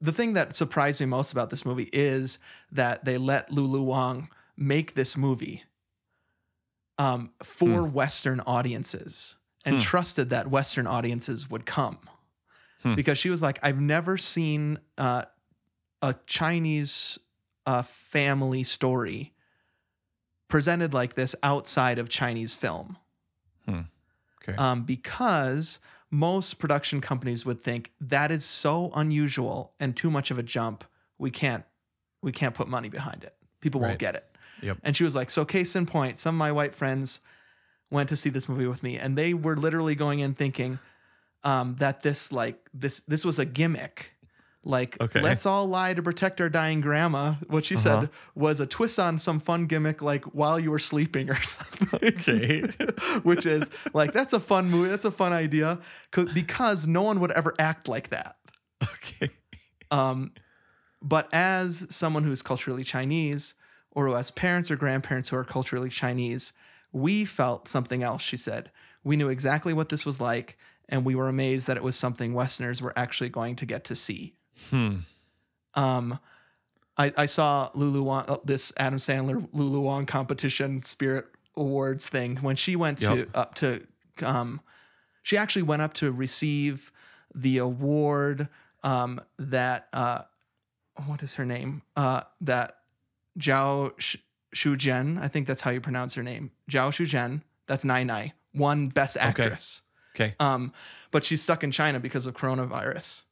[0.00, 2.38] the thing that surprised me most about this movie is
[2.70, 5.64] that they let Lulu Wang make this movie
[6.98, 9.80] um, for Western audiences and Hmm.
[9.80, 11.98] trusted that Western audiences would come.
[12.82, 12.94] Hmm.
[12.94, 15.24] Because she was like, I've never seen uh,
[16.04, 17.18] a Chinese
[17.64, 19.32] uh, family story
[20.48, 22.98] presented like this outside of Chinese film.
[23.66, 24.54] Okay.
[24.58, 25.78] Um, because
[26.10, 30.84] most production companies would think that is so unusual and too much of a jump.
[31.16, 31.64] We can't
[32.20, 33.34] we can't put money behind it.
[33.62, 33.98] People won't Right.
[33.98, 34.36] get it.
[34.60, 34.78] Yep.
[34.82, 37.20] And she was like, so case in point, some of my white friends
[37.90, 40.78] went to see this movie with me, and they were literally going in thinking
[41.42, 44.12] um, that this like this this was a gimmick.
[44.66, 45.20] Like, Okay.
[45.20, 47.34] let's all lie to protect our dying grandma.
[47.48, 48.00] What she Uh-huh.
[48.02, 51.98] said was a twist on some fun gimmick, like while you were sleeping or something.
[52.02, 52.60] Okay.
[53.22, 54.88] Which is like that's a fun movie.
[54.88, 55.78] That's a fun idea
[56.32, 58.36] because no one would ever act like that.
[58.82, 59.30] Okay.
[59.90, 60.32] Um,
[61.02, 63.54] but as someone who's culturally Chinese,
[63.90, 66.52] or who has parents or grandparents who are culturally Chinese,
[66.90, 68.70] we felt something else, she said.
[69.04, 70.56] We knew exactly what this was like,
[70.88, 73.94] and we were amazed that it was something Westerners were actually going to get to
[73.94, 74.34] see.
[74.70, 74.96] Hmm.
[75.74, 76.18] Um,
[76.96, 81.26] I, I saw Lulu Wang, uh, this Adam Sandler Lulu Wang competition Spirit
[81.56, 83.28] Awards thing when she went to Yep.
[83.34, 83.82] up to
[84.22, 84.60] um,
[85.22, 86.92] she actually went up to receive
[87.34, 88.48] the award
[88.84, 90.22] um, that uh,
[91.06, 92.76] what is her name uh, that
[93.38, 94.16] Zhao Sh-
[94.54, 98.88] Shuzhen I think that's how you pronounce her name Zhao Shuzhen that's Nai Nai won
[98.88, 99.82] Best Actress.
[100.14, 100.34] okay, Okay.
[100.38, 100.72] Um,
[101.10, 103.24] but she's stuck in China because of coronavirus.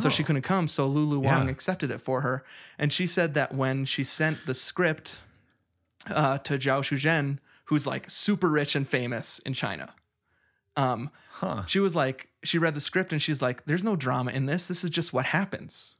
[0.00, 0.26] So she Oh.
[0.26, 0.68] couldn't come.
[0.68, 1.50] So Lulu Wang Yeah.
[1.52, 2.44] accepted it for her.
[2.78, 5.20] And she said that when she sent the script
[6.10, 9.94] uh, to Zhao Shuzhen, who's like super rich and famous in China,
[10.76, 11.64] um, Huh.
[11.66, 14.66] she was like, she read the script and she's like, there's no drama in this.
[14.66, 15.94] This is just what happens.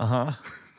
[0.00, 0.32] Uh huh.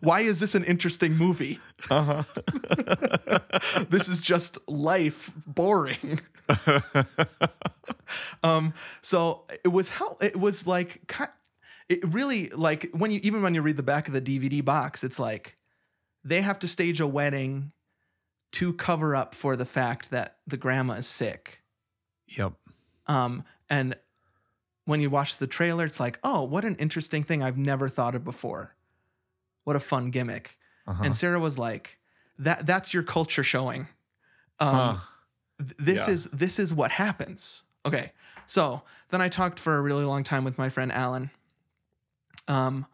[0.00, 1.60] Why is this an interesting movie?
[1.90, 3.38] Uh huh.
[3.88, 6.20] this is just life boring.
[8.42, 11.02] um, so it was how it was like
[11.88, 15.02] it really like when you even when you read the back of the DVD box,
[15.02, 15.56] it's like
[16.24, 17.72] they have to stage a wedding
[18.52, 21.60] to cover up for the fact that the grandma is sick.
[22.28, 22.54] Yep.
[23.06, 23.96] Um, and
[24.84, 28.14] when you watch the trailer, it's like, oh, what an interesting thing I've never thought
[28.14, 28.74] of before.
[29.68, 30.56] What a fun gimmick.
[30.86, 31.04] Uh-huh.
[31.04, 31.98] And Sarah was like,
[32.38, 33.88] that that's your culture showing.
[34.58, 34.96] Um, Huh.
[35.58, 36.14] th- this Yeah.
[36.14, 37.64] is this is what happens.
[37.84, 38.12] Okay.
[38.46, 38.80] So
[39.10, 41.30] then I talked for a really long time with my friend Alan.
[42.48, 42.86] Um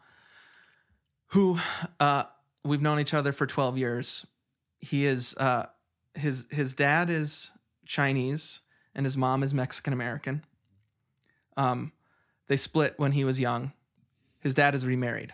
[1.27, 1.59] who
[2.01, 2.25] uh
[2.65, 4.27] we've known each other for 12 years.
[4.79, 5.67] He is uh
[6.13, 7.51] his his dad is
[7.85, 8.59] Chinese
[8.93, 10.43] and his mom is Mexican American.
[11.55, 11.93] Um
[12.47, 13.71] they split when he was young.
[14.41, 15.33] His dad is remarried.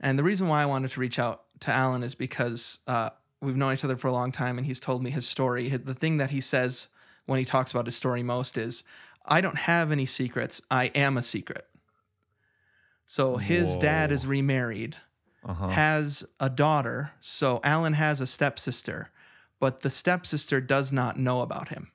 [0.00, 3.10] And the reason why I wanted to reach out to Alan is because uh,
[3.42, 5.68] we've known each other for a long time and he's told me his story.
[5.68, 6.88] The thing that he says
[7.26, 8.82] when he talks about his story most is,
[9.26, 10.62] I don't have any secrets.
[10.70, 11.66] I am a secret.
[13.06, 14.96] So his dad is remarried,
[15.44, 15.68] Uh-huh.
[15.68, 17.12] has a daughter.
[17.20, 19.10] So Alan has a stepsister,
[19.58, 21.92] but the stepsister does not know about him.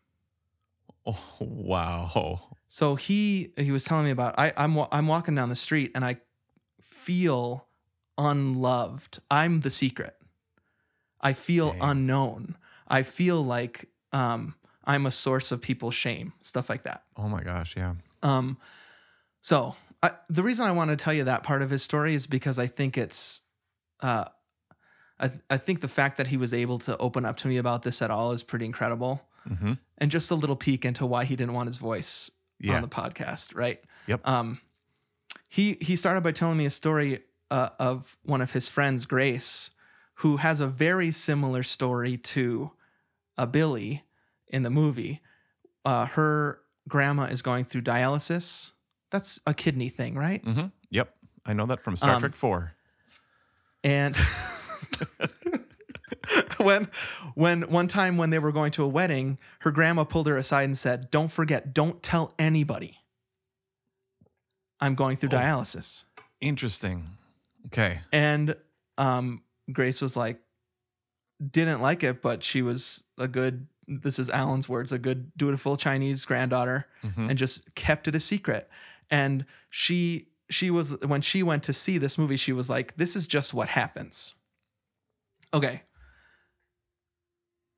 [1.06, 2.41] Oh, wow.
[2.68, 6.03] So he he was telling me about I I'm I'm walking down the street and
[6.06, 6.18] I
[6.82, 7.65] feel
[8.18, 9.20] unloved.
[9.30, 10.16] I'm the secret.
[11.22, 11.82] I feel Dang.
[11.82, 12.58] unknown.
[12.88, 17.04] I feel like um I'm a source of people's shame, stuff like that.
[17.18, 17.76] Oh my gosh.
[17.76, 17.96] Yeah.
[18.24, 18.58] Um
[19.42, 22.28] so I, the reason I want to tell you that part of his story is
[22.28, 23.42] because I think it's
[24.02, 24.26] uh
[25.20, 27.84] I, I think the fact that he was able to open up to me about
[27.84, 29.74] this at all is pretty incredible Mm-hmm.
[30.00, 32.78] and just a little peek into why he didn't want his voice Yeah.
[32.78, 33.80] on the podcast, right?
[34.08, 34.28] Yep.
[34.28, 34.60] Um,
[35.50, 37.20] he he started by telling me a story
[37.52, 39.72] uh, of one of his friends, Grace,
[40.16, 42.72] who has a very similar story to
[43.38, 44.04] a Billi
[44.48, 45.22] in the movie.
[45.84, 48.72] Uh, her grandma is going through dialysis.
[49.12, 50.44] That's a kidney thing, right?
[50.44, 50.68] Mm-hmm.
[50.90, 51.14] Yep.
[51.46, 52.74] I know that from Star Um, Trek 4.
[53.84, 54.16] And
[56.58, 56.88] when
[57.36, 60.64] when one time when they were going to a wedding, her grandma pulled her aside
[60.64, 62.98] and said, "Don't forget, don't tell anybody."
[64.80, 65.34] I'm going through Oh.
[65.40, 66.04] dialysis.
[66.42, 67.18] Interesting.
[67.68, 68.00] Okay.
[68.12, 68.56] And
[68.98, 70.40] um, Grace was like,
[71.52, 75.76] didn't like it, but she was a good, this is Alan's words, a good, dutiful
[75.78, 77.30] Chinese granddaughter Mhm.
[77.30, 78.70] and just kept it a secret.
[79.10, 83.16] And she, she was, when she went to see this movie, she was like, this
[83.16, 84.34] is just what happens.
[85.54, 85.82] Okay.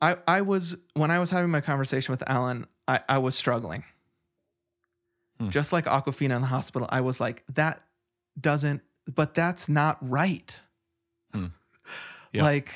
[0.02, 3.84] I, I was, when I was having my conversation with Alan, I, I was struggling.
[5.40, 5.50] Hmm.
[5.50, 7.82] Just like Awkwafina in the hospital, I was like, that
[8.40, 10.62] doesn't, but that's not right.
[12.34, 12.44] Yeah.
[12.44, 12.74] Like,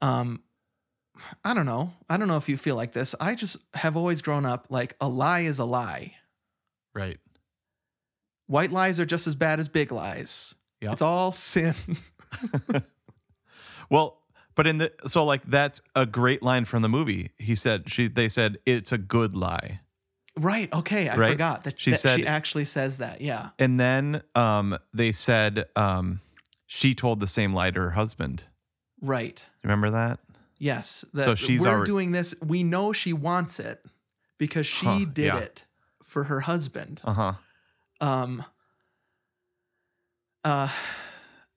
[0.00, 0.44] um,
[1.42, 1.92] I don't know.
[2.08, 3.16] I don't know if you feel like this.
[3.20, 6.14] I just have always grown up like a lie is a lie.
[6.94, 7.18] Right.
[8.46, 10.54] White lies are just as bad as big lies.
[10.80, 10.92] Yeah.
[10.92, 11.74] It's all sin.
[13.90, 14.20] Well,
[14.54, 17.30] but in the so like that's a great line from the movie.
[17.38, 19.80] He said she they said it's a good lie.
[20.36, 20.72] Right.
[20.72, 21.08] Okay.
[21.08, 21.30] I Right?
[21.32, 23.20] forgot that She that said- she actually says that.
[23.20, 23.50] Yeah.
[23.58, 26.20] And then um they said um
[26.66, 28.44] she told the same lie to her husband.
[29.00, 29.44] Right.
[29.62, 30.18] Remember that?
[30.58, 31.04] Yes.
[31.14, 32.34] That So she's we're already- doing this.
[32.42, 33.84] We know she wants it
[34.38, 35.38] because she Huh, did yeah.
[35.38, 35.64] it
[36.04, 37.00] for her husband.
[37.04, 37.34] Uh-huh.
[38.00, 38.44] Um
[40.44, 40.68] uh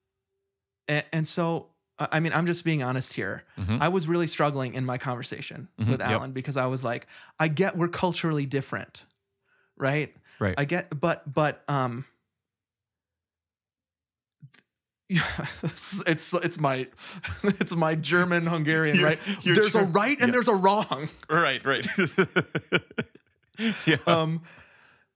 [0.88, 1.68] and, and so
[2.00, 3.44] I mean I'm just being honest here.
[3.58, 3.82] Mhm.
[3.82, 6.10] I was really struggling in my conversation Mhm, with yep.
[6.10, 7.08] Alan because I was like,
[7.40, 9.04] I get we're culturally different,
[9.76, 10.16] right?
[10.40, 10.54] Right.
[10.58, 12.06] I get, but but um,
[15.10, 15.24] yeah,
[15.64, 16.88] it's it's, my
[17.44, 19.20] it's my German Hungarian, right?
[19.42, 20.32] your There's a right and yeah.
[20.34, 21.08] there's a wrong.
[21.30, 21.88] right, right.
[23.86, 23.98] yeah.
[24.06, 24.42] Um,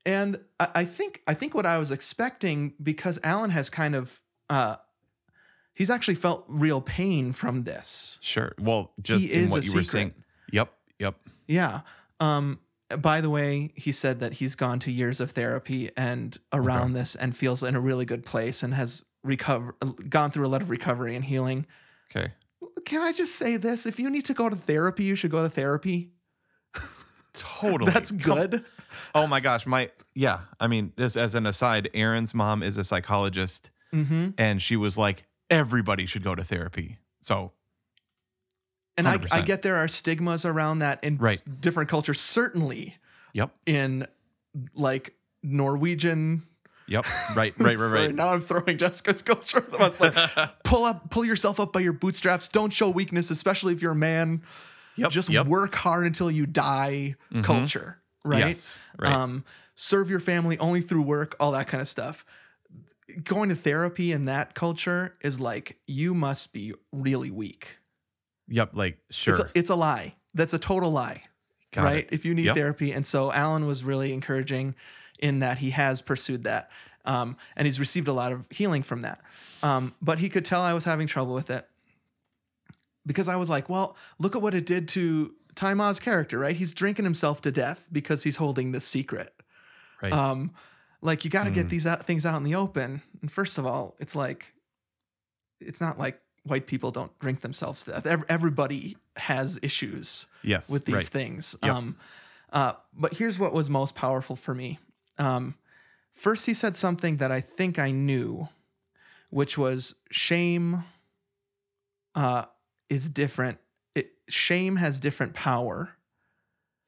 [0.05, 4.21] and I, I think I think what I was expecting because Alan has kind of
[4.49, 4.77] uh,
[5.73, 8.17] he's actually felt real pain from this.
[8.21, 8.53] sure.
[8.59, 10.13] Well, just He in what you were saying.
[10.51, 10.71] Yep.
[10.99, 11.15] Yep.
[11.47, 11.81] Yeah.
[12.19, 12.59] Um
[12.99, 17.15] by the way, he said that he's gone to years of therapy and around this
[17.15, 19.75] and feels in a really good place and has recovered
[20.09, 21.65] gone through a lot of recovery and healing.
[22.13, 22.33] Okay.
[22.85, 23.85] Can I just say this?
[23.85, 26.11] If you need to go to therapy, you should go to therapy.
[27.33, 27.91] Totally.
[27.93, 28.65] That's Come- good.
[29.15, 30.41] Oh my gosh, my yeah.
[30.59, 34.29] I mean, just as an aside, Erin's mom is a psychologist, Mm-hmm.
[34.37, 36.97] and she was like, everybody should go to therapy.
[37.21, 37.51] So
[38.97, 41.43] And I, I get there are stigmas around that in Right.
[41.59, 42.97] different cultures, certainly
[43.33, 44.07] yep, in
[44.73, 45.13] like
[45.43, 46.41] Norwegian.
[46.87, 47.05] yep,
[47.35, 48.15] right, right, right, right.
[48.15, 49.65] now I'm throwing Jessica's culture.
[49.73, 50.15] I was like,
[50.63, 52.47] pull up, pull yourself up by your bootstraps.
[52.49, 54.41] Don't show weakness, especially if you're a man.
[54.97, 55.47] Yep, Just yep.
[55.47, 57.15] work hard until you die.
[57.33, 57.43] Mhm.
[57.43, 58.47] Culture, right?
[58.47, 59.11] Yes, right.
[59.13, 59.45] Um,
[59.75, 61.35] serve your family only through work.
[61.39, 62.25] All that kind of stuff.
[63.23, 67.77] Going to therapy in that culture is like you must be really weak.
[68.47, 69.33] Yep, like sure.
[69.33, 70.13] It's a, it's a lie.
[70.33, 71.23] That's a total lie.
[71.71, 71.97] Got right?
[71.99, 72.09] it.
[72.11, 72.55] If you need Yep.
[72.55, 72.91] therapy.
[72.91, 74.75] And so Alan was really encouraging
[75.19, 76.69] in that he has pursued that.
[77.05, 79.21] Um, and he's received a lot of healing from that.
[79.63, 81.67] Um, but he could tell I was having trouble with it
[83.05, 86.55] because I was like, well, look at what it did to Tzi Ma's character, right?
[86.55, 89.33] He's drinking himself to death because he's holding this secret.
[90.01, 90.11] right.
[90.13, 90.51] Um,
[91.01, 91.55] like you got to Mm.
[91.55, 93.01] get these out, things out in the open.
[93.21, 94.53] And first of all, it's like,
[95.59, 98.25] it's not like white people don't drink themselves to death.
[98.29, 101.05] Everybody has issues yes, with these right.
[101.05, 101.55] things.
[101.63, 101.73] Yep.
[101.75, 101.97] Um,
[102.51, 104.79] uh, but here's what was most powerful for me.
[105.17, 105.55] Um,
[106.13, 108.49] first, he said something that I think I knew,
[109.29, 110.83] which was shame
[112.15, 112.45] uh,
[112.89, 113.59] is different.
[113.95, 115.91] It, shame has different power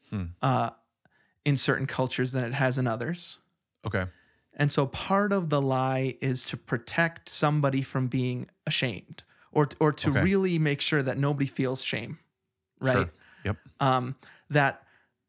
[0.10, 0.26] Hmm.
[0.42, 0.72] uh,
[1.46, 3.40] in certain cultures than it has in others.
[3.86, 4.06] Okay.
[4.56, 9.92] And so part of the lie is to protect somebody from being ashamed or or
[9.94, 10.22] to Okay.
[10.22, 12.20] really make sure that nobody feels shame.
[12.80, 13.08] Right?
[13.08, 13.14] Sure.
[13.46, 13.58] Yep.
[13.80, 14.16] Um
[14.50, 14.84] that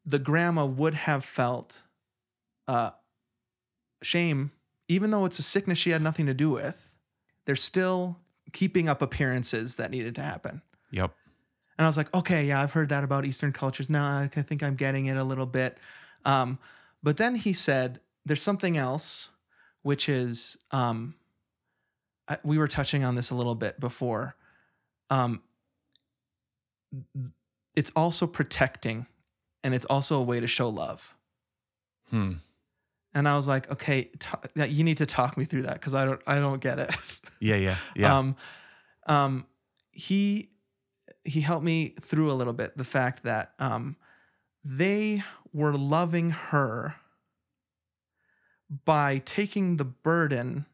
[0.05, 1.81] the grandma would have felt
[2.67, 2.91] uh
[4.01, 4.51] shame
[4.87, 6.93] even though it's a sickness she had nothing to do with.
[7.45, 8.19] There's still
[8.53, 10.61] keeping up appearances that needed to happen.
[10.91, 11.15] Yep.
[11.77, 13.89] And I was like, okay, yeah, I've heard that about Eastern cultures.
[13.89, 15.77] Now I think I'm getting it a little bit.
[16.23, 16.59] Um,
[17.03, 19.29] but then he said, there's something else,
[19.83, 21.15] which is, um,
[22.27, 24.35] I, we were touching on this a little bit before.
[25.09, 25.43] Um,
[27.75, 29.05] it's also protecting,
[29.63, 31.15] and it's also a way to show love.
[32.09, 32.33] Hmm.
[33.13, 36.05] And I was like, okay, t- you need to talk me through that because I
[36.05, 36.91] don't, I don't get it.
[37.39, 38.17] Yeah, yeah, yeah.
[38.17, 38.35] Um,
[39.07, 39.45] um,
[39.91, 40.49] he
[41.23, 43.97] he helped me through a little bit the fact that um,
[44.63, 45.23] they
[45.53, 46.95] were loving her
[48.83, 50.65] by taking the burden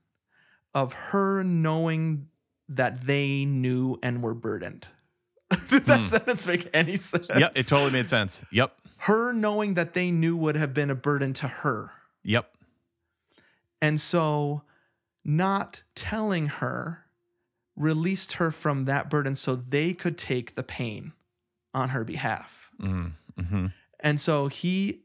[0.73, 2.27] of her knowing
[2.69, 4.87] that they knew and were burdened.
[5.69, 6.05] Did that Hmm.
[6.05, 7.27] sentence make any sense?
[7.37, 8.43] yep, it totally made sense.
[8.51, 8.73] Yep.
[8.99, 11.91] Her knowing that they knew would have been a burden to her.
[12.23, 12.53] Yep.
[13.81, 14.61] And so
[15.25, 17.05] not telling her
[17.75, 21.13] released her from that burden so they could take the pain
[21.73, 22.69] on her behalf.
[22.81, 23.13] Mm,
[23.49, 23.65] hmm
[23.99, 25.00] And so he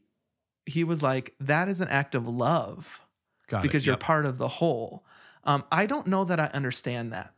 [0.67, 2.99] he was like, that is an act of love
[3.47, 5.03] Got because you're part of the whole.
[5.43, 7.33] Um, I don't know that I understand that.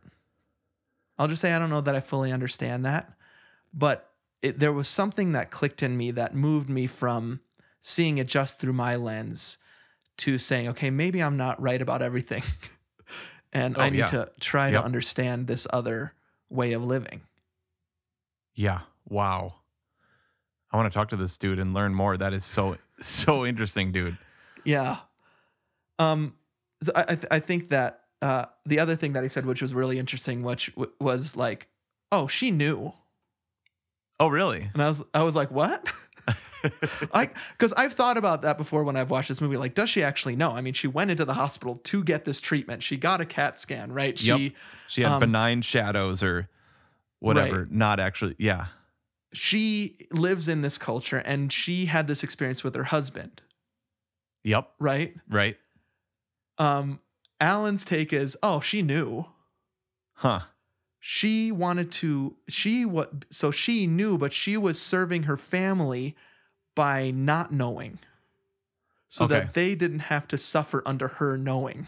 [1.18, 3.14] I'll just say I don't know that I fully understand that,
[3.74, 4.10] but
[4.42, 7.42] it, there was something that clicked in me that moved me from
[7.82, 9.58] seeing it just through my lens
[10.18, 12.44] to saying, okay, maybe I'm not right about everything,
[13.54, 14.06] and Oh, I need yeah.
[14.08, 14.82] to try Yep.
[14.82, 16.14] to understand this other
[16.50, 17.22] way of living.
[18.56, 18.80] Yeah.
[19.08, 19.56] Wow.
[20.72, 22.18] I want to talk to this dude and learn more.
[22.18, 24.18] That is so so interesting, dude.
[24.64, 24.98] Yeah.
[25.98, 26.34] Um,
[26.82, 29.62] so I I, th- I think that uh, the other thing that he said, which
[29.62, 31.68] was really interesting, which w- was like,
[32.12, 32.94] oh, she knew,
[34.20, 34.70] Oh, really?
[34.74, 35.88] and I was I was like, what?
[37.14, 39.56] I because I've thought about that before when I've watched this movie.
[39.58, 40.52] Like, does she actually know?
[40.52, 42.84] I mean, she went into the hospital to get this treatment.
[42.84, 44.20] She got a CAT scan, right?
[44.20, 44.52] She Yep.
[44.90, 46.50] She had um, benign shadows or
[47.20, 47.60] whatever.
[47.60, 47.72] Right.
[47.72, 48.36] Not actually.
[48.38, 48.66] Yeah.
[49.34, 53.42] She lives in this culture, and she had this experience with her husband,
[54.44, 54.70] Yep.
[54.80, 55.16] right?
[55.30, 55.58] Right.
[56.58, 57.00] Um,
[57.40, 59.26] Alan's take is, oh, she knew.
[60.16, 60.42] Huh.
[61.00, 66.14] she wanted to she what so she knew but she was serving her family
[66.76, 68.00] by not knowing
[69.08, 69.36] so Okay.
[69.36, 71.88] that they didn't have to suffer under her knowing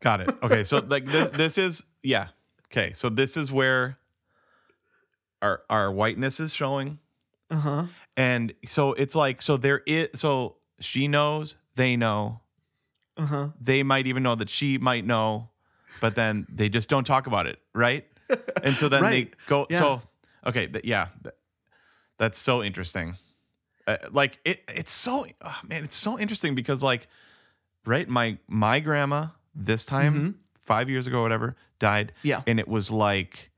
[0.00, 0.30] Got it.
[0.42, 0.64] Okay.
[0.64, 2.28] So like this, this is yeah.
[2.70, 2.92] Okay.
[2.92, 3.96] So this is where
[5.42, 6.98] our our whiteness is showing.
[7.50, 7.86] uh-huh
[8.16, 12.40] And so it's like so there is so she knows, they know,
[13.16, 15.50] uh-huh they might even know that she might know,
[16.00, 18.06] but then they just don't talk about it, right?
[18.64, 19.30] And so then Right.
[19.32, 19.66] they go.
[19.68, 19.78] Yeah.
[19.78, 20.02] So
[20.46, 21.34] okay, th- yeah, th-
[22.18, 23.16] that's so interesting.
[23.86, 27.08] Uh, like it, it's so oh, man, it's so interesting because like,
[27.84, 30.34] right, my my grandma this time Mhm.
[30.62, 33.50] five years ago, whatever, died, yeah and it was like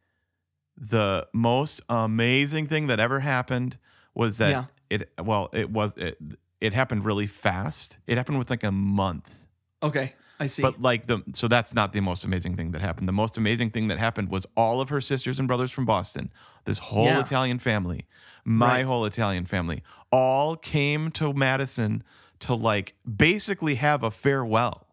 [0.77, 3.79] the most amazing thing that ever happened
[4.15, 4.65] was that Yeah.
[4.91, 6.19] it well it was it
[6.61, 9.47] it happened really fast it happened with like a month
[9.83, 13.09] okay i see but like the so that's not the most amazing thing that happened
[13.09, 16.33] the most amazing thing that happened was all of her sisters and brothers from boston
[16.65, 17.21] this whole Yeah.
[17.21, 18.07] italian family
[18.45, 18.87] my Right.
[18.87, 22.03] whole italian family all came to madison
[22.41, 24.87] to like basically have a farewell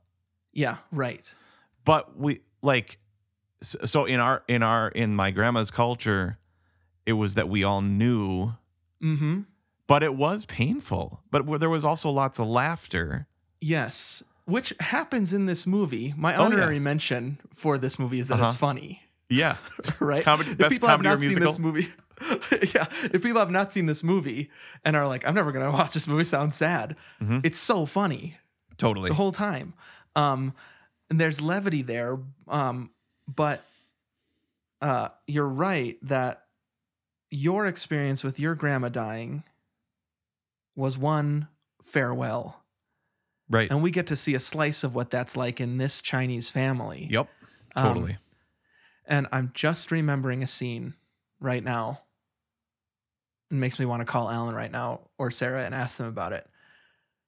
[0.53, 1.33] yeah right
[1.85, 2.99] but we like
[3.61, 6.37] so in our in our in my grandma's culture
[7.05, 8.53] it was that we all knew
[9.01, 9.41] mm-hmm
[9.87, 13.27] but it was painful but there was also lots of laughter
[13.59, 16.45] yes which happens in this movie my Oh, yeah.
[16.45, 18.47] honorary mention for this movie is that Uh-huh.
[18.47, 19.57] it's funny yeah
[19.99, 20.23] right?
[20.23, 21.87] Comedy- if people have not seen this movie,
[22.75, 24.49] yeah, if people have not seen this movie
[24.85, 26.95] and are like, I'm never gonna watch this movie, sounds sad.
[27.21, 27.43] Mhm.
[27.45, 28.35] It's so funny
[28.77, 29.73] totally the whole time.
[30.17, 30.53] Um,
[31.09, 32.89] and there's levity there, um,
[33.35, 33.63] but
[34.81, 36.45] uh, you're right that
[37.29, 39.43] your experience with your grandma dying
[40.75, 41.47] was one
[41.83, 42.63] farewell,
[43.49, 46.49] right and we get to see a slice of what that's like in this Chinese
[46.49, 47.07] family.
[47.09, 47.29] yep
[47.75, 48.17] Um, totally
[49.05, 50.95] And I'm just remembering a scene
[51.39, 52.01] right now.
[53.49, 56.31] It makes me want to call Alan right now or Sarah and ask them about
[56.31, 56.47] it.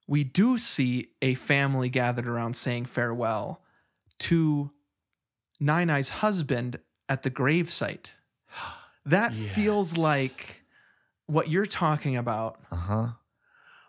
[0.06, 3.62] We do see a family gathered around saying farewell
[4.20, 4.70] to
[5.60, 6.78] Nai Nai's husband
[7.08, 8.10] at the gravesite.
[9.06, 10.62] That feels like
[11.26, 13.08] what you're talking about, uh-huh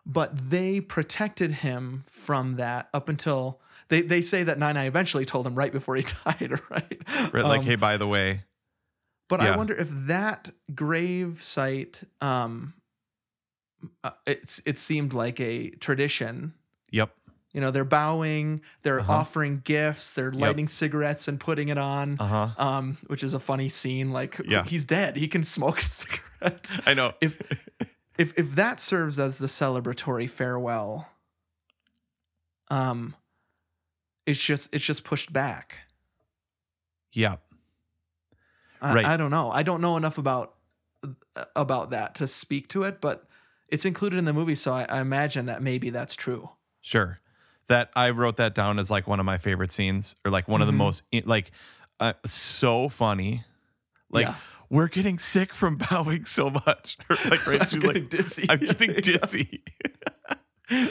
[0.06, 5.26] but they protected him from that up until they, they say that Nai Nai eventually
[5.26, 7.02] told him right before he died, right?
[7.34, 8.44] right like Um, hey by the way
[9.28, 9.54] But Yeah.
[9.54, 12.76] I wonder if that grave site, um,
[14.04, 16.54] uh, it's it seemed like a tradition.
[16.92, 17.16] yep
[17.56, 19.14] You know, they're bowing, they're Uh-huh.
[19.14, 20.42] offering gifts, they're Yep.
[20.42, 22.18] lighting cigarettes and putting it on.
[22.20, 24.12] uh-huh Um, which is a funny scene.
[24.12, 24.66] Like, Yeah.
[24.66, 25.16] he's dead.
[25.16, 26.70] He can smoke a cigarette.
[26.86, 27.42] i know If
[28.18, 31.08] if if that serves as the celebratory farewell,
[32.70, 33.16] um,
[34.26, 35.80] it's just it's just pushed back.
[37.14, 37.42] yep
[38.82, 39.06] I, Right.
[39.06, 39.50] I don't know.
[39.50, 40.56] I don't know enough about
[41.56, 43.28] about that to speak to it, but
[43.70, 46.50] it's included in the movie, so I, I imagine that maybe that's true.
[46.82, 47.20] Sure.
[47.68, 50.62] That I wrote that down as like one of my favorite scenes or like one
[50.62, 50.78] of the Mhm.
[50.78, 51.52] most like
[52.00, 53.44] uh, so funny.
[54.12, 54.36] Like Yeah.
[54.70, 56.98] we're getting sick from bowing so much.
[57.30, 58.46] Like right she's like dizzy.
[58.50, 59.64] I'm getting dizzy.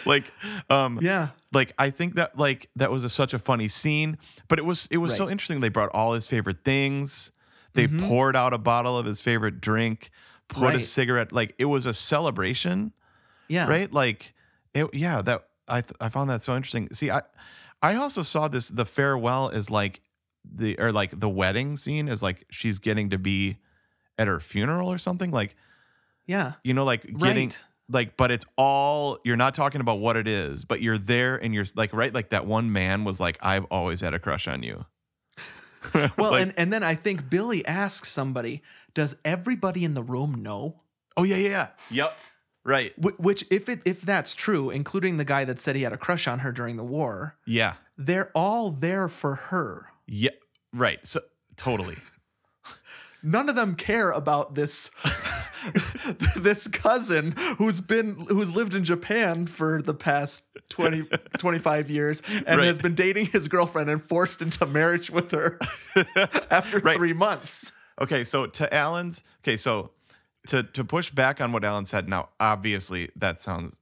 [0.06, 0.24] like
[0.70, 4.18] um Yeah, like I think that like that was a, such a funny scene,
[4.48, 5.60] but it was it was so interesting.
[5.60, 7.32] They brought all his favorite things.
[7.74, 8.06] They Mhm.
[8.08, 10.10] poured out a bottle of his favorite drink,
[10.48, 11.32] put a cigarette.
[11.32, 12.92] Like it was a celebration
[13.48, 13.92] yeah, right?
[13.92, 14.32] Like,
[14.72, 16.88] it, yeah, that I th- I found that so interesting.
[16.92, 17.22] See, I
[17.82, 20.00] I also saw this the farewell is like
[20.44, 23.56] the or like the wedding scene is like she's getting to be
[24.18, 25.56] at her funeral or something like
[26.26, 26.52] Yeah.
[26.62, 27.58] you know like getting Right.
[27.88, 31.54] like but it's all you're not talking about what it is but you're there and
[31.54, 34.62] you're like right like that one man was like I've always had a crush on
[34.62, 34.84] you.
[36.16, 38.62] Well, Like, and, and then I think Billi asks somebody,
[38.94, 40.80] does everybody in the room know?
[41.16, 42.18] oh yeah yeah yeah yep
[42.64, 45.92] right Wh- Which, if it if that's true, including the guy that said he had
[45.92, 49.86] a crush on her during the war, yeah they're all there for her.
[50.06, 50.30] yeah
[50.72, 51.20] right so
[51.56, 51.96] totally
[53.22, 54.90] None of them care about this
[56.36, 61.04] this cousin who's been who's lived in Japan for the past 20
[61.38, 62.66] 25 years and Right.
[62.66, 65.58] has been dating his girlfriend and forced into marriage with her
[66.50, 66.96] after Right.
[66.96, 67.72] 3 months.
[68.00, 69.92] Okay, so to Alan's okay, so
[70.48, 73.76] to to push back on what Alan said, now obviously that sounds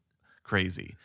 [0.45, 0.97] crazy.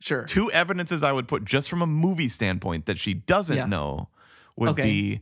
[0.00, 0.24] Sure.
[0.24, 3.66] Two evidences I would put just from a movie standpoint that she doesn't Yeah.
[3.66, 4.08] know
[4.56, 4.82] would Okay.
[4.82, 5.20] be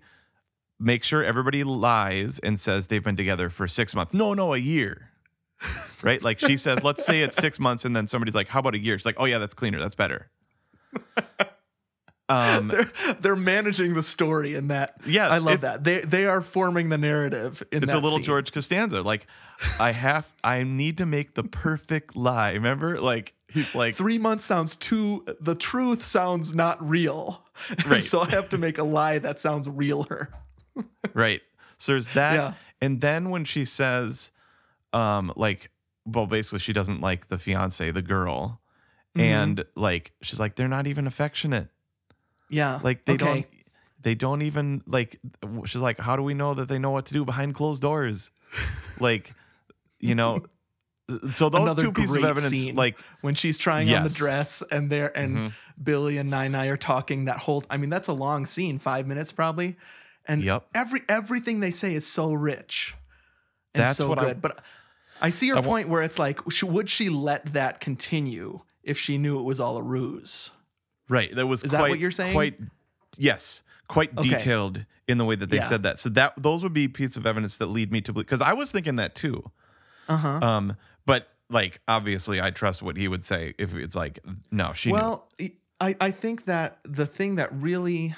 [0.81, 4.13] make sure everybody lies and says they've been together for six months.
[4.13, 5.11] No, no, a year.
[6.03, 6.21] right?
[6.21, 8.79] Like she says, let's say it's six months, and then somebody's like, How about a
[8.81, 8.99] year?
[8.99, 10.29] She's like, Oh yeah, that's cleaner, that's better.
[12.33, 14.97] Um they're they're managing the story in that.
[15.07, 15.85] Yeah, I love that.
[15.85, 18.25] They they are forming the narrative in it's a little scene.
[18.25, 19.03] George Costanza.
[19.03, 19.27] Like,
[19.79, 22.53] I have, I need to make the perfect lie.
[22.53, 25.25] Remember, like he's like, Three months sounds too.
[25.41, 27.45] The truth sounds not real,
[27.87, 28.03] Right.
[28.03, 30.33] so I have to make a lie that sounds realer.
[31.15, 31.43] right.
[31.79, 32.55] So there's that, Yeah.
[32.81, 34.31] and then when she says,
[34.93, 35.71] um, like,
[36.07, 38.61] well, basically she doesn't like the fiance, the girl,
[39.15, 39.21] Mm-hmm.
[39.21, 41.69] and like she's like, they're not even affectionate.
[42.53, 43.25] Yeah, Like they okay.
[43.25, 43.47] don't,
[44.03, 45.19] they don't even like.
[45.65, 48.31] She's like, how do we know that they know what to do behind closed doors?
[49.01, 49.33] like,
[49.99, 50.45] you know.
[51.33, 54.89] So those Another two pieces of evidence, like when she's trying on the dress and
[54.89, 55.53] there and Mhm.
[55.83, 59.31] Billi and Nine are talking that whole I mean that's a long scene, 5 minutes
[59.31, 59.77] probably.
[60.27, 60.69] And Yep.
[60.75, 62.95] every everything they say is so rich
[63.75, 64.41] and That's so what I- good.
[64.41, 64.63] but
[65.21, 69.19] I see your I point where it's like would she let that continue if she
[69.19, 70.53] knew it was all a ruse?
[71.13, 71.35] Right.
[71.35, 72.33] That was Is quite, that what you're saying?
[72.33, 72.59] Quite
[73.19, 74.31] yes, quite Okay.
[74.31, 75.69] detailed in the way that they Yeah.
[75.69, 75.99] said that.
[75.99, 78.55] So that those would be pieces of evidence that lead me to believe because I
[78.55, 79.51] was thinking that too.
[80.09, 80.39] Uh-huh.
[80.41, 84.21] Um, but like obviously I trust what he would say if it's like
[84.51, 84.95] no, she knew.
[84.95, 85.29] well,
[85.81, 88.15] I, I think that the thing that really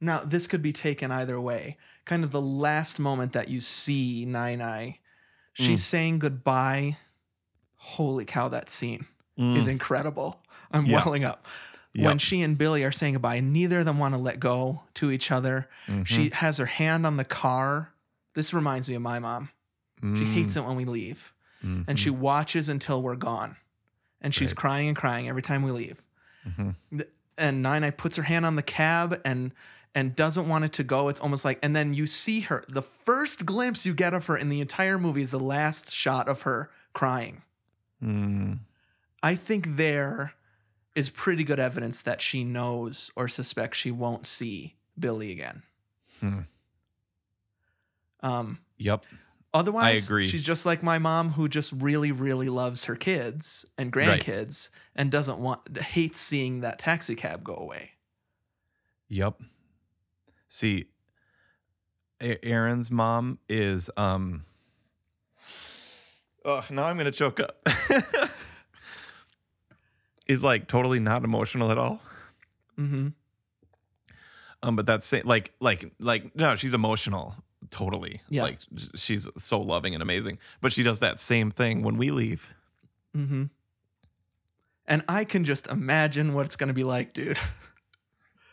[0.00, 1.76] now this could be taken either way.
[2.04, 5.00] Kind of the last moment that you see Nai Nai,
[5.54, 6.96] she's saying goodbye.
[7.76, 9.06] Holy cow, that scene
[9.36, 9.70] is Mm.
[9.72, 10.42] incredible.
[10.72, 11.02] I'm Yeah.
[11.04, 11.46] welling up.
[11.94, 15.10] When she and Billi are saying goodbye, neither of them want to let go to
[15.10, 15.68] each other.
[15.88, 16.04] Mm-hmm.
[16.04, 17.90] She has her hand on the car.
[18.34, 19.48] This reminds me of my mom.
[20.00, 20.32] She Mm.
[20.34, 21.32] hates it when we leave.
[21.60, 23.56] And she watches until we're gone.
[24.20, 24.56] And she's Right.
[24.56, 26.00] crying and crying every time we leave.
[26.46, 26.76] Mhm.
[27.36, 29.52] And Nai Nai puts her hand on the cab and
[29.94, 31.08] and doesn't want it to go.
[31.08, 32.62] It's almost like, and then you see her.
[32.68, 36.28] The first glimpse you get of her in the entire movie is the last shot
[36.28, 37.42] of her crying.
[38.04, 38.58] Mm.
[39.22, 40.34] I think there
[40.98, 45.62] is pretty good evidence that she knows or suspects she won't see Billi again.
[46.20, 46.40] Hmm.
[48.20, 49.04] Um, Yep.
[49.54, 50.28] Otherwise, I agree.
[50.28, 54.20] she's just like my mom who just really, really loves her kids and Right.
[54.22, 57.92] grandkids and doesn't want, hates seeing that taxi cab go away.
[59.08, 59.40] Yep.
[60.48, 60.86] See,
[62.20, 64.44] Erin's mom is um.
[66.44, 67.66] Oh, now I'm gonna choke up.
[70.28, 72.00] is like totally not emotional at all.
[72.78, 73.08] Mm-hmm.
[74.62, 77.34] Um, but that's like like like no, she's emotional
[77.70, 78.20] totally.
[78.28, 78.42] Yeah.
[78.42, 78.58] Like
[78.96, 80.38] she's so loving and amazing.
[80.60, 82.52] But she does that same thing when we leave.
[83.16, 83.44] Mm-hmm.
[84.86, 87.38] And I can just imagine what it's going to be like, dude.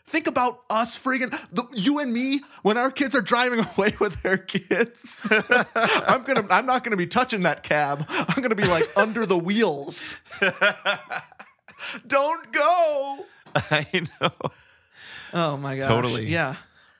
[0.08, 4.22] Think about us friggin' the, you and me when our kids are driving away with
[4.22, 5.26] their kids.
[5.74, 8.06] I'm gonna I'm not gonna be touching that cab.
[8.08, 10.16] I'm gonna be like under the wheels.
[12.06, 13.26] Don't go.
[13.54, 13.86] I
[14.20, 14.30] know.
[15.32, 15.88] Oh my gosh.
[15.88, 16.26] Totally.
[16.26, 16.56] Yeah.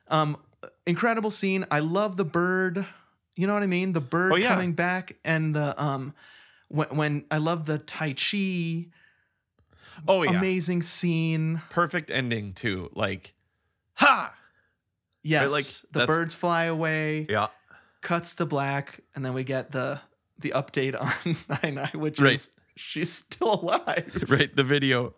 [0.08, 0.36] Um
[0.86, 1.66] incredible scene.
[1.70, 2.86] I love the bird.
[3.34, 3.92] You know what I mean?
[3.92, 4.48] The bird Oh, yeah.
[4.48, 6.14] coming back and the um
[6.68, 8.86] when when I love the Tai Chi
[10.08, 10.30] Oh yeah.
[10.38, 11.62] amazing scene.
[11.70, 12.90] Perfect ending too.
[12.94, 13.34] Like,
[13.94, 14.34] ha.
[15.22, 15.50] Yes.
[15.50, 17.48] like, the birds fly away, Yeah.
[18.00, 20.00] cuts to black, and then we get the
[20.38, 22.34] the update on Nai Nai, which Right.
[22.34, 24.24] is she's still alive.
[24.28, 24.54] Right.
[24.54, 25.14] The video.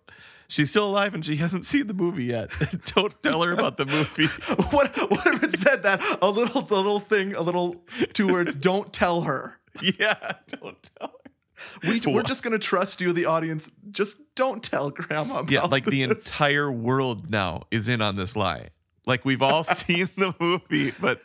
[0.49, 2.51] She's still alive and she hasn't seen the movie yet.
[2.95, 4.27] Don't tell her about the movie.
[4.71, 6.03] what what if it said that?
[6.23, 7.77] A little little thing, a little
[8.15, 9.59] two words, don't tell her.
[9.99, 10.33] yeah.
[10.61, 11.91] Don't tell her.
[11.91, 13.71] We, we're just gonna trust you, the audience.
[13.91, 15.41] Just don't tell grandma.
[15.41, 18.69] About Yeah, like the entire world now is in on this lie.
[19.05, 21.21] Like we've all seen the movie, but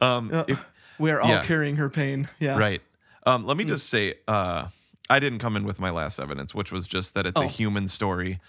[0.00, 0.44] um, Yeah.
[0.48, 0.64] if,
[0.98, 1.44] we are all yeah.
[1.44, 2.28] carrying her pain.
[2.38, 2.58] Yeah.
[2.58, 2.82] right.
[3.26, 4.66] Um, let me just say, uh,
[5.10, 7.48] I didn't come in with my last evidence, which was just that it's a Oh.
[7.48, 8.40] human story,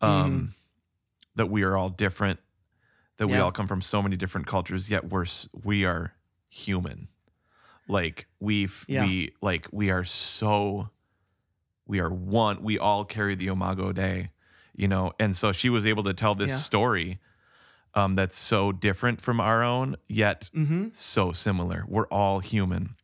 [0.00, 0.54] um,
[1.34, 2.40] that we are all different,
[3.18, 5.26] that we all come from so many different cultures, yet we're
[5.62, 6.14] we are
[6.48, 7.08] human.
[7.88, 9.04] Like we've Yeah.
[9.04, 10.88] we like we are so
[11.86, 12.62] we are one.
[12.62, 14.30] We all carry the Imago Dei,
[14.74, 15.12] you know.
[15.20, 16.56] And so she was able to tell this Yeah.
[16.58, 17.18] story
[17.96, 20.88] um, that's so different from our own, yet Mm-hmm.
[20.94, 21.84] so similar.
[21.86, 22.96] We're all human.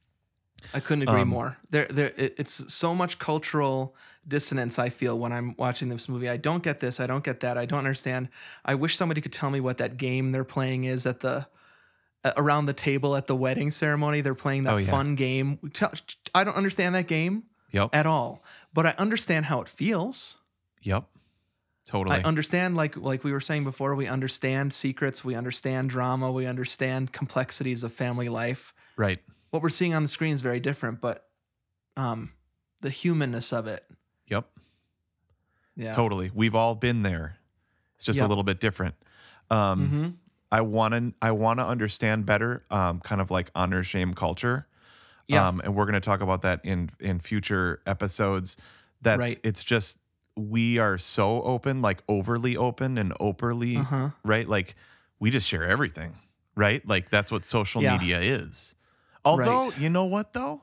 [0.74, 1.56] I couldn't agree Um, more.
[1.70, 3.94] There, there, it's so much cultural
[4.26, 4.78] dissonance.
[4.78, 6.28] I feel when I'm watching this movie.
[6.28, 7.00] I don't get this.
[7.00, 7.56] I don't get that.
[7.58, 8.28] I don't understand.
[8.64, 11.46] I wish somebody could tell me what that game they're playing is at the
[12.36, 14.20] around the table at the wedding ceremony.
[14.20, 14.90] They're playing that Oh, yeah.
[14.90, 15.58] fun game.
[16.34, 17.90] I don't understand that game Yep.
[17.94, 18.42] at all,
[18.74, 20.36] but I understand how it feels.
[20.82, 21.04] Yep.
[21.86, 22.16] Totally.
[22.18, 26.46] I understand, like like we were saying before, we understand secrets, we understand drama, we
[26.46, 28.72] understand complexities of family life.
[28.96, 29.18] right.
[29.50, 31.28] What we're seeing on the screen is very different, but
[31.96, 32.32] um,
[32.82, 33.84] the humanness of it,
[34.28, 34.46] Yep.
[35.76, 36.30] yeah, Totally.
[36.34, 37.36] We've all been there.
[37.96, 38.26] It's just Yep.
[38.26, 38.94] a little bit different.
[39.50, 40.08] Um, hmm
[40.52, 44.66] I want to I want to understand better um, kind of like honor shame culture.
[45.28, 45.46] Yeah.
[45.46, 48.56] Um, and we're going to talk about that in in future episodes.
[49.00, 49.38] That's Right.
[49.44, 49.98] it's just
[50.36, 54.10] we are so open, like overly open and overly Uh huh.
[54.24, 54.48] right?
[54.48, 54.74] Like
[55.20, 56.14] we just share everything,
[56.56, 56.86] right?
[56.86, 57.92] Like that's what social Yeah.
[57.98, 58.74] media is.
[59.24, 59.78] Although, Right.
[59.78, 60.62] you know what though?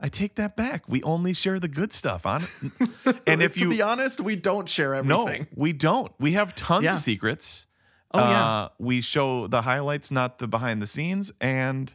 [0.00, 0.88] I take that back.
[0.88, 3.18] We only share the good stuff on it.
[3.26, 5.42] and if to you be honest, we don't share everything.
[5.42, 6.10] no, we don't.
[6.18, 6.94] We have tons Yeah.
[6.94, 7.66] of secrets.
[8.12, 8.44] Oh, yeah.
[8.44, 11.30] Uh, we show the highlights, not the behind the scenes.
[11.40, 11.94] And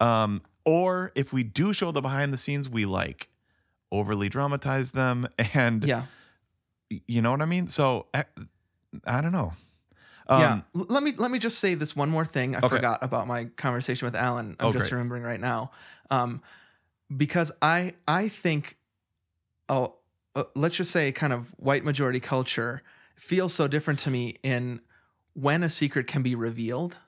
[0.00, 3.28] um, or if we do show the behind the scenes, we like
[3.90, 5.26] overly dramatize them.
[5.54, 6.04] And Yeah,
[7.08, 7.66] you know what I mean?
[7.68, 8.24] So I,
[9.04, 9.54] I don't know.
[10.28, 10.60] Um, yeah.
[10.80, 12.54] L- let me let me just say this one more thing.
[12.54, 12.68] I Okay.
[12.68, 14.56] forgot about my conversation with Alan.
[14.60, 14.92] I'm Oh, just great.
[14.92, 15.70] remembering right now,
[16.10, 16.42] um,
[17.16, 18.76] because I I think,
[19.68, 19.96] oh,
[20.34, 22.82] uh, let's just say, kind of white majority culture
[23.16, 24.80] feels so different to me in
[25.34, 26.98] when a secret can be revealed.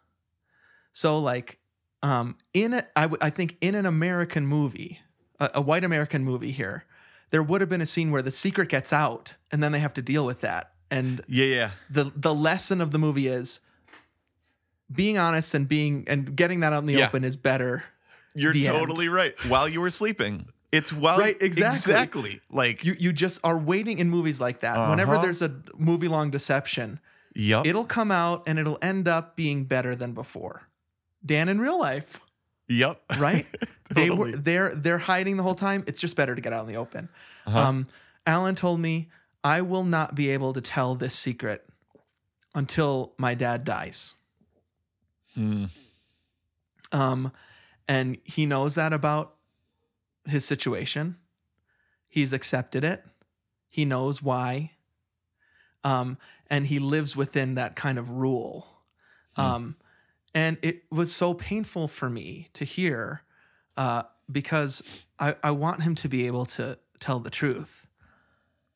[0.92, 1.58] So like,
[2.02, 5.00] um, in a, I w- I think in an American movie,
[5.40, 6.84] a, a white American movie here,
[7.30, 9.94] there would have been a scene where the secret gets out, and then they have
[9.94, 10.73] to deal with that.
[10.96, 11.70] And Yeah, yeah.
[11.90, 13.60] the the lesson of the movie is
[14.92, 17.06] being honest and being and getting that out in the Yeah.
[17.08, 17.84] open is better.
[18.34, 18.78] You're The end.
[18.78, 19.34] totally right.
[19.48, 20.46] While you were sleeping.
[20.72, 21.76] It's while Right, exactly.
[21.92, 22.40] exactly.
[22.50, 24.88] Like You you just are waiting in movies like that.
[24.90, 25.22] Whenever Uh-huh.
[25.22, 27.00] there's a movie long deception,
[27.34, 27.64] yep.
[27.66, 30.62] it'll come out and it'll end up being better than before.
[31.24, 32.20] Dan in real life,
[32.68, 33.00] yep.
[33.18, 33.46] right?
[33.94, 35.84] They were they're they're hiding the whole time.
[35.86, 37.08] It's just better to get out in the open.
[37.46, 37.58] Uh-huh.
[37.58, 37.86] Um,
[38.26, 39.08] Alan told me
[39.44, 41.68] I will not be able to tell this secret
[42.54, 44.14] until my dad dies.
[45.34, 45.66] Hmm.
[46.90, 47.32] Um,
[47.86, 49.34] and he knows that about
[50.26, 51.16] his situation.
[52.10, 53.04] He's accepted it.
[53.68, 54.72] He knows why.
[55.82, 56.16] Um,
[56.48, 58.68] and he lives within that kind of rule.
[59.36, 59.76] Um,
[60.34, 63.22] and it was so painful for me to hear
[63.76, 64.82] uh, because
[65.18, 67.83] I, I want him to be able to tell the truth.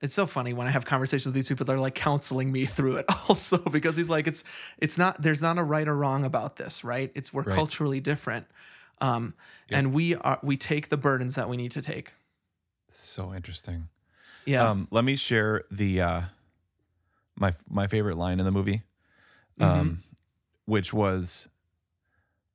[0.01, 2.97] It's so funny when I have conversations with these people, they're like counseling me through
[2.97, 4.45] it also because he's like, it's
[4.79, 7.11] it's not there's not a right or wrong about this, right?
[7.15, 7.57] It's we're Right.
[7.57, 8.47] culturally different.
[9.01, 9.35] Um,
[9.69, 9.79] Yep.
[9.79, 12.13] and we are we take the burdens that we need to take.
[12.89, 13.89] So interesting.
[14.47, 14.71] Yeah.
[14.71, 16.23] Um, let me share the uh,
[17.37, 18.83] my my favorite line in the movie,
[19.61, 19.79] Mm-hmm.
[19.81, 20.03] um,
[20.65, 21.49] which was,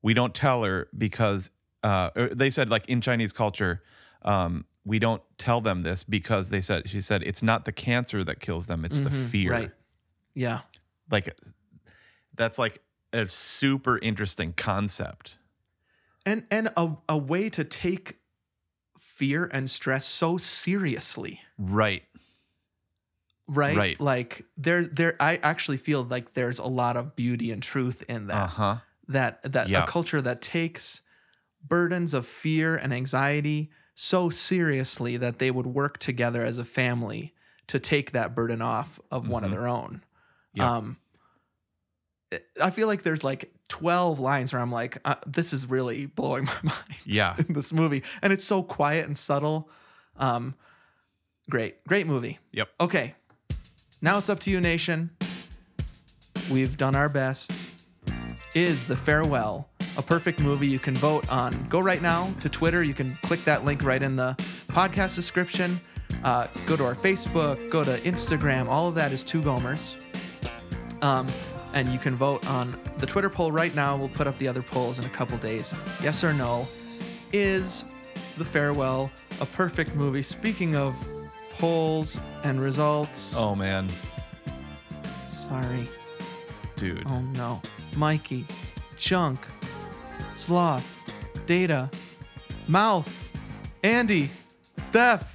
[0.01, 1.51] "We don't tell her because
[1.83, 3.83] uh, they said like in Chinese culture,
[4.23, 8.23] um, we don't tell them this because they said she said it's not the cancer
[8.23, 9.51] that kills them, it's the Mhm, fear.
[9.51, 9.71] Right.
[10.35, 10.61] Yeah.
[11.11, 11.35] Like
[12.35, 12.81] that's like
[13.11, 15.37] a super interesting concept.
[16.25, 18.19] And and a, a way to take
[18.99, 21.41] fear and stress so seriously.
[21.57, 22.03] Right.
[23.47, 23.75] Right?
[23.77, 23.99] Right.
[23.99, 28.27] Like there there I actually feel like there's a lot of beauty and truth in
[28.27, 28.35] that.
[28.43, 28.75] Uh huh.
[29.07, 29.83] that that Yeah.
[29.83, 31.01] a culture that takes
[31.61, 37.33] burdens of fear and anxiety so seriously that they would work together as a family
[37.67, 39.53] to take that burden off of one of Mhm.
[39.53, 40.03] their own.
[40.53, 40.71] Yeah.
[40.77, 40.97] Um
[42.59, 46.45] I feel like there's like 12 lines where I'm like uh, this is really blowing
[46.63, 47.35] my mind Yeah.
[47.47, 49.69] in this movie and it's so quiet and subtle.
[50.17, 50.55] Um
[51.49, 51.83] great.
[51.87, 52.39] Great movie.
[52.51, 52.69] Yep.
[52.81, 53.15] Okay.
[54.01, 55.11] Now it's up to you, nation.
[56.51, 57.51] We've done our best.
[58.53, 60.67] Is The Farewell a perfect movie?
[60.67, 61.67] You can vote on.
[61.69, 62.83] Go right now to Twitter.
[62.83, 64.35] You can click that link right in the
[64.67, 65.79] podcast description.
[66.23, 68.67] Uh, go to our Facebook, go to Instagram.
[68.67, 69.95] All of that is Two Gomers.
[71.01, 71.27] Um,
[71.73, 73.97] and you can vote on the Twitter poll right now.
[73.97, 75.73] We'll put up the other polls in a couple days.
[76.01, 76.65] Yes or no?
[77.33, 77.83] Is
[78.37, 79.11] The Farewell
[79.41, 80.21] a perfect movie?
[80.23, 80.95] Speaking of
[81.57, 83.33] polls and results.
[83.35, 83.89] Oh man,
[85.31, 85.89] Sorry.
[86.77, 87.03] dude.
[87.07, 87.61] Oh no.
[87.95, 88.45] Mikey,
[88.97, 89.39] Chunk,
[90.35, 90.85] Sloth,
[91.45, 91.89] Data,
[92.67, 93.13] Mouth,
[93.83, 94.29] Andy,
[94.85, 95.31] Steph.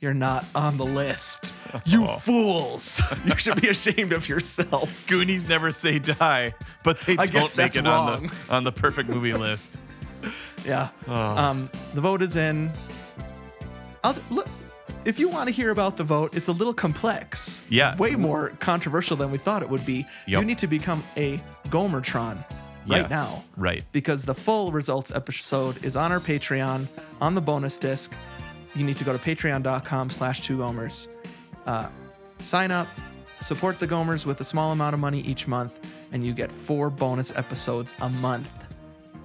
[0.00, 1.52] You're not on the list.
[1.84, 2.16] You Oh.
[2.18, 3.00] fools.
[3.26, 5.06] You should be ashamed of yourself.
[5.06, 9.08] Goonies never say die, but they I don't make it on the on the perfect
[9.08, 9.76] movie list.
[10.66, 10.90] Yeah.
[11.08, 11.14] Oh.
[11.14, 12.70] Um, the vote is in.
[14.04, 14.46] I'll look.
[15.06, 17.62] If you want to hear about the vote, it's a little complex.
[17.70, 17.96] Yeah.
[17.96, 20.06] Way more controversial than we thought it would be.
[20.26, 22.44] You need to become a Gomertron
[22.86, 23.44] right Yes, now.
[23.56, 23.84] Right.
[23.92, 26.86] because the full results episode is on our Patreon
[27.20, 28.12] on the bonus disc.
[28.74, 31.08] You need to go to patreon.com slash two gomers.
[31.66, 31.88] Uh,
[32.38, 32.86] sign up,
[33.42, 35.80] support the Gomers with a small amount of money each month,
[36.12, 38.48] and you get four bonus episodes a month.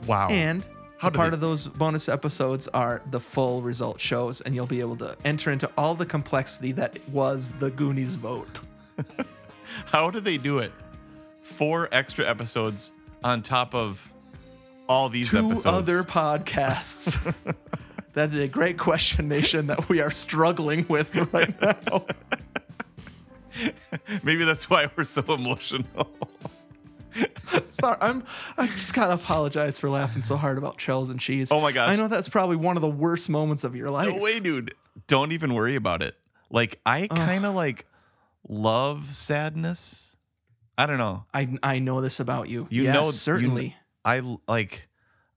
[0.07, 0.27] Wow.
[0.29, 0.65] And
[0.97, 4.97] How part of those bonus episodes are the full result shows, and you'll be able
[4.97, 8.59] to enter into all the complexity that was the Goonies vote.
[9.85, 10.71] How do they do it?
[11.41, 12.91] Four extra episodes
[13.23, 14.09] on top of
[14.87, 15.65] all these Two episodes.
[15.65, 17.33] other podcasts.
[18.13, 22.05] That's a great question, Nation, that we are struggling with right now.
[24.23, 26.09] Maybe that's why we're so emotional.
[27.69, 28.23] Sorry, I'm.
[28.57, 31.51] I just gotta apologize for laughing so hard about shells and cheese.
[31.51, 31.89] Oh my gosh.
[31.89, 34.09] I know that's probably one of the worst moments of your life.
[34.09, 34.73] no way, dude.
[35.07, 36.15] Don't even worry about it.
[36.49, 37.85] Like I kind of like
[38.47, 40.14] love sadness.
[40.77, 41.25] I don't know.
[41.33, 42.67] I I know this about you.
[42.69, 43.75] You yes, know, you- certainly.
[44.03, 44.87] I l- like.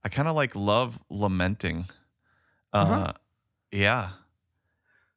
[0.03, 1.85] I kind of like love lamenting.
[2.73, 3.13] Uh, Uh-huh.
[3.71, 4.09] yeah.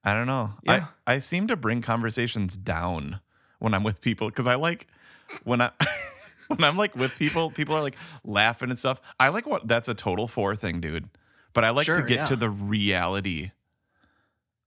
[0.05, 0.55] I don't know.
[0.65, 0.86] Yeah.
[1.07, 3.20] I I seem to bring conversations down
[3.61, 4.86] when I'm with people because I like
[5.44, 5.70] when I.
[6.49, 9.01] When I'm like with people, people are like laughing and stuff.
[9.19, 11.09] I like what that's a total four thing, dude.
[11.55, 12.27] But I like Sure, to get yeah.
[12.27, 13.53] to the reality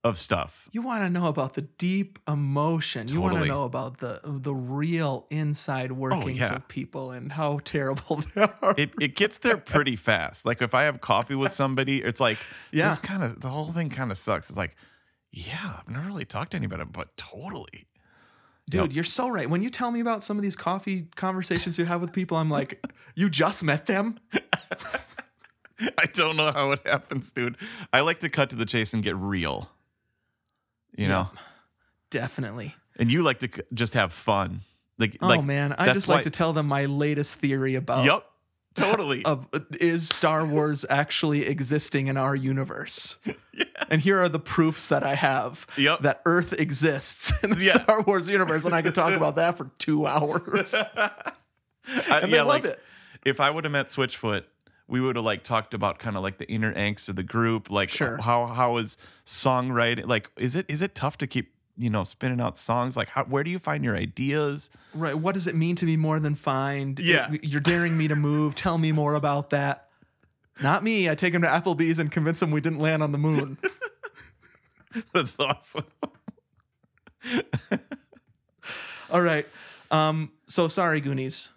[0.06, 0.70] of stuff.
[0.72, 3.08] You want to know about the deep emotion.
[3.10, 6.56] You want to know about the the real inside oh, workings Oh, yeah.
[6.56, 8.76] of people and how terrible they are.
[8.78, 10.46] it it gets there pretty fast.
[10.46, 12.38] Like if I have coffee with somebody, it's like
[12.72, 12.90] Yeah.
[12.90, 14.50] this kind of the whole thing kind of sucks.
[14.50, 14.76] It's like,
[15.32, 17.88] yeah, I've never really talked to anybody, but totally.
[18.70, 18.96] Dude, Yep.
[18.96, 19.50] you're so right.
[19.50, 22.50] When you tell me about some of these coffee conversations you have with people, I'm
[22.50, 22.84] like,
[23.16, 24.20] you just met them?
[26.00, 27.58] I don't know how it happens, dude.
[27.92, 29.70] I like to cut to the chase and get real.
[30.98, 31.30] You know,
[32.12, 32.76] Definitely.
[32.98, 34.62] and you like to c- just have fun.
[34.98, 38.06] Like, Oh like man, I just like why- to tell them my latest theory about
[38.06, 38.26] Yep,
[38.76, 39.26] totally.
[39.26, 43.18] of uh, is Star Wars actually existing in our universe?
[43.54, 43.66] yeah.
[43.90, 46.00] And here are the proofs that I have Yep.
[46.00, 47.84] that Earth exists in the Yeah.
[47.84, 50.74] Star Wars universe, and I could talk about that for two hours.
[50.74, 52.80] I- and they love it.
[53.26, 54.44] If I would have met Switchfoot,
[54.88, 57.70] we would have like talked about kind of like the inner angst of the group,
[57.70, 58.18] like Sure.
[58.22, 62.40] how how is songwriting like is it is it tough to keep you know spinning
[62.40, 64.70] out songs like how where do you find your ideas?
[64.94, 65.18] Right.
[65.18, 66.96] What does it mean to be more than fine?
[67.00, 67.34] Yeah.
[67.42, 68.56] You're daring me to move.
[68.66, 69.90] Tell me more about that.
[70.62, 71.10] Not me.
[71.10, 73.58] I take him to Applebee's and convince him we didn't land on the moon.
[75.14, 75.84] That's awesome.
[79.10, 79.46] All right.
[79.92, 81.50] Um, so sorry, Goonies.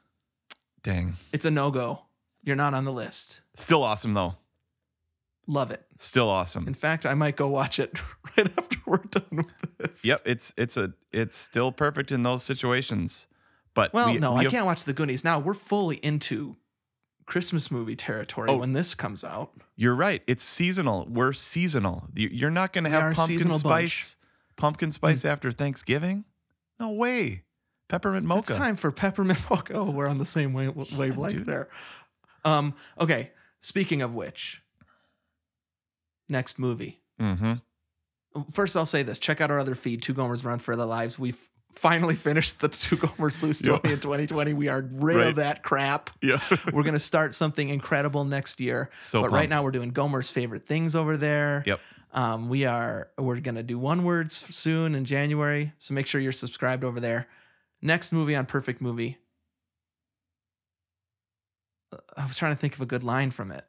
[0.83, 2.01] Dang, It's a no go.
[2.43, 3.43] You're not on the list.
[3.55, 4.37] still awesome though.
[5.47, 5.85] Love it.
[5.99, 6.67] Still awesome.
[6.69, 7.99] In fact, I might go watch it
[8.37, 10.05] right after we're done with this.
[10.05, 13.27] Yep, it's it's a it's still perfect in those situations.
[13.75, 15.39] But Well, we- no, we I have- can't watch the Goonies now.
[15.39, 16.57] We're fully into
[17.27, 18.59] Christmas movie territory Oh.
[18.59, 19.53] when this comes out.
[19.77, 20.23] You're right.
[20.27, 21.07] It's seasonal.
[21.11, 22.09] We're seasonal.
[22.15, 23.93] You- You're not going to have pumpkin spice, bunch.
[23.93, 24.17] Mm.
[24.57, 26.25] pumpkin spice after Thanksgiving.
[26.81, 27.45] No way.
[27.89, 28.51] Peppermint mocha.
[28.53, 29.75] It's time for peppermint mocha.
[29.75, 31.47] Oh, we're on the same wave- wavelength Dude.
[31.47, 31.69] there.
[32.49, 33.31] Um, okay.
[33.61, 34.63] Speaking of which,
[36.29, 37.01] next movie.
[37.21, 37.55] Mm-hmm.
[38.53, 41.19] First, I'll say this: check out our other feed, Two Gomers Run for Their Lives.
[41.19, 41.39] We've
[41.73, 43.75] finally finished the Two Gomers Lose Yeah.
[43.85, 44.53] In 2020.
[44.53, 45.27] We are rid Right.
[45.29, 46.11] of that crap.
[46.23, 46.41] Yeah.
[46.73, 48.91] We're gonna start something incredible next year.
[49.01, 51.63] So but right now we're doing Gomer's favorite things over there.
[51.67, 51.81] Yep.
[52.13, 56.33] Um, we are we're gonna do one words soon in January, so make sure you're
[56.33, 57.27] subscribed over there.
[57.83, 59.19] Next movie on Perfect Movie.
[62.19, 63.65] I was trying to think of a good line from it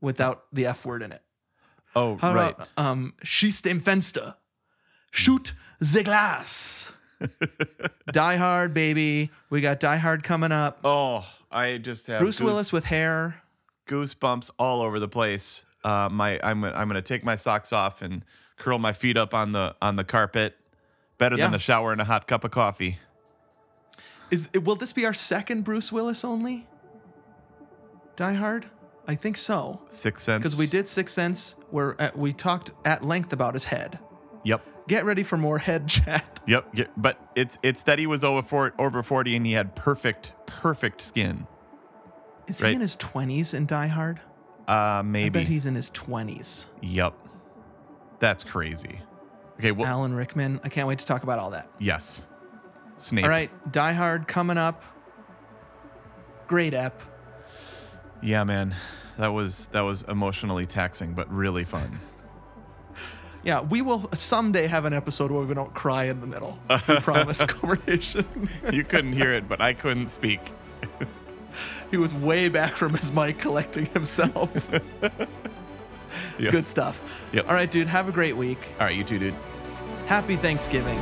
[0.00, 1.22] without the F word in it.
[1.94, 2.54] Oh, How right.
[2.54, 4.34] about um schießt dem Fenster.
[5.10, 6.92] Shoot the glass.
[8.12, 9.30] Die Hard, baby.
[9.48, 10.80] We got Die Hard coming up.
[10.84, 13.40] oh, I just have Bruce goose- Willis with hair.
[13.86, 15.64] goosebumps all over the place.
[15.84, 18.24] uh, my I'm I'm gonna take my socks off and
[18.58, 20.56] curl my feet up on the on the carpet.
[21.18, 21.46] Better Yeah.
[21.46, 22.98] than a shower and a hot cup of coffee.
[24.30, 26.66] Is will this be our second Bruce Willis only?
[28.16, 28.66] Die Hard?
[29.08, 29.80] I think so.
[29.88, 30.38] Sixth Sense.
[30.42, 33.98] Because we did Sixth Sense, where uh, we talked at length about his head.
[34.44, 34.64] Yep.
[34.88, 36.40] Get ready for more head chat.
[36.46, 36.68] Yep.
[36.74, 40.32] yeah, But it's it's that he was over for, over forty and he had perfect
[40.46, 41.46] perfect skin.
[42.48, 42.70] Is Right.
[42.70, 44.20] he in his twenties in Die Hard?
[44.68, 45.40] Uh, maybe.
[45.40, 46.66] I bet he's in his twenties.
[46.82, 47.14] Yep.
[48.18, 49.00] That's crazy.
[49.58, 49.72] Okay.
[49.72, 49.86] Well.
[49.86, 50.60] Alan Rickman.
[50.64, 51.68] I can't wait to talk about all that.
[51.78, 52.26] yes.
[52.98, 53.24] Snape.
[53.24, 54.82] All right, Die Hard coming up.
[56.46, 57.02] Great ep.
[58.22, 58.74] Yeah, man.
[59.18, 61.90] That was that was emotionally taxing, but really fun.
[63.44, 66.58] Yeah, we will someday have an episode where we don't cry in the middle.
[66.68, 68.50] We promise, conversation.
[68.72, 70.40] you couldn't hear it, but I couldn't speak.
[71.92, 74.50] he was way back from his mic collecting himself.
[76.40, 76.50] Yeah.
[76.50, 77.00] Good stuff.
[77.32, 77.48] Yep.
[77.48, 77.86] All right, dude.
[77.86, 78.58] Have a great week.
[78.80, 79.34] All right, you too, dude.
[80.06, 80.98] Happy Thanksgiving.